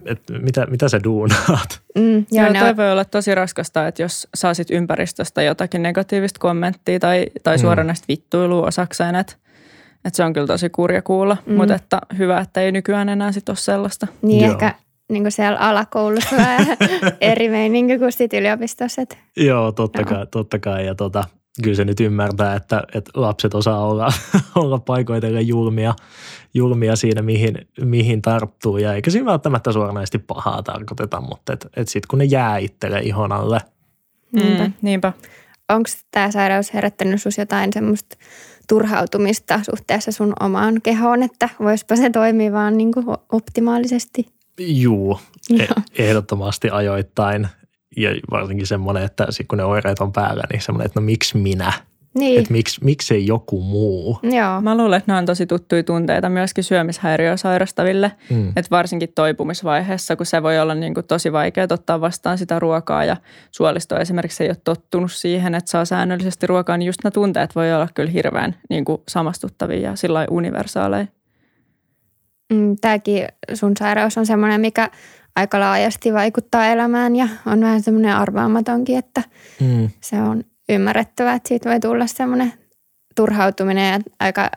et, 0.06 0.20
et, 0.30 0.42
mitä, 0.42 0.66
mitä 0.66 0.90
sä 0.90 1.00
duunaat? 1.04 1.82
Mm, 1.96 2.26
joo, 2.32 2.48
joo 2.48 2.54
toi 2.54 2.78
voi 2.78 2.92
olla 2.92 3.06
tosi 3.06 3.36
raskasta, 3.36 3.88
että 3.88 4.02
jos 4.02 4.28
saasit 4.36 4.72
ympäristöstä 4.72 5.42
jotakin 5.42 5.84
negatiivista 5.84 6.40
kommenttia 6.40 7.00
tai, 7.00 7.26
tai 7.44 7.58
mm. 7.58 7.62
suoranaista 7.62 8.06
vittuilua 8.08 8.68
osakseen, 8.68 9.16
että 9.16 9.36
että 10.06 10.18
se 10.18 10.24
on 10.24 10.34
kyllä 10.34 10.48
tosi 10.48 10.70
kurja 10.70 11.02
kuulla, 11.02 11.38
mm. 11.46 11.56
mutta 11.56 11.76
että 11.76 12.02
hyvä, 12.18 12.40
että 12.40 12.62
ei 12.62 12.72
nykyään 12.72 13.10
enää 13.10 13.32
sit 13.32 13.50
ole 13.50 13.58
sellaista. 13.58 14.08
Niin 14.22 14.44
Joo. 14.44 14.52
ehkä 14.52 14.76
niin 15.10 15.24
kuin 15.24 15.32
siellä 15.32 15.60
alakoulussa 15.60 16.36
eri 17.22 17.50
meininki 17.50 17.98
kuin 17.98 18.12
sitten 18.12 18.40
yliopistossa. 18.40 19.02
Joo, 19.38 19.72
totta 19.72 20.04
kai, 20.04 20.28
totta 20.32 20.60
kai. 20.60 20.86
Ja 20.86 20.96
tota, 20.96 21.24
kyllä 21.64 21.76
se 21.76 21.86
nyt 21.86 22.00
ymmärtää, 22.00 22.56
että, 22.56 22.84
että 22.94 23.12
lapset 23.14 23.54
osaa 23.54 23.88
olla, 23.88 24.14
olla 24.56 24.80
paikoitellen 24.80 25.48
julmia, 25.48 25.96
julmia 26.54 26.96
siinä, 26.96 27.22
mihin, 27.22 27.68
mihin 27.82 28.22
tarttuu. 28.22 28.78
Ja 28.78 28.94
eikä 28.94 29.12
siinä 29.12 29.26
välttämättä 29.26 29.72
suoranaisesti 29.72 30.20
pahaa 30.20 30.64
tarkoiteta, 30.64 31.22
mutta 31.22 31.54
et, 31.54 31.68
et 31.76 31.88
sitten 31.88 32.08
kun 32.08 32.20
ne 32.20 32.26
jää 32.26 32.58
itselle 32.58 33.00
ihon 33.00 33.32
alle. 33.32 33.60
Niinpä. 34.32 34.64
Mm, 34.64 34.74
niinpä. 34.82 35.14
Onko 35.70 35.90
tämä 36.12 36.32
sairaus 36.32 36.74
herättänyt 36.74 37.22
sinussa 37.22 37.42
jotain 37.42 37.74
semmoista 37.74 38.18
turhautumista 38.70 39.60
suhteessa 39.64 40.12
sun 40.12 40.34
omaan 40.40 40.82
kehoon, 40.84 41.24
että 41.24 41.50
voisipa 41.60 41.96
se 41.96 42.10
toimia 42.10 42.52
vaan 42.52 42.78
niin 42.78 42.92
optimaalisesti? 43.32 44.26
Juu, 44.60 45.20
e- 45.60 46.04
ehdottomasti 46.04 46.70
ajoittain 46.70 47.48
ja 48.00 48.10
varsinkin 48.32 48.68
semmoinen, 48.68 49.04
että 49.04 49.28
sit 49.30 49.48
kun 49.48 49.58
ne 49.58 49.64
oireet 49.64 50.00
on 50.00 50.12
päällä, 50.12 50.44
niin 50.52 50.62
semmoinen, 50.62 50.86
että 50.86 51.00
no 51.00 51.06
miksi 51.06 51.38
minä? 51.38 51.74
Niin. 52.14 52.40
Että 52.40 52.54
miksi, 52.54 52.84
miksei 52.84 53.28
joku 53.28 53.62
muu? 53.62 54.20
Joo. 54.24 54.62
Mä 54.62 54.78
luulen, 54.78 54.98
että 54.98 55.12
nämä 55.12 55.18
on 55.18 55.26
tosi 55.26 55.46
tuttuja 55.46 55.84
tunteita 55.84 56.30
myöskin 56.30 56.64
syömishäiriöä 56.64 57.38
sairastaville. 57.38 58.12
Mm. 58.30 58.50
Että 58.50 58.70
varsinkin 58.72 59.10
toipumisvaiheessa, 59.16 60.16
kun 60.16 60.26
se 60.26 60.44
voi 60.44 60.60
olla 60.60 60.76
niin 60.76 60.94
kuin 60.94 61.08
tosi 61.08 61.32
vaikea 61.32 61.68
ottaa 61.72 62.02
vastaan 62.02 62.38
sitä 62.38 62.60
ruokaa 62.60 63.06
ja 63.06 63.18
suolisto 63.52 64.00
esimerkiksi 64.00 64.44
ei 64.44 64.50
ole 64.50 64.58
tottunut 64.64 65.12
siihen, 65.12 65.56
että 65.56 65.72
saa 65.72 65.86
säännöllisesti 65.86 66.48
ruokaa, 66.48 66.78
niin 66.78 66.88
just 66.88 67.04
nämä 67.04 67.12
tunteet 67.12 67.56
voi 67.56 67.74
olla 67.74 67.88
kyllä 67.94 68.12
hirveän 68.12 68.56
niin 68.70 68.86
kuin 68.86 69.02
samastuttavia 69.08 69.80
ja 69.80 69.96
sillä 69.96 70.28
universaaleja. 70.30 71.08
Mm, 72.54 72.76
tämäkin 72.82 73.28
sun 73.54 73.78
sairaus 73.80 74.18
on 74.18 74.26
semmoinen, 74.26 74.62
mikä 74.62 74.90
aika 75.36 75.60
laajasti 75.60 76.14
vaikuttaa 76.14 76.66
elämään 76.66 77.16
ja 77.16 77.28
on 77.46 77.62
vähän 77.62 77.82
semmoinen 77.82 78.16
arvaamatonkin, 78.16 78.98
että 78.98 79.24
mm. 79.62 79.90
se 80.02 80.22
on 80.22 80.44
ymmärrettävää, 80.70 81.36
että 81.36 81.48
siitä 81.48 81.70
voi 81.70 81.80
tulla 81.80 82.08
semmoinen 82.08 82.54
turhautuminen 83.16 83.94
ja 83.94 84.00
aika 84.20 84.52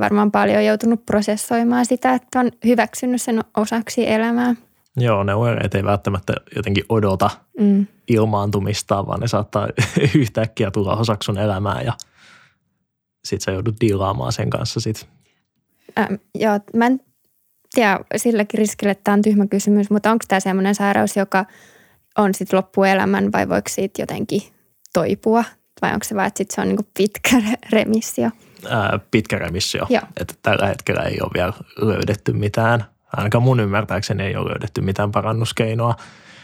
varmaan 0.00 0.30
paljon 0.30 0.64
joutunut 0.64 1.06
prosessoimaan 1.06 1.86
sitä, 1.86 2.14
että 2.14 2.40
on 2.40 2.50
hyväksynyt 2.64 3.22
sen 3.22 3.40
osaksi 3.56 4.10
elämää. 4.10 4.54
Joo, 4.96 5.24
ne 5.24 5.34
oireet 5.34 5.74
ei 5.74 5.84
välttämättä 5.84 6.32
jotenkin 6.56 6.84
odota 6.88 7.30
mm. 7.58 7.86
ilmaantumista, 8.08 9.06
vaan 9.06 9.20
ne 9.20 9.28
saattaa 9.28 9.68
yhtäkkiä 10.14 10.70
tulla 10.70 10.96
osaksi 10.96 11.26
sun 11.26 11.38
elämää 11.38 11.82
ja 11.82 11.92
sit 13.24 13.40
sä 13.40 13.50
joudut 13.50 13.80
diilaamaan 13.80 14.32
sen 14.32 14.50
kanssa 14.50 14.80
sit. 14.80 15.08
Ähm, 15.98 16.14
joo, 16.34 16.60
mä 16.76 16.86
en 16.86 17.00
tiedä 17.72 18.00
silläkin 18.16 18.58
riskillä, 18.58 18.92
että 18.92 19.04
tämä 19.04 19.14
on 19.14 19.22
tyhmä 19.22 19.46
kysymys, 19.46 19.90
mutta 19.90 20.10
onko 20.10 20.24
tämä 20.28 20.40
sellainen 20.40 20.74
sairaus, 20.74 21.16
joka 21.16 21.44
on 22.18 22.34
sitten 22.34 22.56
loppuelämän 22.56 23.32
vai 23.32 23.48
voiko 23.48 23.68
siitä 23.68 24.02
jotenkin 24.02 24.42
toipua? 24.92 25.44
Vai 25.82 25.92
onko 25.92 26.04
se 26.04 26.14
vaan, 26.14 26.26
että 26.26 26.38
sit 26.38 26.50
se 26.50 26.60
on 26.60 26.68
niinku 26.68 26.86
pitkä 26.96 27.42
remissio? 27.72 28.30
Ää, 28.68 29.00
pitkä 29.10 29.38
remissio. 29.38 29.86
Joo. 29.88 30.02
Että 30.20 30.34
tällä 30.42 30.66
hetkellä 30.66 31.02
ei 31.02 31.18
ole 31.20 31.30
vielä 31.34 31.52
löydetty 31.76 32.32
mitään, 32.32 32.84
ainakaan 33.16 33.42
mun 33.42 33.60
ymmärtääkseni 33.60 34.22
ei 34.22 34.36
ole 34.36 34.50
löydetty 34.50 34.80
mitään 34.80 35.12
parannuskeinoa 35.12 35.94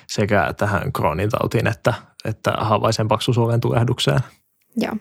sekä 0.06 0.54
tähän 0.56 0.92
Crohnin 0.92 1.30
tautiin 1.30 1.66
että, 1.66 1.94
että 2.24 2.52
havaisen 2.58 3.08
paksusuolen 3.08 3.60
tulehdukseen. 3.60 4.20
Joo. 4.76 4.96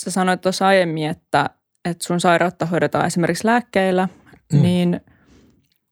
Sä 0.00 0.10
sanoit 0.10 0.40
tuossa 0.40 0.66
aiemmin, 0.66 1.10
että, 1.10 1.50
että 1.84 2.06
sun 2.06 2.20
sairautta 2.20 2.66
hoidetaan 2.66 3.06
esimerkiksi 3.06 3.46
lääkkeillä, 3.46 4.08
mm. 4.52 4.62
niin 4.62 5.00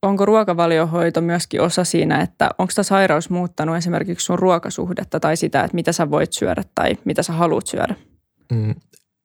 onko 0.03 0.25
ruokavaliohoito 0.25 1.21
myöskin 1.21 1.61
osa 1.61 1.85
siinä, 1.85 2.21
että 2.21 2.51
onko 2.59 2.73
tämä 2.75 2.83
sairaus 2.83 3.31
muuttanut 3.31 3.77
esimerkiksi 3.77 4.27
sun 4.27 4.39
ruokasuhdetta 4.39 5.21
tai 5.21 5.37
sitä, 5.37 5.65
että 5.65 5.75
mitä 5.75 5.93
sä 5.93 6.11
voit 6.11 6.33
syödä 6.33 6.63
tai 6.75 6.97
mitä 7.05 7.23
sä 7.23 7.33
haluat 7.33 7.67
syödä? 7.67 7.95
Mm, 8.53 8.75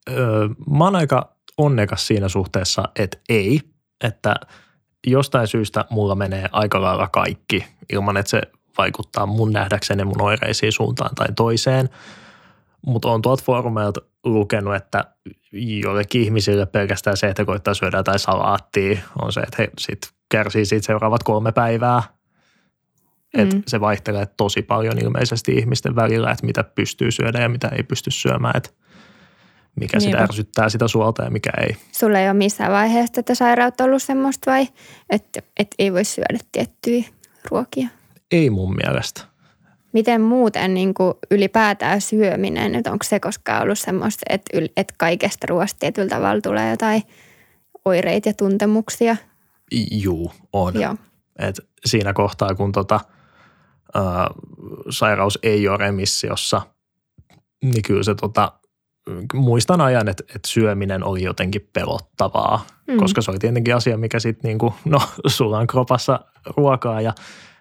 öö, 0.10 0.48
mä 0.78 0.84
oon 0.84 0.96
aika 0.96 1.36
onnekas 1.58 2.08
siinä 2.08 2.30
suhteessa, 2.30 2.84
että 2.96 3.18
ei, 3.30 3.62
että 4.04 4.36
jostain 5.08 5.48
syystä 5.48 5.86
mulla 5.90 6.16
menee 6.16 6.50
aika 6.52 6.82
lailla 6.82 7.08
kaikki 7.08 7.66
ilman, 7.94 8.18
että 8.18 8.30
se 8.30 8.42
vaikuttaa 8.78 9.26
mun 9.26 9.54
nähdäkseni 9.54 10.04
mun 10.04 10.22
oireisiin 10.22 10.72
suuntaan 10.72 11.16
tai 11.16 11.28
toiseen. 11.36 11.90
Mutta 12.86 13.08
on 13.08 13.22
tuolta 13.22 13.44
foorumeilta 13.44 14.02
lukenut, 14.24 14.76
että 14.76 15.06
jollekin 15.52 16.22
ihmisille 16.22 16.66
pelkästään 16.66 17.18
se, 17.18 17.28
että 17.28 17.46
koittaa 17.46 17.74
syödä 17.74 17.98
jotain 17.98 18.20
salaattia, 18.20 19.00
on 19.22 19.34
se, 19.34 19.40
että 19.40 19.56
he 19.60 19.70
sit 19.80 20.00
kärsii 20.32 20.66
siitä 20.66 20.86
seuraavat 20.86 21.24
kolme 21.24 21.52
päivää. 21.52 22.04
Et 23.34 23.54
Mm. 23.54 23.64
Se 23.68 23.80
vaihtelee 23.80 24.26
tosi 24.38 24.62
paljon 24.62 24.98
ilmeisesti 24.98 25.52
ihmisten 25.52 25.96
välillä, 25.96 26.32
että 26.32 26.46
mitä 26.46 26.64
pystyy 26.64 27.12
syödä 27.12 27.40
ja 27.40 27.50
mitä 27.50 27.68
ei 27.68 27.84
pysty 27.84 28.12
syömään. 28.12 28.58
Et 28.58 28.76
mikä 29.80 30.00
sitä 30.00 30.10
Niinpä. 30.10 30.24
ärsyttää 30.24 30.70
sitä 30.70 30.88
suolta 30.88 31.24
ja 31.24 31.30
mikä 31.30 31.50
ei. 31.62 31.76
Sulla 31.92 32.20
ei 32.20 32.26
ole 32.28 32.34
missään 32.34 32.72
vaiheessa 32.72 33.14
tätä 33.14 33.36
sairautta 33.36 33.84
ollut 33.84 34.04
semmoista 34.04 34.52
vai, 34.52 34.68
että 35.10 35.42
et 35.60 35.68
ei 35.80 35.94
voi 35.94 36.06
syödä 36.06 36.40
tiettyjä 36.52 37.04
ruokia? 37.52 37.88
Ei 38.32 38.50
mun 38.50 38.76
mielestä. 38.76 39.22
Miten 39.94 40.22
muuten 40.22 40.74
niin 40.74 40.94
kuin 40.94 41.14
ylipäätään 41.32 42.02
syöminen, 42.02 42.76
että 42.76 42.92
onko 42.92 43.04
se 43.04 43.20
koskaan 43.20 43.64
ollut 43.64 43.80
semmoista, 43.80 44.26
että, 44.30 44.58
yl, 44.58 44.68
että 44.78 44.94
kaikesta 44.98 45.48
ruoasta 45.50 45.80
tietyllä 45.80 46.10
tavalla 46.10 46.42
tulee 46.42 46.70
jotain 46.70 47.04
oireita 47.86 48.30
ja 48.30 48.34
tuntemuksia? 48.34 49.16
Juu, 49.92 50.32
on. 50.54 50.82
Joo. 50.82 50.96
Et 51.40 51.60
siinä 51.86 52.14
kohtaa, 52.14 52.56
kun 52.56 52.72
tota, 52.72 53.00
ää, 53.94 54.04
sairaus 54.90 55.40
ei 55.44 55.68
ole 55.68 55.78
remissiossa, 55.78 56.62
niin 57.64 57.82
kyllä 57.82 58.04
se 58.04 58.16
tota, 58.16 58.52
muistan 59.34 59.82
ajan, 59.82 60.08
että, 60.08 60.24
että 60.36 60.48
syöminen 60.48 61.04
oli 61.04 61.24
jotenkin 61.24 61.70
pelottavaa, 61.74 62.66
Mm. 62.88 62.94
mm. 62.94 63.00
koska 63.00 63.22
se 63.22 63.32
oli 63.32 63.40
tietenkin 63.40 63.76
asia, 63.76 63.98
mikä 63.98 64.20
sitten 64.20 64.50
niinku, 64.50 64.74
no 64.86 65.02
sulla 65.28 65.58
on 65.58 65.68
kropassa 65.68 66.20
ruokaa 66.58 67.02
ja 67.02 67.14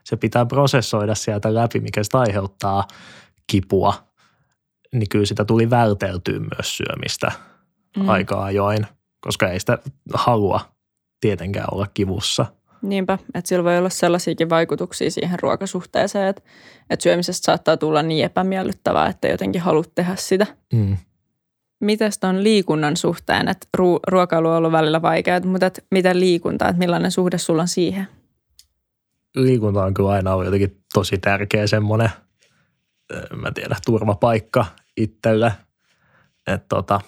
se 0.08 0.16
pitää 0.16 0.46
prosessoida 0.46 1.14
sieltä 1.14 1.54
läpi, 1.54 1.80
mikä 1.80 2.02
sitä 2.02 2.18
aiheuttaa 2.18 2.84
kipua, 3.46 3.94
niin 4.92 5.08
kyllä 5.08 5.26
sitä 5.26 5.44
tuli 5.44 5.70
välteltyä 5.70 6.38
myös 6.38 6.76
syömistä 6.76 7.32
mm. 7.96 8.08
aika 8.08 8.44
ajoin, 8.44 8.86
koska 9.20 9.48
ei 9.48 9.60
sitä 9.60 9.78
halua 10.14 10.60
tietenkään 11.20 11.66
olla 11.72 11.86
kivussa. 11.94 12.46
Niinpä, 12.82 13.18
että 13.34 13.48
sillä 13.48 13.64
voi 13.64 13.78
olla 13.78 13.88
sellaisiakin 13.88 14.50
vaikutuksia 14.50 15.10
siihen 15.10 15.38
ruokasuhteeseen, 15.42 16.28
että, 16.28 16.42
että 16.90 17.02
syömisestä 17.02 17.44
saattaa 17.44 17.76
tulla 17.76 18.02
niin 18.02 18.24
epämiellyttävää, 18.24 19.06
että 19.06 19.28
jotenkin 19.28 19.60
haluat 19.60 19.94
tehdä 19.94 20.16
sitä. 20.16 20.46
Mm. 20.72 20.96
Mites 21.80 22.18
ton 22.18 22.44
liikunnan 22.44 22.96
suhteen, 22.96 23.48
että 23.48 23.66
ru- 23.78 24.00
ruokailu 24.06 24.48
on 24.48 24.56
ollut 24.56 24.72
välillä 24.72 25.02
vaikeaa, 25.02 25.40
mutta 25.40 25.66
et 25.66 25.86
miten 25.90 26.20
liikunta, 26.20 26.68
että 26.68 26.78
millainen 26.78 27.10
suhde 27.10 27.38
sulla 27.38 27.62
on 27.62 27.68
siihen? 27.68 28.08
Liikunta 29.36 29.84
on 29.84 29.94
kyllä 29.94 30.10
aina 30.10 30.32
ollut 30.32 30.44
jotenkin 30.44 30.82
tosi 30.94 31.18
tärkeä 31.18 31.66
semmoinen, 31.66 32.10
mä 33.36 33.52
tiedän, 33.52 33.78
turvapaikka 33.86 34.66
itselle. 34.96 35.52
Että 36.46 36.66
tota, 36.68 37.00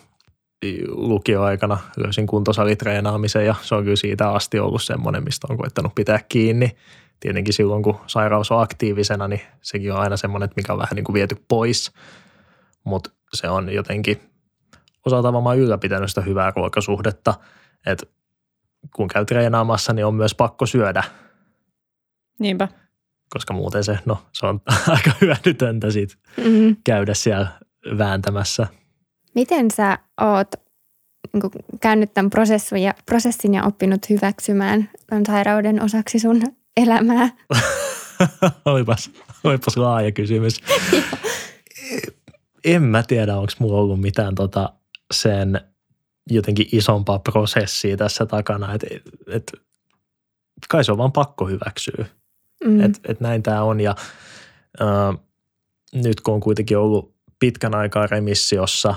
lukioaikana 0.89 1.79
löysin 1.97 2.27
kuntosalitreenaamisen 2.27 3.47
ja 3.47 3.55
se 3.63 3.75
on 3.75 3.85
kyllä 3.85 3.97
siitä 3.97 4.31
asti 4.31 4.59
ollut 4.59 4.83
semmoinen, 4.83 5.25
mistä 5.25 5.47
on 5.51 5.59
koittanut 5.59 5.95
pitää 5.95 6.21
kiinni. 6.29 6.77
Tietenkin 7.21 7.55
silloin, 7.55 7.83
kun 7.83 8.01
sairaus 8.07 8.51
on 8.51 8.63
aktiivisena, 8.63 9.29
niin 9.29 9.41
sekin 9.63 9.93
on 9.93 10.01
aina 10.01 10.17
semmoinen, 10.17 10.45
että 10.45 10.57
mikä 10.57 10.73
on 10.73 10.79
vähän 10.79 10.97
niin 10.97 11.05
kuin 11.05 11.15
viety 11.15 11.37
pois. 11.49 11.93
Mutta 12.85 13.11
se 13.35 13.49
on 13.49 13.73
jotenkin 13.73 14.21
osalta 15.07 15.33
varmaan 15.33 15.59
ylläpitänyt 15.59 16.09
sitä 16.09 16.21
hyvää 16.21 16.53
ruokasuhdetta, 16.57 17.35
että 17.87 18.07
kun 18.97 19.09
käy 19.09 19.25
treenaamassa, 19.25 19.93
niin 19.93 20.07
on 20.07 20.15
myös 20.15 20.35
pakko 20.35 20.67
syödä– 20.67 21.05
Niinpä. 22.41 22.69
koska 23.31 23.55
muuten 23.55 23.85
se, 23.85 23.99
no, 24.07 24.19
se 24.33 24.47
on 24.47 24.61
aika 24.89 25.11
hyödytöntä 25.21 25.91
sit 25.91 26.19
Mm. 26.37 26.77
käydä 26.85 27.15
siellä 27.15 27.47
vääntämässä. 27.99 28.67
Miten 29.35 29.71
sä 29.71 29.99
oot 30.21 30.49
niin 31.33 31.41
kuin 31.41 31.53
käynyt 31.81 32.15
tämän 32.15 32.31
prosessin 32.31 32.79
ja, 32.79 32.95
prosessin 33.07 33.55
ja 33.55 33.65
oppinut 33.65 34.11
hyväksymään 34.11 34.91
tämän 35.07 35.27
sairauden 35.27 35.83
osaksi 35.83 36.19
sun 36.19 36.43
elämää? 36.77 37.29
olipas, 38.65 39.11
olipas 39.45 39.77
laaja 39.77 40.13
kysymys. 40.13 40.61
en 42.65 42.83
mä 42.83 43.03
tiedä, 43.03 43.37
onko 43.37 43.53
mulla 43.59 43.79
ollut 43.79 44.01
mitään 44.01 44.35
tota 44.35 44.73
sen 45.13 45.61
jotenkin 46.31 46.67
isompaa 46.73 47.19
prosessia 47.19 47.97
tässä 47.97 48.27
takana, 48.27 48.75
että 48.75 48.87
et, 49.29 49.53
kai 50.69 50.85
se 50.85 50.93
on 50.93 50.99
vaan 50.99 51.13
pakko 51.13 51.47
hyväksyä. 51.47 52.07
Mm. 52.65 52.81
että 52.81 53.01
et 53.09 53.21
näin 53.21 53.43
tämä 53.43 53.63
on. 53.63 53.81
Ja 53.81 53.95
ää, 54.81 55.15
nyt 55.95 56.21
kun 56.21 56.35
on 56.35 56.41
kuitenkin 56.41 56.79
ollut 56.79 57.15
pitkän 57.39 57.75
aikaa 57.75 58.07
remissiossa 58.07 58.95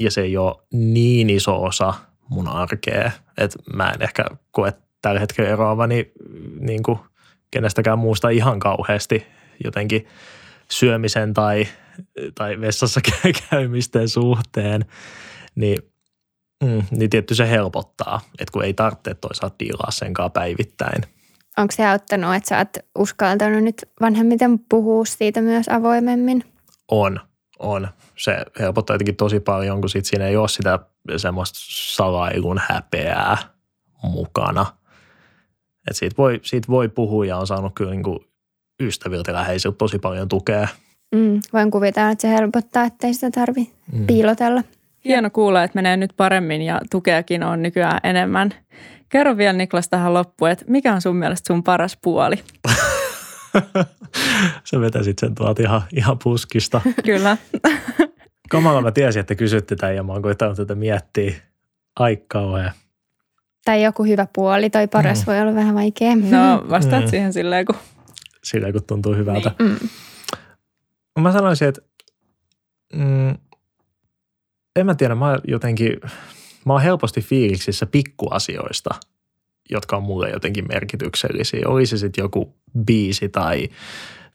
ja 0.00 0.10
se 0.10 0.20
ei 0.20 0.36
ole 0.36 0.56
niin 0.72 1.30
iso 1.30 1.64
osa 1.64 1.94
mun 2.28 2.48
arkea, 2.48 3.10
että 3.38 3.58
mä 3.74 3.90
en 3.90 4.02
ehkä 4.02 4.24
koe 4.50 4.74
tällä 5.02 5.20
hetkellä 5.20 5.50
eroavani 5.50 6.12
niin 6.60 6.82
kuin 6.82 6.98
kenestäkään 7.50 7.98
muusta 7.98 8.28
ihan 8.28 8.58
kauheasti 8.58 9.26
jotenkin 9.64 10.06
syömisen 10.70 11.34
tai, 11.34 11.68
tai 12.34 12.60
vessassa 12.60 13.00
käymisten 13.50 14.08
suhteen, 14.08 14.84
niin, 15.54 15.78
mm, 16.64 16.82
niin 16.90 17.10
tietty 17.10 17.34
se 17.34 17.50
helpottaa, 17.50 18.20
että 18.38 18.52
kun 18.52 18.64
ei 18.64 18.74
tarvitse 18.74 19.14
toisaalta 19.14 19.56
diilaa 19.58 19.90
senkaan 19.90 20.32
päivittäin. 20.32 21.17
Onko 21.58 21.72
se 21.72 21.86
auttanut, 21.86 22.34
että 22.34 22.48
sä 22.48 22.58
oot 22.58 22.68
uskaltanut 22.98 23.62
nyt 23.62 23.84
vanhemmiten 24.00 24.58
puhua 24.58 25.04
siitä 25.04 25.40
myös 25.40 25.68
avoimemmin? 25.68 26.44
On, 26.90 27.20
on. 27.58 27.88
Se 28.18 28.36
helpottaa 28.58 28.94
jotenkin 28.94 29.16
tosi 29.16 29.40
paljon, 29.40 29.80
kun 29.80 29.90
sit 29.90 30.04
siinä 30.04 30.26
ei 30.26 30.36
ole 30.36 30.48
sitä 30.48 30.78
semmoista 31.16 31.58
salailun 31.62 32.60
häpeää 32.68 33.36
mukana. 34.02 34.66
Et 35.90 35.96
siitä, 35.96 36.14
voi, 36.18 36.40
siitä 36.42 36.68
voi 36.68 36.88
puhua 36.88 37.26
ja 37.26 37.36
on 37.36 37.46
saanut 37.46 37.72
kyllä 37.74 37.90
niin 37.90 38.02
kuin 38.02 38.18
ystäviltä 38.80 39.30
ja 39.30 39.34
läheisiltä 39.34 39.76
tosi 39.78 39.98
paljon 39.98 40.28
tukea. 40.28 40.68
Mm. 41.14 41.40
Voin 41.52 41.70
kuvitella, 41.70 42.10
että 42.10 42.22
se 42.22 42.28
helpottaa, 42.28 42.84
ettei 42.84 43.14
sitä 43.14 43.30
tarvi 43.30 43.70
Mm. 43.92 44.06
piilotella. 44.06 44.62
Hieno 45.04 45.30
kuulla, 45.30 45.62
että 45.64 45.78
menee 45.78 45.96
nyt 45.96 46.12
paremmin 46.16 46.62
ja 46.62 46.80
tukeakin 46.90 47.42
on 47.42 47.62
nykyään 47.62 48.00
enemmän. 48.04 48.54
Kerro 49.08 49.36
vielä 49.36 49.52
Niklas 49.52 49.88
tähän 49.88 50.14
loppuun, 50.14 50.50
että 50.50 50.64
mikä 50.68 50.94
on 50.94 51.02
sun 51.02 51.16
mielestä 51.16 51.46
sun 51.46 51.62
paras 51.62 51.98
puoli? 52.02 52.36
Sä 54.64 54.80
vetäsit 54.80 55.18
sen 55.18 55.34
tuolta 55.34 55.62
ihan, 55.62 55.82
ihan 55.96 56.18
puskista. 56.22 56.80
Kyllä. 57.04 57.36
Kamala 58.50 58.82
mä 58.82 58.90
tiesin, 58.92 59.20
että 59.20 59.34
kysytte 59.34 59.76
tämän 59.76 59.96
ja 59.96 60.02
mä 60.02 60.12
oon 60.12 60.22
koittanut 60.22 60.56
tätä 60.56 60.74
miettiä. 60.74 61.34
Ai 61.98 62.16
kauhean. 62.28 62.72
Tai 63.64 63.82
joku 63.82 64.04
hyvä 64.04 64.26
puoli, 64.34 64.70
toi 64.70 64.88
paras 64.88 65.18
Mm. 65.20 65.26
voi 65.26 65.40
olla 65.40 65.54
vähän 65.54 65.74
vaikea. 65.74 66.16
No 66.16 66.64
vastaat 66.70 67.04
Mm. 67.04 67.10
siihen 67.10 67.32
silleen, 67.32 67.66
kun 67.66 67.76
Sillä 68.44 68.72
kun 68.72 68.84
tuntuu 68.84 69.14
hyvältä. 69.14 69.50
Mm. 69.58 69.76
Mä 71.20 71.32
sanoisin, 71.32 71.68
että 71.68 71.80
mm, 72.94 73.28
en 74.76 74.86
mä 74.86 74.94
tiedä, 74.94 75.14
mä 75.14 75.38
jotenkin, 75.48 75.92
mä 76.68 76.72
oon 76.72 76.82
helposti 76.82 77.20
fiiliksissä 77.20 77.86
pikkuasioista, 77.86 78.90
jotka 79.70 79.96
on 79.96 80.02
mulle 80.02 80.30
jotenkin 80.30 80.64
merkityksellisiä. 80.68 81.62
Oli 81.66 81.86
se 81.86 81.98
sitten 81.98 82.22
joku 82.22 82.54
biisi 82.86 83.28
tai, 83.28 83.68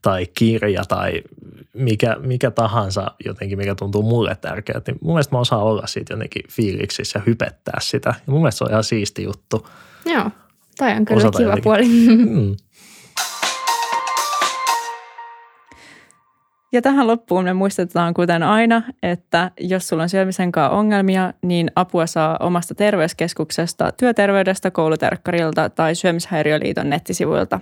tai 0.02 0.28
kirja 0.38 0.84
tai 0.86 1.22
mikä, 1.74 2.16
mikä 2.20 2.52
tahansa 2.52 3.12
jotenkin, 3.26 3.58
mikä 3.58 3.76
tuntuu 3.76 4.04
mulle 4.04 4.36
tärkeältä. 4.42 4.92
Niin 4.92 5.00
mun 5.02 5.14
mielestä 5.14 5.36
mä 5.36 5.40
osaan 5.40 5.62
olla 5.64 5.88
siitä 5.88 6.14
jotenkin 6.14 6.44
fiiliksissä 6.52 7.20
ja 7.20 7.24
hypettää 7.26 7.78
sitä. 7.82 8.10
Ja 8.10 8.32
mun 8.34 8.42
mielestä 8.42 8.58
se 8.58 8.64
on 8.64 8.70
ihan 8.70 8.84
siisti 8.84 9.24
juttu. 9.24 9.68
Joo, 10.06 10.32
toi 10.78 10.92
on 10.92 11.06
kyllä 11.06 11.18
Osata 11.18 11.38
kiva 11.38 11.50
jotenkin. 11.50 11.64
puoli. 11.64 12.16
Mm. 12.26 12.56
Ja 16.74 16.82
tähän 16.82 17.08
loppuun 17.08 17.44
me 17.44 17.54
muistetaan 17.54 18.14
kuten 18.14 18.44
aina, 18.44 18.82
että 19.04 19.52
jos 19.60 19.88
sulla 19.88 20.04
on 20.04 20.10
syömisen 20.10 20.52
kanssa 20.52 20.78
ongelmia, 20.78 21.34
niin 21.42 21.72
apua 21.76 22.08
saa 22.08 22.38
omasta 22.40 22.76
terveyskeskuksesta, 22.76 23.92
työterveydestä, 23.92 24.72
kouluterkkarilta 24.72 25.70
tai 25.70 25.96
Syömishäiriöliiton 25.96 26.90
nettisivuilta. 26.90 27.60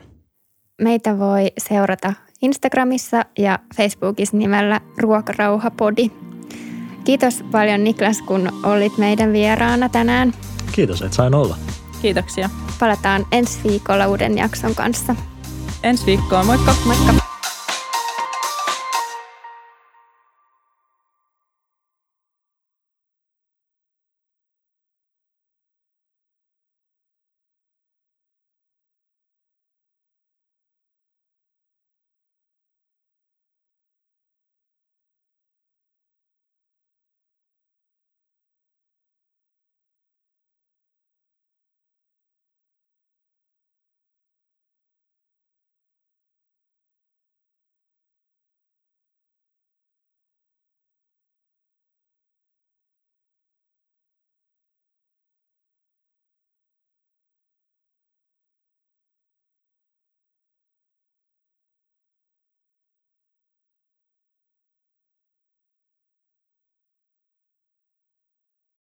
Meitä 0.82 1.20
voi 1.20 1.51
seurata 1.57 2.14
Instagramissa 2.41 3.26
ja 3.38 3.59
Facebookissa 3.76 4.38
nimellä 4.38 4.82
Ruokarauhapodi. 4.97 6.12
Kiitos 7.03 7.43
paljon 7.51 7.84
Niklas, 7.84 8.22
kun 8.22 8.49
olit 8.64 8.97
meidän 8.97 9.34
vieraana 9.34 9.89
tänään. 9.89 10.34
Kiitos, 10.72 11.01
että 11.01 11.16
sain 11.16 11.36
olla. 11.36 11.55
Kiitoksia. 12.01 12.49
Palataan 12.80 13.26
ensi 13.32 13.59
viikolla 13.64 14.07
uuden 14.07 14.38
jakson 14.38 14.76
kanssa. 14.76 15.16
Ensi 15.84 16.05
viikkoon, 16.05 16.45
moikka! 16.45 16.76
Moikka! 16.86 17.30